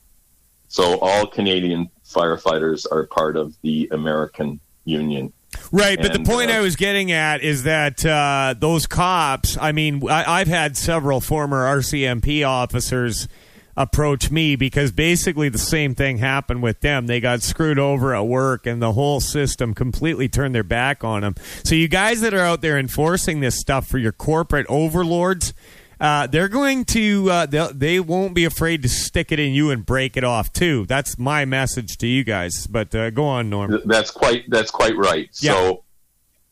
So 0.68 0.98
all 0.98 1.26
Canadian 1.26 1.90
firefighters 2.12 2.86
are 2.90 3.06
part 3.06 3.36
of 3.36 3.54
the 3.62 3.88
American 3.92 4.60
Union. 4.84 5.32
Right, 5.70 5.98
but 5.98 6.14
And, 6.14 6.24
the 6.24 6.30
point 6.30 6.50
uh, 6.50 6.54
I 6.54 6.60
was 6.60 6.76
getting 6.76 7.12
at 7.12 7.42
is 7.42 7.64
that 7.64 8.04
uh, 8.04 8.54
those 8.58 8.86
cops. 8.86 9.56
I 9.58 9.72
mean, 9.72 10.08
I, 10.08 10.40
I've 10.40 10.48
had 10.48 10.76
several 10.76 11.20
former 11.20 11.64
RCMP 11.78 12.46
officers 12.46 13.28
approach 13.76 14.30
me 14.30 14.54
because 14.54 14.92
basically 14.92 15.48
the 15.48 15.58
same 15.58 15.94
thing 15.94 16.18
happened 16.18 16.62
with 16.62 16.80
them. 16.80 17.06
They 17.06 17.20
got 17.20 17.42
screwed 17.42 17.78
over 17.78 18.14
at 18.14 18.26
work, 18.26 18.66
and 18.66 18.82
the 18.82 18.92
whole 18.92 19.20
system 19.20 19.74
completely 19.74 20.28
turned 20.28 20.54
their 20.54 20.62
back 20.62 21.04
on 21.04 21.22
them. 21.22 21.34
So, 21.64 21.74
you 21.74 21.88
guys 21.88 22.20
that 22.20 22.34
are 22.34 22.40
out 22.40 22.60
there 22.60 22.78
enforcing 22.78 23.40
this 23.40 23.58
stuff 23.58 23.86
for 23.86 23.98
your 23.98 24.12
corporate 24.12 24.66
overlords. 24.68 25.54
Uh, 26.02 26.26
they're 26.26 26.48
going 26.48 26.84
to 26.84 27.30
uh, 27.30 27.46
they 27.72 28.00
won't 28.00 28.34
be 28.34 28.44
afraid 28.44 28.82
to 28.82 28.88
stick 28.88 29.30
it 29.30 29.38
in 29.38 29.52
you 29.52 29.70
and 29.70 29.86
break 29.86 30.16
it 30.16 30.24
off 30.24 30.52
too. 30.52 30.84
That's 30.86 31.16
my 31.16 31.44
message 31.44 31.96
to 31.98 32.08
you 32.08 32.24
guys. 32.24 32.66
But 32.66 32.92
uh, 32.92 33.10
go 33.10 33.24
on, 33.24 33.48
Norm. 33.48 33.80
That's 33.84 34.10
quite 34.10 34.44
that's 34.50 34.72
quite 34.72 34.96
right. 34.96 35.28
Yeah. 35.40 35.52
So 35.52 35.84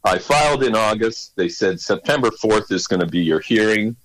I 0.05 0.19
filed 0.19 0.63
in 0.63 0.77
August. 0.77 1.35
They 1.35 1.49
said 1.49 1.81
September 1.81 2.31
fourth 2.41 2.71
is 2.71 2.87
going 2.87 3.01
to 3.01 3.07
be 3.07 3.19
your 3.21 3.41
hearing. 3.41 3.97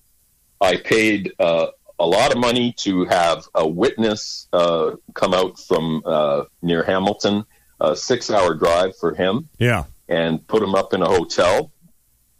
I 0.60 0.78
paid 0.78 1.34
uh, 1.39 1.68
a 2.00 2.08
lot 2.08 2.32
of 2.34 2.39
money 2.39 2.74
to 2.80 3.06
have 3.06 3.46
a 3.54 3.68
witness 3.68 4.48
uh, 4.52 4.96
come 5.14 5.36
out 5.36 5.60
from 5.60 6.02
uh, 6.06 6.46
near 6.64 6.84
Hamilton, 6.84 7.46
a 7.80 7.96
six-hour 7.96 8.56
drive 8.56 8.98
for 8.98 9.14
him, 9.14 9.48
Yeah. 9.60 9.84
and 10.10 10.46
put 10.48 10.64
him 10.64 10.74
up 10.74 10.93
in 10.93 11.02
a 11.04 11.08
hotel. 11.08 11.72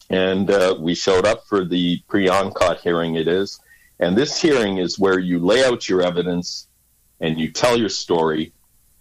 And 0.10 0.49
uh, 0.49 0.78
we 0.80 0.95
showed 0.95 1.26
up 1.26 1.47
for 1.47 1.66
the 1.66 2.01
pre-enquête 2.08 2.82
hearing. 2.82 3.16
It 3.16 3.28
is, 3.28 3.60
and 3.99 4.16
this 4.16 4.39
hearing 4.39 4.78
is 4.78 4.99
where 4.99 5.20
you 5.20 5.39
lay 5.39 5.66
out 5.66 5.89
your 5.89 6.01
evidence 6.01 6.68
and 7.20 7.39
you 7.39 7.51
tell 7.51 7.78
your 7.78 7.89
story 7.89 8.53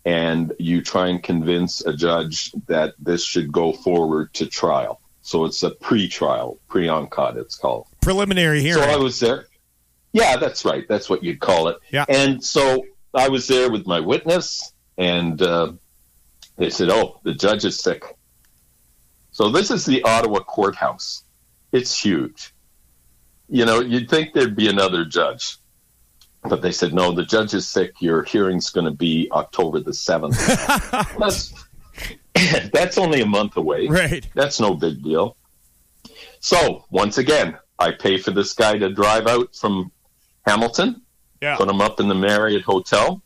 and 0.04 0.52
you 0.58 0.82
try 0.82 1.08
and 1.08 1.22
convince 1.22 1.84
a 1.84 1.94
judge 1.94 2.52
that 2.66 2.94
this 2.98 3.24
should 3.24 3.52
go 3.52 3.72
forward 3.72 4.32
to 4.34 4.46
trial. 4.46 5.00
So 5.22 5.46
it's 5.46 5.62
a 5.62 5.70
pre-trial, 5.70 6.58
pre-enquête, 6.68 7.36
it's 7.36 7.56
called. 7.56 7.86
Preliminary 8.02 8.60
hearing. 8.60 8.84
So 8.84 8.90
I 8.90 8.96
was 8.96 9.18
there. 9.20 9.46
Yeah, 10.12 10.36
that's 10.36 10.64
right. 10.64 10.86
That's 10.86 11.08
what 11.08 11.24
you'd 11.24 11.40
call 11.40 11.68
it. 11.68 11.78
Yeah. 11.90 12.04
And 12.08 12.44
so 12.44 12.84
I 13.14 13.28
was 13.28 13.48
there 13.48 13.70
with 13.70 13.86
my 13.86 14.00
witness, 14.00 14.72
and 14.98 15.40
uh, 15.40 15.72
they 16.56 16.70
said, 16.70 16.90
"Oh, 16.90 17.20
the 17.24 17.34
judge 17.34 17.64
is 17.64 17.80
sick." 17.80 18.04
So 19.34 19.50
this 19.50 19.72
is 19.72 19.84
the 19.84 20.00
Ottawa 20.04 20.38
courthouse. 20.44 21.24
It's 21.72 21.98
huge. 22.00 22.54
You 23.48 23.64
know, 23.66 23.80
you'd 23.80 24.08
think 24.08 24.32
there'd 24.32 24.54
be 24.54 24.68
another 24.68 25.04
judge, 25.04 25.56
but 26.44 26.62
they 26.62 26.70
said, 26.70 26.94
"No, 26.94 27.10
the 27.12 27.24
judge 27.24 27.52
is 27.52 27.68
sick. 27.68 27.94
Your 28.00 28.22
hearing's 28.22 28.70
going 28.70 28.84
to 28.86 28.92
be 28.92 29.28
October 29.32 29.80
the 29.80 29.92
seventh. 29.92 30.38
that's 31.18 31.52
that's 32.72 32.96
only 32.96 33.22
a 33.22 33.26
month 33.26 33.56
away. 33.56 33.88
Right. 33.88 34.24
That's 34.34 34.60
no 34.60 34.74
big 34.74 35.02
deal. 35.02 35.36
So 36.38 36.84
once 36.90 37.18
again, 37.18 37.58
I 37.76 37.90
pay 37.90 38.18
for 38.18 38.30
this 38.30 38.52
guy 38.54 38.78
to 38.78 38.88
drive 38.88 39.26
out 39.26 39.56
from 39.56 39.90
Hamilton, 40.46 41.02
Yeah. 41.42 41.56
put 41.56 41.68
him 41.68 41.80
up 41.80 41.98
in 41.98 42.06
the 42.06 42.14
Marriott 42.14 42.62
Hotel. 42.62 43.20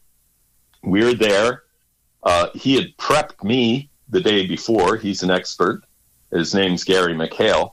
We're 0.82 1.12
there. 1.14 1.64
Uh, 2.22 2.48
he 2.54 2.76
had 2.76 2.96
prepped 2.96 3.44
me 3.44 3.90
the 4.08 4.20
day 4.22 4.46
before. 4.46 4.96
He's 4.96 5.22
an 5.22 5.30
expert. 5.30 5.82
His 6.30 6.54
name's 6.54 6.84
Gary 6.84 7.14
McHale, 7.14 7.72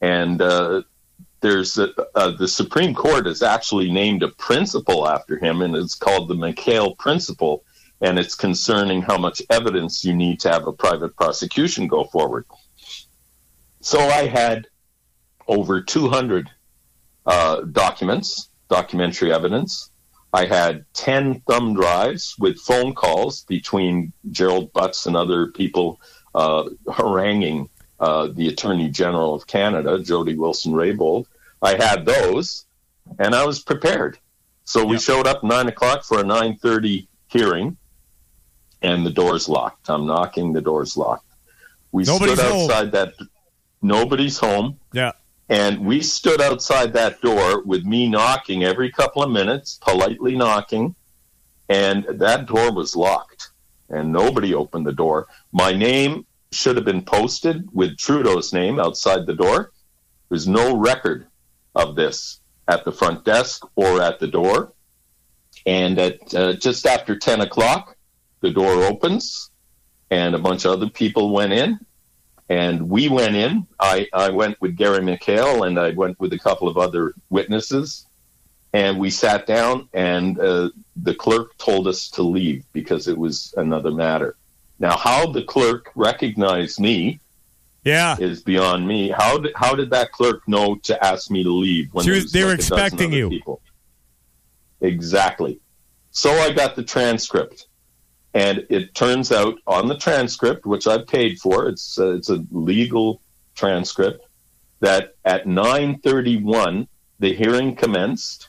and 0.00 0.40
uh, 0.42 0.82
there's 1.40 1.78
a, 1.78 1.90
uh, 2.14 2.32
the 2.32 2.48
Supreme 2.48 2.94
Court 2.94 3.26
has 3.26 3.42
actually 3.42 3.90
named 3.90 4.22
a 4.22 4.28
principle 4.28 5.08
after 5.08 5.38
him, 5.38 5.62
and 5.62 5.76
it's 5.76 5.94
called 5.94 6.28
the 6.28 6.34
McHale 6.34 6.98
Principle, 6.98 7.64
and 8.00 8.18
it's 8.18 8.34
concerning 8.34 9.02
how 9.02 9.18
much 9.18 9.42
evidence 9.50 10.04
you 10.04 10.14
need 10.14 10.40
to 10.40 10.50
have 10.50 10.66
a 10.66 10.72
private 10.72 11.14
prosecution 11.16 11.86
go 11.86 12.04
forward. 12.04 12.46
So 13.80 14.00
I 14.00 14.26
had 14.26 14.66
over 15.46 15.80
200 15.80 16.50
uh, 17.24 17.60
documents, 17.62 18.50
documentary 18.68 19.32
evidence. 19.32 19.90
I 20.32 20.46
had 20.46 20.84
10 20.94 21.40
thumb 21.40 21.74
drives 21.74 22.34
with 22.38 22.58
phone 22.58 22.94
calls 22.94 23.42
between 23.44 24.12
Gerald 24.30 24.72
Butts 24.72 25.06
and 25.06 25.16
other 25.16 25.46
people 25.52 26.00
uh, 26.34 26.68
haranguing 26.92 27.70
uh, 27.98 28.28
the 28.28 28.48
Attorney 28.48 28.88
General 28.88 29.34
of 29.34 29.46
Canada, 29.46 29.98
Jody 30.02 30.34
Wilson 30.34 30.72
Raybould. 30.72 31.26
I 31.62 31.82
had 31.82 32.04
those, 32.04 32.66
and 33.18 33.34
I 33.34 33.44
was 33.44 33.60
prepared. 33.60 34.18
So 34.64 34.84
we 34.84 34.98
showed 34.98 35.26
up 35.26 35.42
9 35.44 35.68
o'clock 35.68 36.04
for 36.04 36.20
a 36.20 36.24
9.30 36.24 37.06
hearing, 37.28 37.76
and 38.82 39.06
the 39.06 39.10
door's 39.10 39.48
locked. 39.48 39.88
I'm 39.88 40.06
knocking, 40.06 40.52
the 40.52 40.60
door's 40.60 40.96
locked. 40.96 41.24
We 41.92 42.04
Nobody's 42.04 42.38
stood 42.38 42.50
home. 42.50 42.70
outside 42.70 42.92
that. 42.92 43.14
Nobody's 43.80 44.38
home. 44.38 44.78
Yeah. 44.92 45.12
And 45.48 45.86
we 45.86 46.02
stood 46.02 46.40
outside 46.40 46.92
that 46.94 47.20
door 47.20 47.62
with 47.62 47.84
me 47.84 48.08
knocking 48.08 48.64
every 48.64 48.90
couple 48.90 49.22
of 49.22 49.30
minutes, 49.30 49.78
politely 49.80 50.34
knocking, 50.34 50.96
and 51.68 52.04
that 52.04 52.46
door 52.46 52.72
was 52.72 52.96
locked, 52.96 53.50
and 53.88 54.12
nobody 54.12 54.54
opened 54.54 54.86
the 54.86 54.92
door. 54.92 55.28
My 55.52 55.72
name 55.72 56.26
should 56.56 56.76
have 56.76 56.84
been 56.84 57.04
posted 57.04 57.68
with 57.72 57.96
Trudeau's 57.98 58.52
name 58.52 58.80
outside 58.80 59.26
the 59.26 59.34
door. 59.34 59.72
There's 60.28 60.48
no 60.48 60.76
record 60.76 61.26
of 61.74 61.94
this 61.94 62.40
at 62.66 62.84
the 62.84 62.92
front 62.92 63.24
desk 63.24 63.64
or 63.76 64.00
at 64.02 64.18
the 64.18 64.26
door. 64.26 64.72
And 65.64 65.98
at 65.98 66.34
uh, 66.34 66.52
just 66.54 66.86
after 66.86 67.16
10 67.18 67.40
o'clock, 67.40 67.96
the 68.40 68.50
door 68.50 68.84
opens, 68.84 69.50
and 70.10 70.34
a 70.34 70.38
bunch 70.38 70.64
of 70.64 70.72
other 70.72 70.88
people 70.88 71.32
went 71.32 71.52
in 71.52 71.80
and 72.48 72.88
we 72.88 73.08
went 73.08 73.34
in. 73.34 73.66
I, 73.78 74.08
I 74.12 74.30
went 74.30 74.60
with 74.60 74.76
Gary 74.76 75.00
McHale 75.00 75.66
and 75.66 75.78
I 75.78 75.90
went 75.90 76.20
with 76.20 76.32
a 76.32 76.38
couple 76.38 76.68
of 76.68 76.76
other 76.76 77.14
witnesses. 77.28 78.06
And 78.72 78.98
we 78.98 79.08
sat 79.08 79.46
down, 79.46 79.88
and 79.94 80.38
uh, 80.38 80.68
the 80.96 81.14
clerk 81.14 81.56
told 81.56 81.88
us 81.88 82.10
to 82.10 82.22
leave 82.22 82.62
because 82.74 83.08
it 83.08 83.16
was 83.16 83.54
another 83.56 83.90
matter. 83.90 84.36
Now, 84.78 84.96
how 84.96 85.32
the 85.32 85.42
clerk 85.42 85.90
recognized 85.94 86.78
me 86.80 87.20
Yeah. 87.84 88.16
is 88.18 88.42
beyond 88.42 88.86
me. 88.86 89.08
How 89.10 89.38
did, 89.38 89.52
how 89.56 89.74
did 89.74 89.90
that 89.90 90.12
clerk 90.12 90.46
know 90.46 90.76
to 90.84 91.04
ask 91.04 91.30
me 91.30 91.42
to 91.44 91.50
leave 91.50 91.92
when 91.92 92.08
was- 92.08 92.32
they 92.32 92.44
were 92.44 92.50
like 92.50 92.58
expecting 92.58 93.12
you. 93.12 93.30
People? 93.30 93.60
Exactly. 94.80 95.58
So 96.10 96.30
I 96.30 96.52
got 96.52 96.76
the 96.76 96.82
transcript, 96.82 97.66
and 98.34 98.66
it 98.70 98.94
turns 98.94 99.32
out 99.32 99.58
on 99.66 99.88
the 99.88 99.96
transcript, 99.96 100.66
which 100.66 100.86
I 100.86 100.98
paid 100.98 101.38
for, 101.38 101.68
it's 101.68 101.98
uh, 101.98 102.14
it's 102.14 102.28
a 102.30 102.44
legal 102.50 103.20
transcript, 103.54 104.24
that 104.80 105.14
at 105.24 105.46
9:31 105.46 106.86
the 107.18 107.32
hearing 107.34 107.74
commenced, 107.76 108.48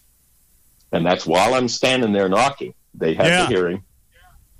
and 0.92 1.06
that's 1.06 1.26
while 1.26 1.54
I'm 1.54 1.68
standing 1.70 2.12
there 2.12 2.28
knocking. 2.30 2.74
They 2.94 3.14
had 3.14 3.28
Yeah. 3.28 3.42
the 3.44 3.48
hearing, 3.48 3.84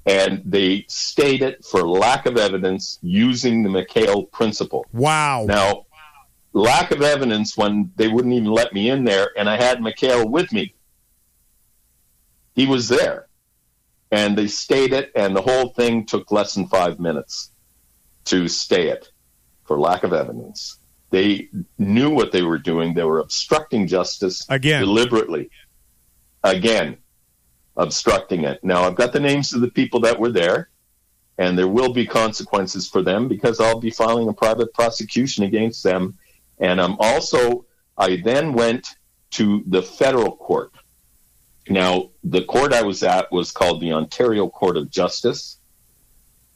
and 0.08 0.42
they 0.46 0.86
stayed 0.88 1.42
it 1.42 1.66
for 1.66 1.88
lack 1.88 2.26
of 2.26 2.38
evidence 2.38 2.98
using 3.02 3.62
the 3.62 3.70
McHale 3.70 4.32
principle. 4.32 4.86
Wow. 4.94 5.46
Now, 5.48 5.86
lack 6.54 6.92
of 6.92 7.02
evidence 7.02 7.58
when 7.58 7.92
they 7.98 8.08
wouldn't 8.08 8.34
even 8.34 8.50
let 8.50 8.74
me 8.74 8.90
in 8.90 9.04
there, 9.04 9.30
and 9.38 9.50
I 9.50 9.58
had 9.58 9.80
McHale 9.80 10.30
with 10.30 10.52
me. 10.54 10.74
He 12.56 12.66
was 12.66 12.88
there, 12.88 13.28
and 14.10 14.38
they 14.38 14.48
stayed 14.48 14.94
it, 14.94 15.12
and 15.14 15.36
the 15.36 15.42
whole 15.42 15.70
thing 15.74 16.06
took 16.06 16.32
less 16.32 16.54
than 16.54 16.68
five 16.68 17.00
minutes 17.00 17.52
to 18.26 18.48
stay 18.48 18.88
it 18.88 19.12
for 19.66 19.78
lack 19.78 20.04
of 20.04 20.14
evidence. 20.14 20.78
They 21.10 21.50
knew 21.78 22.10
what 22.10 22.32
they 22.32 22.42
were 22.42 22.58
doing. 22.58 22.94
They 22.94 23.04
were 23.04 23.20
obstructing 23.20 23.88
justice 23.88 24.46
Again. 24.50 24.82
deliberately. 24.82 25.50
Again, 26.44 26.98
obstructing 27.78 28.44
it. 28.44 28.64
Now, 28.64 28.84
I've 28.84 28.96
got 28.96 29.14
the 29.14 29.20
names 29.20 29.54
of 29.54 29.62
the 29.62 29.70
people 29.70 30.02
that 30.02 30.20
were 30.20 30.32
there, 30.32 30.70
and 31.38 31.58
there 31.58 31.68
will 31.68 31.94
be 31.94 32.06
consequences 32.06 32.90
for 32.90 33.02
them 33.02 33.28
because 33.28 33.60
I'll 33.60 33.80
be 33.80 33.92
filing 33.92 34.28
a 34.28 34.34
private 34.34 34.74
prosecution 34.74 35.44
against 35.44 35.84
them. 35.84 36.18
And 36.60 36.82
I'm 36.82 36.98
also, 37.00 37.66
I 37.98 38.18
then 38.24 38.54
went 38.54 38.96
to 39.32 39.64
the 39.68 39.84
federal 39.84 40.36
court. 40.36 40.72
Now, 41.70 42.10
the 42.24 42.44
court 42.44 42.74
I 42.74 42.82
was 42.82 43.04
at 43.04 43.32
was 43.32 43.52
called 43.52 43.82
the 43.82 43.94
Ontario 43.94 44.50
Court 44.50 44.78
of 44.78 44.90
Justice. 44.90 45.60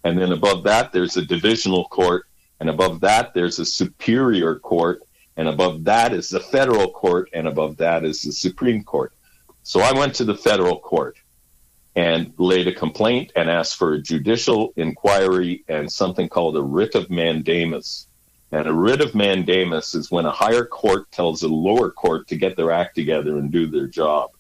And 0.03 0.17
then 0.17 0.31
above 0.31 0.63
that, 0.63 0.91
there's 0.91 1.17
a 1.17 1.25
divisional 1.25 1.85
court. 1.85 2.25
And 2.59 2.69
above 2.69 3.01
that, 3.01 3.33
there's 3.33 3.59
a 3.59 3.65
superior 3.65 4.57
court. 4.57 5.03
And 5.37 5.47
above 5.47 5.83
that 5.83 6.13
is 6.13 6.29
the 6.29 6.39
federal 6.39 6.89
court. 6.89 7.29
And 7.33 7.47
above 7.47 7.77
that 7.77 8.03
is 8.03 8.21
the 8.21 8.31
Supreme 8.31 8.83
Court. 8.83 9.13
So 9.63 9.79
I 9.79 9.93
went 9.93 10.15
to 10.15 10.25
the 10.25 10.35
federal 10.35 10.79
court 10.79 11.17
and 11.95 12.33
laid 12.37 12.67
a 12.67 12.73
complaint 12.73 13.31
and 13.35 13.49
asked 13.49 13.75
for 13.75 13.93
a 13.93 14.01
judicial 14.01 14.73
inquiry 14.75 15.63
and 15.67 15.91
something 15.91 16.29
called 16.29 16.55
a 16.55 16.61
writ 16.61 16.95
of 16.95 17.09
mandamus. 17.09 18.07
And 18.51 18.67
a 18.67 18.73
writ 18.73 19.01
of 19.01 19.13
mandamus 19.13 19.95
is 19.95 20.11
when 20.11 20.25
a 20.25 20.31
higher 20.31 20.65
court 20.65 21.11
tells 21.11 21.43
a 21.43 21.47
lower 21.47 21.91
court 21.91 22.27
to 22.29 22.35
get 22.35 22.55
their 22.57 22.71
act 22.71 22.95
together 22.95 23.37
and 23.37 23.51
do 23.51 23.67
their 23.67 23.87
job. 23.87 24.31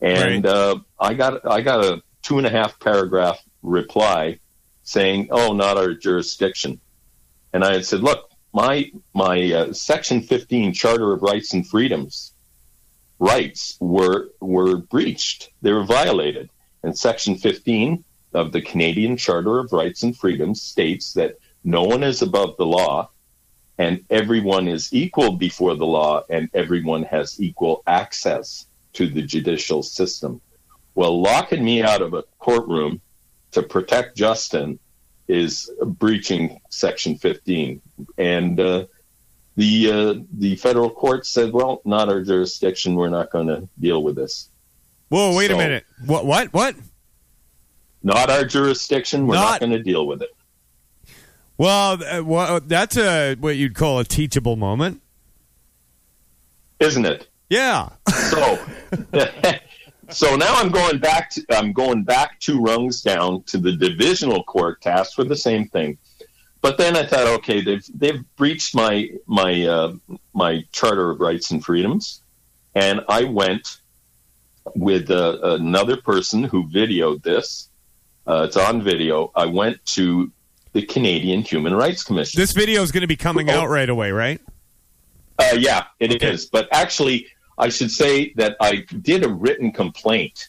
And 0.00 0.46
uh, 0.46 0.78
I 0.98 1.14
got 1.14 1.44
I 1.46 1.60
got 1.60 1.84
a 1.84 2.02
two 2.22 2.38
and 2.38 2.46
a 2.46 2.50
half 2.50 2.78
paragraph 2.78 3.42
reply 3.62 4.38
saying, 4.82 5.28
"Oh, 5.30 5.54
not 5.54 5.76
our 5.76 5.94
jurisdiction." 5.94 6.80
And 7.52 7.64
I 7.64 7.72
had 7.72 7.84
said, 7.84 8.00
"Look, 8.00 8.30
my 8.52 8.92
my 9.14 9.52
uh, 9.52 9.72
Section 9.72 10.22
15 10.22 10.72
Charter 10.72 11.12
of 11.12 11.22
Rights 11.22 11.52
and 11.52 11.66
Freedoms 11.66 12.32
rights 13.18 13.76
were 13.80 14.30
were 14.40 14.76
breached. 14.76 15.50
They 15.62 15.72
were 15.72 15.84
violated." 15.84 16.50
And 16.82 16.96
Section 16.96 17.36
15 17.36 18.04
of 18.34 18.52
the 18.52 18.62
Canadian 18.62 19.16
Charter 19.16 19.58
of 19.58 19.72
Rights 19.72 20.02
and 20.02 20.16
Freedoms 20.16 20.62
states 20.62 21.12
that 21.14 21.38
no 21.64 21.82
one 21.82 22.02
is 22.02 22.22
above 22.22 22.56
the 22.56 22.66
law 22.66 23.10
and 23.78 24.04
everyone 24.10 24.68
is 24.68 24.92
equal 24.92 25.32
before 25.32 25.76
the 25.76 25.86
law 25.86 26.22
and 26.28 26.48
everyone 26.52 27.04
has 27.04 27.40
equal 27.40 27.82
access 27.86 28.66
to 28.92 29.08
the 29.08 29.22
judicial 29.22 29.82
system. 29.82 30.40
Well, 30.94 31.20
locking 31.20 31.64
me 31.64 31.82
out 31.82 32.02
of 32.02 32.14
a 32.14 32.24
courtroom 32.38 33.00
to 33.52 33.62
protect 33.62 34.16
Justin 34.16 34.78
is 35.28 35.70
breaching 35.84 36.60
Section 36.70 37.16
15. 37.16 37.80
And 38.18 38.58
uh, 38.58 38.86
the 39.58 39.90
uh, 39.90 40.14
the 40.38 40.54
federal 40.54 40.88
court 40.88 41.26
said, 41.26 41.52
"Well, 41.52 41.82
not 41.84 42.08
our 42.08 42.22
jurisdiction. 42.22 42.94
We're 42.94 43.08
not 43.08 43.30
going 43.30 43.48
to 43.48 43.68
deal 43.80 44.04
with 44.04 44.14
this." 44.14 44.48
Whoa, 45.08 45.34
wait 45.34 45.50
a 45.50 45.56
minute. 45.56 45.84
What? 46.06 46.24
What? 46.24 46.52
What? 46.52 46.76
Not 48.04 48.30
our 48.30 48.44
jurisdiction. 48.44 49.26
We're 49.26 49.34
not, 49.34 49.50
Not- 49.50 49.60
going 49.60 49.72
to 49.72 49.82
deal 49.82 50.06
with 50.06 50.22
it. 50.22 50.30
Well, 51.56 52.00
uh, 52.04 52.22
well, 52.22 52.60
that's 52.60 52.96
a 52.96 53.34
what 53.34 53.56
you'd 53.56 53.74
call 53.74 53.98
a 53.98 54.04
teachable 54.04 54.54
moment, 54.54 55.02
isn't 56.78 57.04
it? 57.04 57.26
Yeah. 57.50 57.88
So, 58.30 58.64
so 60.08 60.36
now 60.36 60.54
I'm 60.54 60.68
going 60.68 61.00
back. 61.00 61.30
To, 61.30 61.44
I'm 61.50 61.72
going 61.72 62.04
back 62.04 62.38
two 62.38 62.60
rungs 62.60 63.02
down 63.02 63.42
to 63.44 63.58
the 63.58 63.72
divisional 63.72 64.44
court 64.44 64.86
ask 64.86 65.16
for 65.16 65.24
the 65.24 65.34
same 65.34 65.66
thing. 65.66 65.98
But 66.60 66.76
then 66.76 66.96
I 66.96 67.06
thought, 67.06 67.26
okay, 67.38 67.60
they've 67.60 67.84
they've 67.94 68.24
breached 68.36 68.74
my 68.74 69.10
my 69.26 69.64
uh, 69.64 69.94
my 70.34 70.64
Charter 70.72 71.10
of 71.10 71.20
Rights 71.20 71.50
and 71.50 71.64
Freedoms, 71.64 72.20
and 72.74 73.04
I 73.08 73.24
went 73.24 73.78
with 74.74 75.10
uh, 75.10 75.38
another 75.42 75.96
person 75.96 76.42
who 76.44 76.64
videoed 76.64 77.22
this. 77.22 77.68
Uh, 78.26 78.44
it's 78.46 78.56
on 78.56 78.82
video. 78.82 79.30
I 79.34 79.46
went 79.46 79.84
to 79.86 80.30
the 80.72 80.82
Canadian 80.82 81.42
Human 81.42 81.74
Rights 81.74 82.02
Commission. 82.02 82.38
This 82.38 82.52
video 82.52 82.82
is 82.82 82.92
going 82.92 83.02
to 83.02 83.06
be 83.06 83.16
coming 83.16 83.48
out 83.48 83.68
right 83.68 83.88
away, 83.88 84.10
right? 84.10 84.40
Uh, 85.38 85.56
yeah, 85.56 85.84
it 86.00 86.22
is. 86.22 86.46
But 86.46 86.68
actually, 86.72 87.28
I 87.56 87.68
should 87.68 87.90
say 87.90 88.32
that 88.34 88.56
I 88.60 88.84
did 89.00 89.24
a 89.24 89.28
written 89.28 89.72
complaint 89.72 90.48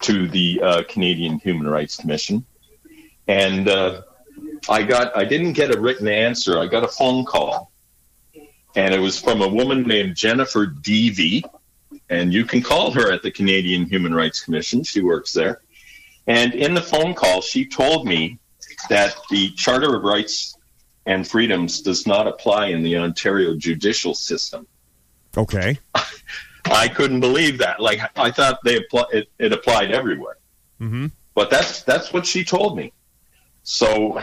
to 0.00 0.28
the 0.28 0.60
uh, 0.62 0.82
Canadian 0.88 1.38
Human 1.38 1.68
Rights 1.68 1.96
Commission, 1.96 2.44
and 3.28 3.68
uh, 3.68 4.02
I 4.68 4.82
got 4.82 5.16
I 5.16 5.24
didn't 5.24 5.52
get 5.52 5.74
a 5.74 5.80
written 5.80 6.08
answer. 6.08 6.58
I 6.58 6.66
got 6.66 6.84
a 6.84 6.88
phone 6.88 7.24
call, 7.24 7.70
and 8.74 8.94
it 8.94 8.98
was 8.98 9.20
from 9.20 9.42
a 9.42 9.48
woman 9.48 9.82
named 9.82 10.16
Jennifer 10.16 10.66
Deavy, 10.66 11.44
and 12.10 12.32
you 12.32 12.44
can 12.44 12.62
call 12.62 12.90
her 12.92 13.12
at 13.12 13.22
the 13.22 13.30
Canadian 13.30 13.86
Human 13.86 14.14
Rights 14.14 14.40
Commission. 14.42 14.82
She 14.82 15.00
works 15.02 15.32
there, 15.32 15.60
and 16.26 16.54
in 16.54 16.74
the 16.74 16.82
phone 16.82 17.14
call, 17.14 17.40
she 17.42 17.64
told 17.66 18.06
me 18.06 18.38
that 18.88 19.16
the 19.30 19.50
Charter 19.52 19.94
of 19.96 20.02
Rights 20.02 20.56
and 21.06 21.26
Freedoms 21.26 21.80
does 21.82 22.06
not 22.06 22.26
apply 22.26 22.66
in 22.66 22.82
the 22.82 22.96
Ontario 22.98 23.54
judicial 23.56 24.14
system. 24.14 24.66
Okay. 25.36 25.78
I 26.64 26.88
couldn't 26.88 27.20
believe 27.20 27.58
that. 27.58 27.78
Like 27.78 28.00
I 28.16 28.32
thought 28.32 28.58
they 28.64 28.78
apply, 28.78 29.04
it, 29.12 29.28
it 29.38 29.52
applied 29.52 29.92
everywhere, 29.92 30.36
Mm-hmm. 30.80 31.06
but 31.34 31.48
that's 31.50 31.82
that's 31.82 32.12
what 32.12 32.26
she 32.26 32.44
told 32.44 32.76
me. 32.76 32.92
So 33.62 34.20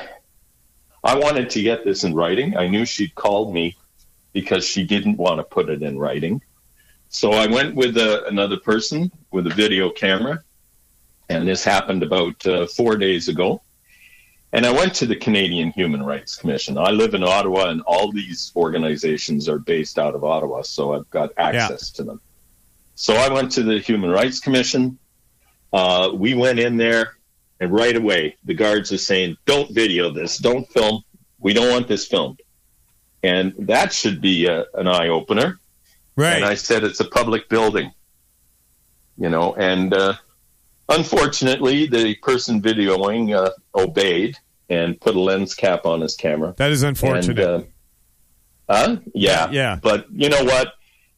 I 1.03 1.15
wanted 1.15 1.49
to 1.51 1.61
get 1.61 1.83
this 1.83 2.03
in 2.03 2.13
writing. 2.13 2.55
I 2.55 2.67
knew 2.67 2.85
she'd 2.85 3.13
called 3.15 3.53
me 3.53 3.75
because 4.31 4.65
she 4.65 4.83
didn't 4.85 5.17
want 5.17 5.39
to 5.39 5.43
put 5.43 5.69
it 5.69 5.83
in 5.83 5.99
writing. 5.99 6.41
So 7.09 7.31
I 7.31 7.45
went 7.47 7.75
with 7.75 7.97
uh, 7.97 8.23
another 8.27 8.57
person 8.57 9.11
with 9.31 9.45
a 9.45 9.51
video 9.51 9.89
camera, 9.89 10.43
and 11.29 11.47
this 11.47 11.63
happened 11.63 12.03
about 12.03 12.45
uh, 12.45 12.67
four 12.67 12.95
days 12.97 13.27
ago. 13.27 13.61
And 14.53 14.65
I 14.65 14.71
went 14.71 14.93
to 14.95 15.05
the 15.05 15.15
Canadian 15.15 15.71
Human 15.71 16.03
Rights 16.03 16.35
Commission. 16.35 16.77
I 16.77 16.91
live 16.91 17.15
in 17.15 17.23
Ottawa, 17.23 17.69
and 17.69 17.81
all 17.81 18.11
these 18.11 18.51
organizations 18.55 19.49
are 19.49 19.59
based 19.59 19.99
out 19.99 20.15
of 20.15 20.23
Ottawa, 20.23 20.61
so 20.61 20.93
I've 20.93 21.09
got 21.09 21.31
access 21.37 21.89
to 21.91 22.03
them. 22.03 22.21
So 22.95 23.15
I 23.15 23.31
went 23.33 23.51
to 23.53 23.63
the 23.63 23.79
Human 23.79 24.09
Rights 24.09 24.39
Commission. 24.39 24.99
Uh, 25.71 26.11
we 26.13 26.35
went 26.35 26.59
in 26.59 26.77
there, 26.77 27.15
and 27.59 27.71
right 27.71 27.95
away, 27.95 28.37
the 28.43 28.53
guards 28.53 28.91
are 28.91 28.97
saying, 28.97 29.37
Don't 29.45 29.73
video 29.73 30.11
this, 30.11 30.37
don't 30.37 30.67
film. 30.71 31.03
We 31.39 31.53
don't 31.53 31.69
want 31.69 31.87
this 31.87 32.07
filmed. 32.07 32.41
And 33.21 33.53
that 33.59 33.93
should 33.93 34.21
be 34.21 34.47
a, 34.47 34.65
an 34.73 34.87
eye 34.87 35.07
opener. 35.07 35.59
Right. 36.15 36.35
And 36.35 36.45
I 36.45 36.55
said, 36.55 36.83
It's 36.83 36.99
a 36.99 37.05
public 37.05 37.49
building. 37.49 37.91
You 39.17 39.29
know, 39.29 39.53
and 39.53 39.93
uh, 39.93 40.15
unfortunately, 40.89 41.85
the 41.85 42.15
person 42.15 42.61
videoing 42.61 43.35
uh, 43.35 43.51
obeyed 43.75 44.37
and 44.69 44.99
put 44.99 45.15
a 45.15 45.19
lens 45.19 45.53
cap 45.53 45.85
on 45.85 46.01
his 46.01 46.15
camera. 46.15 46.55
That 46.57 46.71
is 46.71 46.83
unfortunate. 46.83 47.39
And, 47.39 47.63
uh, 47.63 47.65
huh? 48.69 48.97
Yeah. 49.13 49.49
Yeah. 49.51 49.79
But 49.81 50.07
you 50.11 50.29
know 50.29 50.43
what? 50.43 50.73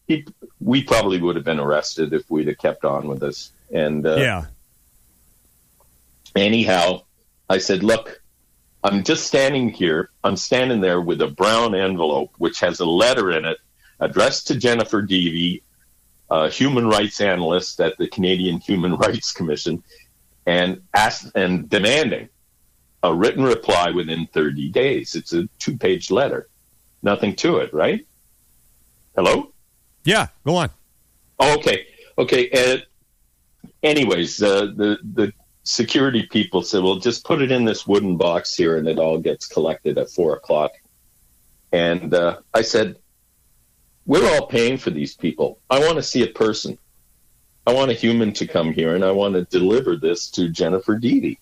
He, 0.08 0.26
we 0.60 0.84
probably 0.84 1.22
would 1.22 1.36
have 1.36 1.46
been 1.46 1.60
arrested 1.60 2.14
if 2.14 2.30
we'd 2.30 2.48
have 2.48 2.58
kept 2.58 2.84
on 2.86 3.08
with 3.08 3.20
this. 3.20 3.52
And 3.72 4.06
uh, 4.06 4.16
yeah. 4.16 4.46
Anyhow, 6.36 7.02
I 7.50 7.60
said, 7.60 7.84
look, 7.84 8.22
I'm 8.84 9.04
just 9.04 9.26
standing 9.26 9.70
here. 9.70 10.10
I'm 10.24 10.38
standing 10.38 10.82
there 10.82 11.02
with 11.02 11.22
a 11.22 11.28
brown 11.28 11.76
envelope 11.76 12.32
which 12.38 12.60
has 12.60 12.80
a 12.80 12.86
letter 12.86 13.32
in 13.32 13.46
it 13.46 13.58
addressed 14.00 14.48
to 14.48 14.56
Jennifer 14.56 15.02
Deavy, 15.02 15.64
a 16.30 16.50
human 16.50 16.88
rights 16.88 17.22
analyst 17.22 17.80
at 17.80 17.98
the 17.98 18.08
Canadian 18.08 18.60
Human 18.60 18.96
Rights 19.06 19.32
Commission, 19.32 19.84
and 20.46 20.82
asked 20.94 21.32
and 21.36 21.70
demanding 21.70 22.30
a 23.02 23.14
written 23.14 23.44
reply 23.44 23.92
within 23.92 24.28
30 24.28 24.70
days. 24.70 25.16
It's 25.16 25.34
a 25.34 25.48
two 25.60 25.78
page 25.78 26.12
letter. 26.12 26.48
Nothing 27.02 27.36
to 27.38 27.58
it, 27.58 27.74
right? 27.74 28.06
Hello? 29.16 29.52
Yeah, 30.04 30.28
go 30.46 30.58
on. 30.58 30.70
Oh, 31.40 31.56
okay. 31.58 31.88
Okay. 32.18 32.50
Uh, 32.52 32.78
anyways, 33.84 34.42
uh, 34.42 34.68
the 34.76 34.98
the 35.14 35.34
security 35.66 36.24
people 36.24 36.62
said, 36.62 36.82
"Well, 36.82 36.96
just 36.96 37.26
put 37.26 37.42
it 37.42 37.52
in 37.52 37.66
this 37.66 37.86
wooden 37.86 38.16
box 38.16 38.56
here, 38.56 38.78
and 38.78 38.88
it 38.88 38.98
all 38.98 39.18
gets 39.18 39.46
collected 39.46 39.98
at 39.98 40.10
four 40.10 40.36
o'clock." 40.36 40.72
And 41.74 42.14
uh, 42.14 42.38
I 42.54 42.62
said, 42.62 42.96
"We're 44.06 44.34
all 44.34 44.48
paying 44.48 44.78
for 44.78 44.92
these 44.92 45.16
people. 45.16 45.60
I 45.70 45.80
want 45.80 45.98
to 45.98 46.04
see 46.04 46.24
a 46.24 46.28
person." 46.28 46.78
I 47.68 47.74
want 47.74 47.90
a 47.90 47.96
human 47.96 48.32
to 48.34 48.46
come 48.46 48.72
here 48.72 48.94
and 48.94 49.04
I 49.04 49.10
want 49.10 49.34
to 49.34 49.44
deliver 49.46 49.96
this 49.96 50.30
to 50.32 50.50
Jennifer 50.50 51.00
Deedy. 51.00 51.40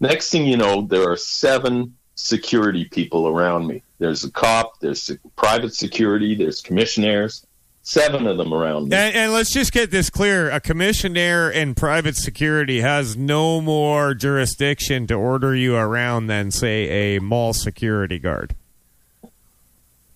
Next 0.00 0.30
thing 0.30 0.46
you 0.46 0.56
know, 0.56 0.82
there 0.82 1.08
are 1.08 1.16
seven 1.16 1.96
security 2.16 2.86
people 2.86 3.28
around 3.28 3.68
me. 3.68 3.82
There's 3.98 4.24
a 4.24 4.30
cop, 4.30 4.80
there's 4.80 5.10
private 5.36 5.74
security, 5.74 6.34
there's 6.34 6.60
commissionaires, 6.60 7.46
seven 7.86 8.26
of 8.26 8.36
them 8.36 8.52
around 8.52 8.88
me. 8.88 8.96
And, 8.96 9.14
and 9.14 9.32
let's 9.32 9.50
just 9.52 9.72
get 9.72 9.90
this 9.90 10.10
clear: 10.10 10.50
a 10.50 10.60
commissioner 10.60 11.50
in 11.50 11.74
private 11.74 12.16
security 12.16 12.80
has 12.80 13.16
no 13.16 13.60
more 13.60 14.12
jurisdiction 14.12 15.06
to 15.06 15.14
order 15.14 15.54
you 15.54 15.76
around 15.76 16.26
than, 16.26 16.50
say, 16.50 17.16
a 17.16 17.20
mall 17.20 17.52
security 17.52 18.18
guard. 18.18 18.54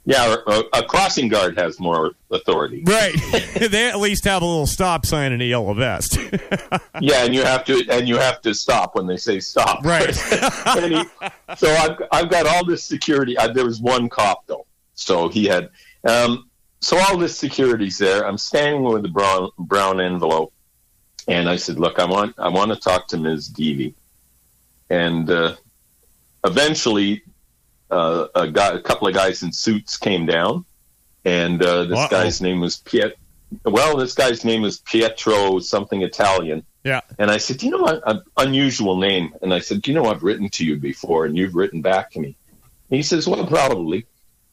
Yeah, 0.07 0.35
a, 0.47 0.63
a 0.73 0.83
crossing 0.83 1.29
guard 1.29 1.57
has 1.59 1.79
more 1.79 2.13
authority. 2.33 2.83
Right. 2.85 3.15
they 3.55 3.89
at 3.89 4.01
least 4.01 4.25
have 4.25 4.43
a 4.43 4.45
little 4.45 4.67
stop 4.67 5.07
sign 5.07 5.31
and 5.31 5.41
a 5.41 5.45
yellow 5.45 5.75
vest. 5.75 6.17
yeah, 7.01 7.25
and 7.25 7.35
you 7.35 7.45
have 7.45 7.65
to 7.67 7.87
and 7.89 8.09
you 8.09 8.17
have 8.17 8.41
to 8.41 8.55
stop 8.55 8.97
when 8.97 9.07
they 9.07 9.19
say 9.19 9.39
stop. 9.41 9.85
Right. 9.85 10.17
He- 10.81 11.05
so 11.57 11.71
I've 11.71 12.03
I've 12.11 12.31
got 12.31 12.47
all 12.47 12.65
this 12.65 12.83
security. 12.83 13.37
Uh, 13.37 13.49
there 13.53 13.65
was 13.65 13.81
one 13.81 14.09
cop 14.09 14.47
though, 14.47 14.67
so 14.95 15.29
he 15.29 15.45
had. 15.45 15.71
Um, 16.09 16.50
so 16.81 16.99
all 16.99 17.17
this 17.17 17.39
security's 17.39 17.99
there. 17.99 18.27
I'm 18.27 18.39
standing 18.39 18.83
with 18.83 19.03
the 19.03 19.09
brown 19.09 19.51
brown 19.59 20.01
envelope, 20.01 20.53
and 21.29 21.49
I 21.49 21.57
said, 21.57 21.79
"Look, 21.79 21.99
I 21.99 22.05
want 22.05 22.35
I 22.39 22.49
want 22.49 22.73
to 22.73 22.77
talk 22.79 23.09
to 23.09 23.19
Ms. 23.19 23.49
Deevy," 23.49 23.95
and 24.89 25.29
uh, 25.31 25.57
eventually, 26.45 27.23
uh, 27.91 28.27
a 28.35 28.49
guy, 28.49 28.75
a 28.75 28.81
couple 28.81 29.09
of 29.09 29.15
guys 29.15 29.43
in 29.43 29.53
suits 29.53 29.97
came 29.97 30.27
down, 30.27 30.65
and 31.25 31.63
uh, 31.63 31.85
this 31.85 31.99
Uh-oh. 31.99 32.09
guy's 32.09 32.41
name 32.41 32.61
was 32.61 32.79
Piet. 32.79 33.19
Well, 33.65 33.97
this 33.97 34.15
guy's 34.15 34.45
name 34.45 34.63
was 34.63 34.79
Pietro 34.79 35.59
something 35.59 36.03
Italian. 36.03 36.65
Yeah. 36.85 37.01
And 37.19 37.31
I 37.31 37.37
said, 37.37 37.59
"Do 37.59 37.67
you 37.67 37.73
know 37.73 37.83
what? 37.83 38.01
An 38.07 38.23
unusual 38.37 38.97
name?" 38.97 39.35
And 39.43 39.53
I 39.53 39.59
said, 39.59 39.83
"Do 39.83 39.91
you 39.91 39.95
know 39.95 40.07
I've 40.07 40.23
written 40.23 40.49
to 40.51 40.65
you 40.65 40.77
before, 40.77 41.27
and 41.27 41.37
you've 41.37 41.55
written 41.55 41.83
back 41.83 42.11
to 42.13 42.21
me?" 42.21 42.37
And 42.91 42.97
he 42.97 43.03
says, 43.03 43.29
"Well, 43.29 43.47
probably." 43.47 44.07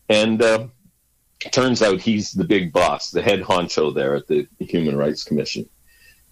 And 0.10 0.42
uh, 0.42 0.68
turns 1.40 1.82
out 1.82 2.02
he's 2.02 2.32
the 2.32 2.44
big 2.44 2.74
boss, 2.74 3.12
the 3.12 3.22
head 3.22 3.42
honcho 3.42 3.94
there 3.94 4.16
at 4.16 4.28
the 4.28 4.48
Human 4.60 4.96
Rights 4.96 5.24
Commission. 5.24 5.70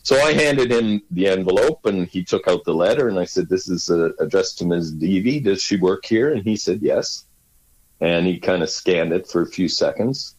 So 0.03 0.19
I 0.21 0.33
handed 0.33 0.71
him 0.71 1.01
the 1.09 1.27
envelope, 1.27 1.85
and 1.85 2.07
he 2.07 2.23
took 2.23 2.47
out 2.47 2.63
the 2.63 2.75
letter, 2.75 3.09
and 3.09 3.17
I 3.17 3.25
said, 3.25 3.49
"This 3.49 3.67
is 3.67 3.89
uh, 3.89 4.09
addressed 4.19 4.59
to 4.59 4.65
Ms. 4.65 4.93
Deevy. 4.93 5.39
Does 5.39 5.63
she 5.63 5.77
work 5.77 6.05
here?" 6.05 6.31
And 6.31 6.43
he 6.43 6.55
said, 6.55 6.81
"Yes." 6.81 7.25
And 7.99 8.27
he 8.27 8.39
kind 8.39 8.61
of 8.61 8.69
scanned 8.69 9.13
it 9.13 9.27
for 9.27 9.41
a 9.41 9.47
few 9.47 9.67
seconds, 9.67 10.35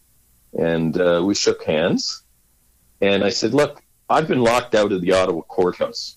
and 0.57 0.97
uh, 1.01 1.23
we 1.25 1.35
shook 1.35 1.65
hands. 1.65 2.23
And 3.01 3.25
I 3.25 3.31
said, 3.31 3.55
"Look, 3.55 3.83
I've 4.09 4.29
been 4.29 4.43
locked 4.43 4.77
out 4.77 4.93
of 4.93 5.01
the 5.01 5.13
Ottawa 5.13 5.43
courthouse 5.43 6.17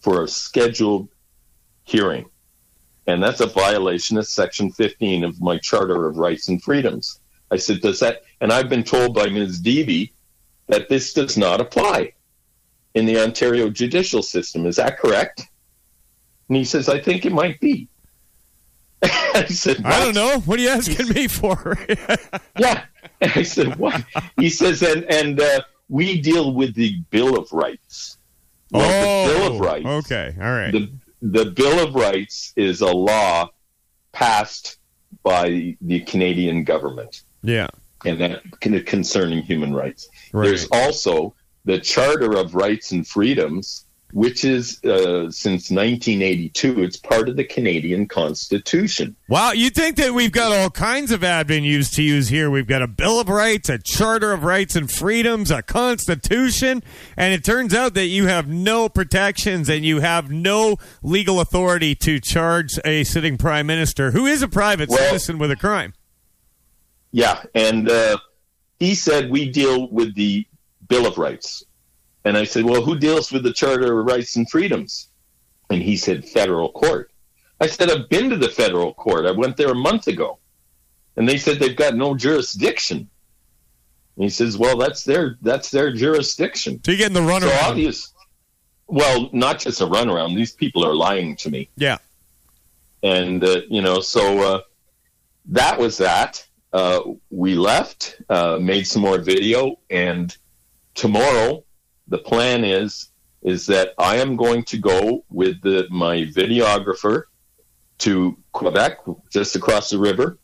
for 0.00 0.24
a 0.24 0.28
scheduled 0.28 1.08
hearing, 1.84 2.24
and 3.06 3.22
that's 3.22 3.40
a 3.40 3.46
violation 3.46 4.16
of 4.16 4.26
Section 4.26 4.72
15 4.72 5.22
of 5.24 5.40
my 5.40 5.58
Charter 5.58 6.06
of 6.06 6.16
Rights 6.16 6.48
and 6.48 6.62
Freedoms." 6.62 7.20
I 7.50 7.56
said, 7.56 7.80
"Does 7.80 8.00
that?" 8.00 8.22
And 8.40 8.52
I've 8.52 8.68
been 8.68 8.84
told 8.84 9.14
by 9.14 9.28
Ms. 9.28 9.60
Deevy 9.60 10.12
that 10.68 10.88
this 10.88 11.12
does 11.12 11.36
not 11.36 11.60
apply 11.60 12.12
in 12.94 13.06
the 13.06 13.20
Ontario 13.20 13.70
judicial 13.70 14.22
system. 14.22 14.66
Is 14.66 14.76
that 14.76 14.98
correct? 14.98 15.42
And 16.48 16.56
he 16.56 16.64
says, 16.64 16.88
"I 16.88 17.00
think 17.00 17.24
it 17.24 17.32
might 17.32 17.60
be." 17.60 17.88
I 19.02 19.44
said, 19.46 19.84
I 19.84 20.00
don't 20.00 20.14
know. 20.14 20.40
What 20.40 20.58
are 20.58 20.62
you 20.62 20.70
asking 20.70 21.08
me 21.10 21.28
for? 21.28 21.76
yeah. 22.58 22.84
And 23.20 23.32
I 23.34 23.42
said, 23.42 23.76
what? 23.76 24.02
He 24.38 24.48
says, 24.48 24.82
and, 24.82 25.04
and 25.04 25.38
uh, 25.40 25.60
we 25.88 26.20
deal 26.20 26.54
with 26.54 26.74
the 26.74 26.98
Bill 27.10 27.38
of 27.38 27.52
Rights. 27.52 28.16
Well, 28.70 29.28
the 29.28 29.34
Bill 29.34 29.52
of 29.54 29.60
Rights. 29.60 29.84
Oh, 29.86 29.96
Okay. 29.98 30.34
All 30.40 30.50
right. 30.50 30.72
The, 30.72 30.90
the 31.22 31.44
Bill 31.50 31.86
of 31.86 31.94
Rights 31.94 32.52
is 32.56 32.80
a 32.80 32.90
law 32.90 33.50
passed 34.12 34.78
by 35.22 35.76
the 35.80 36.00
Canadian 36.00 36.64
government, 36.64 37.22
yeah. 37.42 37.68
and 38.04 38.20
that 38.20 38.42
concerning 38.60 39.42
human 39.42 39.74
rights. 39.74 40.08
Right. 40.32 40.48
There's 40.48 40.68
also 40.72 41.34
the 41.64 41.78
Charter 41.80 42.36
of 42.36 42.54
Rights 42.54 42.92
and 42.92 43.06
Freedoms, 43.06 43.84
which 44.12 44.44
is 44.44 44.82
uh, 44.84 45.30
since 45.30 45.70
1982. 45.70 46.82
It's 46.82 46.96
part 46.96 47.28
of 47.28 47.36
the 47.36 47.44
Canadian 47.44 48.06
Constitution. 48.06 49.16
Wow, 49.28 49.50
you 49.50 49.68
think 49.70 49.96
that 49.96 50.14
we've 50.14 50.30
got 50.30 50.52
all 50.52 50.70
kinds 50.70 51.10
of 51.10 51.24
avenues 51.24 51.90
to 51.92 52.02
use 52.02 52.28
here? 52.28 52.48
We've 52.48 52.68
got 52.68 52.82
a 52.82 52.86
Bill 52.86 53.20
of 53.20 53.28
Rights, 53.28 53.68
a 53.68 53.78
Charter 53.78 54.32
of 54.32 54.44
Rights 54.44 54.76
and 54.76 54.90
Freedoms, 54.90 55.50
a 55.50 55.60
Constitution, 55.60 56.84
and 57.16 57.34
it 57.34 57.44
turns 57.44 57.74
out 57.74 57.94
that 57.94 58.06
you 58.06 58.26
have 58.28 58.46
no 58.46 58.88
protections 58.88 59.68
and 59.68 59.84
you 59.84 60.00
have 60.00 60.30
no 60.30 60.76
legal 61.02 61.40
authority 61.40 61.94
to 61.96 62.20
charge 62.20 62.78
a 62.84 63.02
sitting 63.02 63.36
prime 63.36 63.66
minister 63.66 64.12
who 64.12 64.24
is 64.26 64.40
a 64.40 64.48
private 64.48 64.88
Well- 64.88 64.98
citizen 64.98 65.38
with 65.38 65.50
a 65.50 65.56
crime. 65.56 65.94
Yeah, 67.12 67.42
and 67.54 67.88
uh, 67.88 68.18
he 68.78 68.94
said 68.94 69.30
we 69.30 69.50
deal 69.50 69.88
with 69.90 70.14
the 70.14 70.46
Bill 70.88 71.06
of 71.06 71.18
Rights, 71.18 71.64
and 72.24 72.36
I 72.36 72.44
said, 72.44 72.64
well, 72.64 72.82
who 72.82 72.98
deals 72.98 73.32
with 73.32 73.42
the 73.42 73.52
Charter 73.52 73.98
of 74.00 74.06
Rights 74.06 74.36
and 74.36 74.48
Freedoms? 74.50 75.08
And 75.70 75.82
he 75.82 75.96
said, 75.96 76.28
federal 76.28 76.70
court. 76.70 77.10
I 77.60 77.66
said, 77.66 77.90
I've 77.90 78.08
been 78.08 78.30
to 78.30 78.36
the 78.36 78.48
federal 78.48 78.92
court. 78.94 79.26
I 79.26 79.30
went 79.32 79.56
there 79.56 79.70
a 79.70 79.74
month 79.74 80.06
ago, 80.08 80.38
and 81.16 81.28
they 81.28 81.38
said 81.38 81.58
they've 81.58 81.76
got 81.76 81.94
no 81.96 82.14
jurisdiction. 82.14 82.98
And 84.16 84.22
he 84.24 84.28
says, 84.28 84.56
well, 84.58 84.76
that's 84.76 85.04
their 85.04 85.36
that's 85.42 85.70
their 85.70 85.92
jurisdiction. 85.92 86.80
So 86.84 86.92
you're 86.92 86.98
getting 86.98 87.14
the 87.14 87.20
So 87.40 87.46
runaround. 87.48 87.62
obvious. 87.70 88.12
Well, 88.88 89.28
not 89.32 89.58
just 89.58 89.80
a 89.80 89.86
runaround. 89.86 90.36
These 90.36 90.52
people 90.52 90.84
are 90.86 90.94
lying 90.94 91.34
to 91.36 91.50
me 91.50 91.68
yeah. 91.76 91.98
and 93.02 93.42
uh, 93.42 93.62
you 93.68 93.82
know 93.82 94.00
so 94.00 94.38
uh, 94.54 94.60
that 95.46 95.78
was 95.78 95.98
that 95.98 96.45
uh, 96.72 97.00
we 97.30 97.54
left 97.54 98.20
uh, 98.28 98.58
made 98.60 98.84
some 98.84 99.02
more 99.02 99.18
video 99.18 99.78
and 99.90 100.36
tomorrow 100.94 101.64
the 102.08 102.18
plan 102.18 102.64
is 102.64 103.10
is 103.42 103.66
that 103.66 103.92
i 103.98 104.16
am 104.16 104.36
going 104.36 104.62
to 104.64 104.78
go 104.78 105.24
with 105.30 105.60
the, 105.62 105.86
my 105.90 106.18
videographer 106.24 107.24
to 107.98 108.36
quebec 108.52 108.98
just 109.30 109.56
across 109.56 109.90
the 109.90 109.98
river 109.98 110.38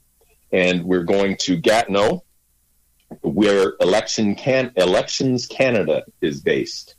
and 0.52 0.84
we're 0.84 1.04
going 1.04 1.36
to 1.36 1.56
gatineau 1.56 2.22
where 3.20 3.74
election 3.80 4.34
can 4.34 4.72
elections 4.76 5.46
canada 5.46 6.04
is 6.20 6.40
based 6.40 6.94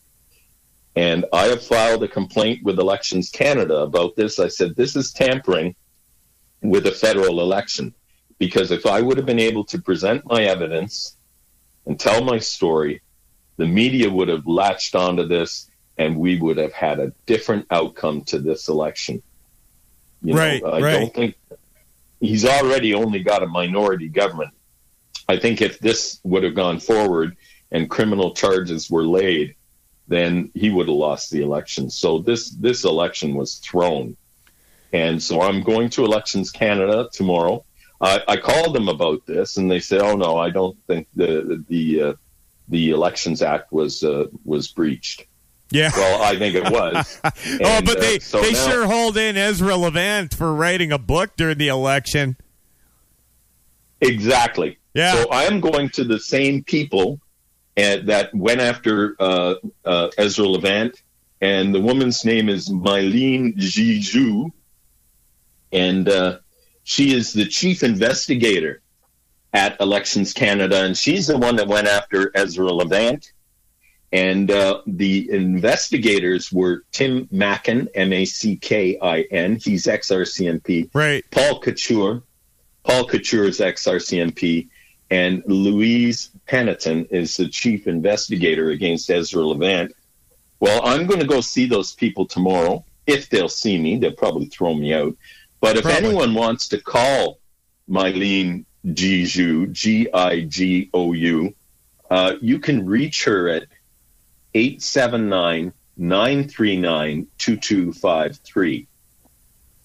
and 0.96 1.26
I 1.34 1.46
have 1.46 1.66
filed 1.66 2.04
a 2.04 2.08
complaint 2.08 2.64
with 2.64 2.80
Elections 2.80 3.30
Canada 3.30 3.78
about 3.78 4.16
this. 4.16 4.40
I 4.40 4.48
said, 4.48 4.76
this 4.76 4.96
is 4.96 5.12
tampering 5.12 5.76
with 6.62 6.86
a 6.86 6.92
federal 6.92 7.42
election. 7.42 7.94
Because 8.44 8.72
if 8.72 8.86
I 8.86 9.00
would 9.00 9.16
have 9.16 9.26
been 9.26 9.40
able 9.40 9.64
to 9.66 9.82
present 9.82 10.26
my 10.26 10.44
evidence 10.44 11.16
and 11.86 11.98
tell 11.98 12.22
my 12.26 12.40
story, 12.40 13.02
the 13.56 13.66
media 13.66 14.10
would 14.10 14.28
have 14.28 14.46
latched 14.46 14.96
onto 14.96 15.26
this 15.26 15.70
and 15.98 16.18
we 16.18 16.38
would 16.38 16.58
have 16.58 16.74
had 16.74 17.00
a 17.00 17.14
different 17.26 17.68
outcome 17.72 18.24
to 18.32 18.40
this 18.40 18.68
election. 18.68 19.22
You 20.22 20.36
Right, 20.36 20.62
know, 20.62 20.70
I 20.72 20.82
right. 20.82 21.00
don't 21.00 21.14
think 21.14 21.36
he's 22.20 22.46
already 22.46 22.94
only 22.94 23.22
got 23.24 23.44
a 23.44 23.48
minority 23.48 24.10
government. 24.10 24.52
I 25.30 25.38
think 25.38 25.62
if 25.62 25.80
this 25.80 26.20
would 26.24 26.44
have 26.44 26.56
gone 26.56 26.80
forward 26.82 27.38
and 27.72 27.90
criminal 27.90 28.34
charges 28.34 28.90
were 28.90 29.06
laid, 29.06 29.56
then 30.10 30.52
he 30.54 30.70
would 30.70 30.88
have 30.90 30.98
lost 31.08 31.32
the 31.32 31.42
election. 31.42 31.90
So 31.90 32.20
this 32.20 32.50
this 32.50 32.84
election 32.84 33.36
was 33.36 33.56
thrown, 33.56 34.18
and 34.92 35.24
so 35.24 35.40
I'm 35.42 35.64
going 35.64 35.90
to 35.92 36.04
Elections 36.04 36.52
Canada 36.52 37.08
tomorrow. 37.14 37.64
I, 38.04 38.22
I 38.28 38.38
called 38.38 38.76
them 38.76 38.90
about 38.90 39.26
this, 39.26 39.58
and 39.58 39.72
they 39.72 39.80
said, 39.80 40.02
"Oh 40.02 40.16
no, 40.16 40.38
I 40.38 40.50
don't 40.50 40.78
think 40.88 41.08
the 41.16 41.64
the 41.70 42.02
uh, 42.02 42.14
the 42.68 42.92
Elections 42.92 43.42
Act 43.42 43.72
was 43.72 44.04
uh, 44.04 44.26
was 44.44 44.68
breached." 44.68 45.26
Yeah. 45.72 45.90
Well, 45.96 46.22
I 46.22 46.38
think 46.38 46.56
it 46.56 46.70
was. 46.72 47.20
oh, 47.24 47.30
And, 47.60 47.86
but 47.86 47.98
uh, 47.98 48.02
they, 48.02 48.20
so 48.20 48.42
they 48.42 48.52
now- 48.52 48.70
sure 48.70 48.86
hold 48.86 49.18
in 49.18 49.38
Ezra 49.38 49.76
Levant 49.76 50.36
for 50.36 50.54
writing 50.54 50.92
a 50.92 51.00
book 51.00 51.36
during 51.36 51.58
the 51.58 51.70
election. 51.70 52.38
Exactly. 54.02 54.78
Yeah. 54.94 55.14
So 55.14 55.30
I 55.32 55.46
am 55.46 55.62
going 55.62 55.90
to 55.92 56.04
the 56.04 56.20
same 56.20 56.64
people 56.64 57.20
and 57.76 58.08
that 58.08 58.34
went 58.34 58.62
after 58.62 59.16
uh, 59.20 59.56
uh, 59.84 60.10
Ezra 60.18 60.46
Levant, 60.46 61.02
and 61.42 61.74
the 61.74 61.82
woman's 61.82 62.24
name 62.24 62.50
is 62.50 62.70
Mylene 62.70 63.56
Gigou, 63.58 64.52
and 65.72 66.08
uh, 66.08 66.40
she 66.84 67.14
is 67.16 67.34
the 67.34 67.46
chief 67.46 67.84
investigator 67.84 68.82
at 69.54 69.80
Elections 69.80 70.34
Canada, 70.34 70.84
and 70.84 70.98
she's 70.98 71.28
the 71.28 71.38
one 71.38 71.56
that 71.58 71.68
went 71.68 71.88
after 71.88 72.32
Ezra 72.36 72.72
Levant. 72.72 73.32
And 74.12 74.52
uh, 74.52 74.82
the 74.86 75.30
investigators 75.32 76.52
were 76.52 76.84
Tim 76.92 77.28
Mackin, 77.32 77.90
M 77.96 78.14
A 78.14 78.26
C 78.26 78.56
K 78.58 79.00
I 79.02 79.22
N. 79.32 79.56
He's 79.56 79.88
ex 79.88 80.10
RCMP. 80.10 80.90
Right. 80.94 81.24
Paul 81.32 81.60
Couture. 81.60 82.22
Paul 82.84 83.08
Couture 83.08 83.46
is 83.46 83.60
ex 83.60 83.86
RCMP. 83.86 84.70
and 85.10 85.44
Louise 85.48 86.30
Peniton 86.48 87.08
is 87.12 87.38
the 87.38 87.48
chief 87.48 87.88
investigator 87.88 88.70
against 88.70 89.10
Ezra 89.10 89.42
Levant. 89.46 89.96
Well, 90.60 90.82
I'm 90.84 91.08
going 91.08 91.20
to 91.20 91.28
go 91.28 91.42
see 91.42 91.66
those 91.66 91.94
people 91.94 92.26
tomorrow. 92.26 92.86
If 93.06 93.30
they'll 93.30 93.50
see 93.50 93.78
me, 93.80 93.98
they'll 93.98 94.14
probably 94.14 94.46
throw 94.46 94.74
me 94.74 94.94
out. 94.94 95.16
But 95.64 95.78
if 95.78 95.84
Probably. 95.84 96.10
anyone 96.10 96.34
wants 96.34 96.68
to 96.68 96.78
call 96.78 97.40
Mylene 97.90 98.66
Gigou, 98.86 99.72
G 99.72 100.12
I 100.14 100.42
G 100.42 100.90
O 100.94 101.14
U, 101.14 101.56
uh, 102.12 102.34
you 102.42 102.60
can 102.60 102.86
reach 102.86 103.24
her 103.24 103.48
at 103.48 103.64
879 104.54 105.72
939 105.96 107.28
2253. 107.38 108.88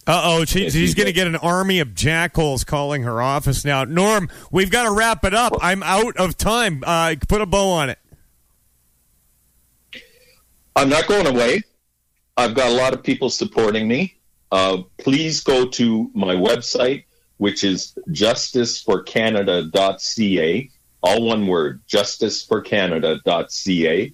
Uh 0.09 0.23
oh, 0.25 0.45
she, 0.45 0.69
she's 0.69 0.95
going 0.97 1.07
to 1.07 1.13
get 1.13 1.29
an 1.29 1.37
army 1.37 1.79
of 1.79 1.95
jackals 1.95 2.65
calling 2.65 3.05
her 3.05 3.23
office 3.23 3.65
now. 3.65 3.85
Norm, 3.85 4.29
we've 4.51 4.73
got 4.73 4.83
to 4.83 4.91
wrap 4.91 5.25
it 5.25 5.33
up. 5.33 5.53
I'm 5.61 5.85
out 5.85 6.17
of 6.17 6.37
time. 6.37 6.83
Uh, 6.85 7.15
put 7.29 7.41
a 7.41 7.47
bow 7.47 7.71
on 7.71 7.91
it. 7.91 8.01
I'm 10.75 10.89
not 10.89 11.07
going 11.07 11.29
away. 11.29 11.63
I've 12.37 12.55
got 12.55 12.67
a 12.73 12.75
lot 12.75 12.95
of 12.95 13.05
people 13.05 13.31
supporting 13.31 13.87
me. 13.87 14.18
Uh, 14.51 14.79
please 14.97 15.41
go 15.41 15.67
to 15.67 16.11
my 16.15 16.35
website, 16.35 17.05
which 17.37 17.65
is 17.65 17.93
justiceforcanada.ca. 18.09 20.71
All 21.01 21.23
one 21.23 21.47
word, 21.47 21.81
justiceforcanada.ca. 21.89 24.13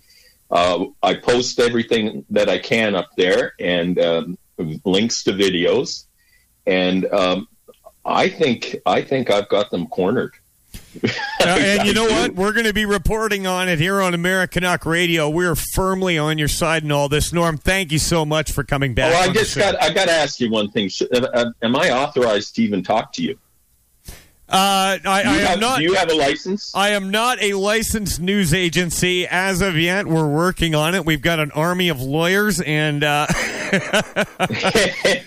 Uh, 0.51 0.85
I 1.03 1.14
post 1.14 1.59
everything 1.59 2.26
that 2.30 2.51
I 2.51 2.59
can 2.59 2.95
up 2.95 3.09
there 3.16 3.55
and 3.59 3.99
um, 3.99 4.37
links 4.85 5.24
to 5.24 5.32
videos. 5.32 6.05
And 6.66 7.07
um, 7.07 7.49
I 8.05 8.28
think 8.28 8.76
I 8.85 9.01
think 9.03 9.30
I've 9.30 9.49
got 9.49 9.70
them 9.70 9.87
cornered. 9.87 10.35
Uh, 11.02 11.08
and 11.46 11.86
you 11.88 11.94
know 11.94 12.04
what? 12.06 12.34
We're 12.34 12.52
going 12.52 12.66
to 12.66 12.72
be 12.72 12.84
reporting 12.86 13.46
on 13.46 13.68
it 13.68 13.78
here 13.78 14.00
on 14.00 14.12
Americanuck 14.12 14.86
Radio. 14.86 15.28
We're 15.28 15.54
firmly 15.54 16.18
on 16.18 16.38
your 16.38 16.48
side 16.48 16.84
in 16.84 16.92
all 16.92 17.08
this. 17.08 17.32
Norm, 17.32 17.58
thank 17.58 17.92
you 17.92 17.98
so 17.98 18.24
much 18.24 18.52
for 18.52 18.64
coming 18.64 18.94
back. 18.94 19.12
Oh, 19.14 19.30
I 19.30 19.32
just 19.32 19.56
got 19.56 19.80
I 19.82 19.92
got 19.92 20.06
to 20.06 20.12
ask 20.12 20.40
you 20.40 20.50
one 20.50 20.70
thing. 20.70 20.90
Uh, 21.12 21.18
uh, 21.18 21.50
am 21.62 21.76
I 21.76 21.90
authorized 21.90 22.54
to 22.56 22.62
even 22.62 22.82
talk 22.82 23.12
to 23.14 23.22
you? 23.22 23.38
Uh, 24.46 24.56
I, 24.56 24.98
Do 25.02 25.08
I 25.08 25.22
you 25.22 25.28
am 25.28 25.46
have- 25.46 25.60
not. 25.60 25.78
do 25.78 25.84
you 25.84 25.94
have 25.94 26.10
a 26.10 26.14
license? 26.14 26.70
I 26.76 26.90
am 26.90 27.10
not 27.10 27.42
a 27.42 27.54
licensed 27.54 28.20
news 28.20 28.52
agency 28.52 29.26
as 29.26 29.62
of 29.62 29.76
yet. 29.76 30.06
We're 30.06 30.28
working 30.28 30.74
on 30.74 30.94
it. 30.94 31.04
We've 31.06 31.22
got 31.22 31.40
an 31.40 31.50
army 31.52 31.88
of 31.88 32.02
lawyers, 32.02 32.60
and 32.60 33.02
uh, 33.02 33.26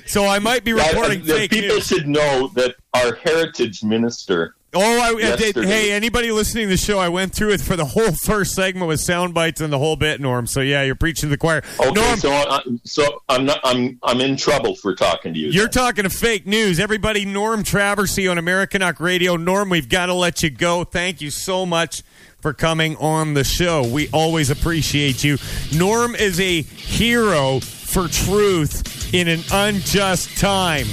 so 0.05 0.25
I 0.25 0.39
might 0.39 0.63
be 0.63 0.73
reporting 0.73 1.23
fake 1.23 1.51
people 1.51 1.75
news. 1.75 1.87
should 1.87 2.07
know 2.07 2.49
that 2.53 2.75
our 2.93 3.15
heritage 3.15 3.83
minister. 3.83 4.55
Oh, 4.77 5.17
I, 5.17 5.33
I 5.33 5.35
did, 5.35 5.55
hey, 5.55 5.91
anybody 5.91 6.31
listening 6.31 6.65
to 6.65 6.69
the 6.69 6.77
show, 6.77 6.99
I 6.99 7.09
went 7.09 7.33
through 7.33 7.51
it 7.51 7.61
for 7.61 7.75
the 7.75 7.85
whole 7.85 8.11
first 8.23 8.53
segment 8.53 8.87
with 8.87 8.99
sound 8.99 9.33
bites 9.33 9.61
and 9.61 9.73
the 9.73 9.79
whole 9.79 9.95
bit, 9.95 10.21
Norm. 10.21 10.47
So 10.47 10.61
yeah, 10.61 10.83
you're 10.83 10.95
preaching 10.95 11.29
to 11.29 11.31
the 11.31 11.37
choir. 11.37 11.63
Okay, 11.79 11.91
Norm, 11.91 12.19
so 12.19 12.31
I, 12.31 12.61
so 12.83 13.23
I'm 13.27 13.45
not 13.45 13.59
I'm 13.63 13.99
I'm 14.03 14.21
in 14.21 14.37
trouble 14.37 14.75
for 14.75 14.95
talking 14.95 15.33
to 15.33 15.39
you. 15.39 15.49
You're 15.49 15.67
talking 15.67 16.03
to 16.03 16.09
fake 16.09 16.45
news. 16.45 16.79
Everybody, 16.79 17.25
Norm 17.25 17.63
Traversy 17.63 18.29
on 18.29 18.37
American 18.37 18.57
Americanuck 18.57 18.99
Radio. 18.99 19.35
Norm, 19.35 19.69
we've 19.69 19.89
got 19.89 20.07
to 20.07 20.13
let 20.13 20.43
you 20.43 20.49
go. 20.49 20.83
Thank 20.83 21.21
you 21.21 21.29
so 21.29 21.65
much 21.65 22.03
for 22.41 22.53
coming 22.53 22.95
on 22.97 23.33
the 23.33 23.43
show. 23.43 23.87
We 23.87 24.09
always 24.09 24.49
appreciate 24.49 25.23
you. 25.23 25.37
Norm 25.75 26.15
is 26.15 26.39
a 26.39 26.61
hero 26.61 27.59
for 27.59 28.07
truth 28.07 29.13
in 29.13 29.27
an 29.27 29.41
unjust 29.51 30.37
time. 30.37 30.87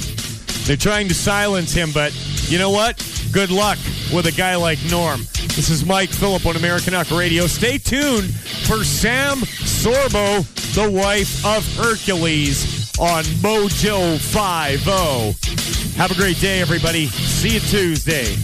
They're 0.65 0.75
trying 0.75 1.07
to 1.09 1.13
silence 1.13 1.73
him, 1.73 1.91
but 1.93 2.11
you 2.49 2.57
know 2.57 2.71
what? 2.71 2.97
Good 3.31 3.51
luck 3.51 3.77
with 4.11 4.25
a 4.25 4.31
guy 4.31 4.55
like 4.55 4.79
Norm. 4.89 5.19
This 5.55 5.69
is 5.69 5.85
Mike 5.85 6.09
Phillip 6.09 6.43
on 6.45 6.55
American 6.55 6.93
Americanuck 6.93 7.15
Radio. 7.15 7.45
Stay 7.45 7.77
tuned 7.77 8.33
for 8.65 8.83
Sam 8.83 9.37
Sorbo, 9.37 10.43
the 10.73 10.89
wife 10.89 11.45
of 11.45 11.63
Hercules, 11.77 12.91
on 12.99 13.23
Mojo 13.43 14.17
50. 14.17 15.97
Have 15.97 16.11
a 16.11 16.15
great 16.15 16.39
day, 16.39 16.61
everybody. 16.61 17.07
See 17.07 17.53
you 17.53 17.59
Tuesday. 17.59 18.35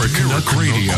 Americanuck 0.00 0.58
Radio. 0.58 0.94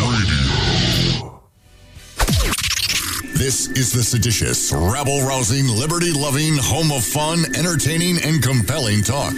This 3.35 3.67
is 3.71 3.91
the 3.91 4.03
seditious, 4.05 4.73
rabble 4.73 5.23
rousing, 5.23 5.67
liberty 5.67 6.13
loving, 6.13 6.57
home 6.57 6.93
of 6.93 7.03
fun, 7.03 7.45
entertaining, 7.57 8.23
and 8.23 8.41
compelling 8.41 9.03
talk. 9.03 9.35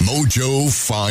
Mojo 0.00 0.72
5. 0.72 0.94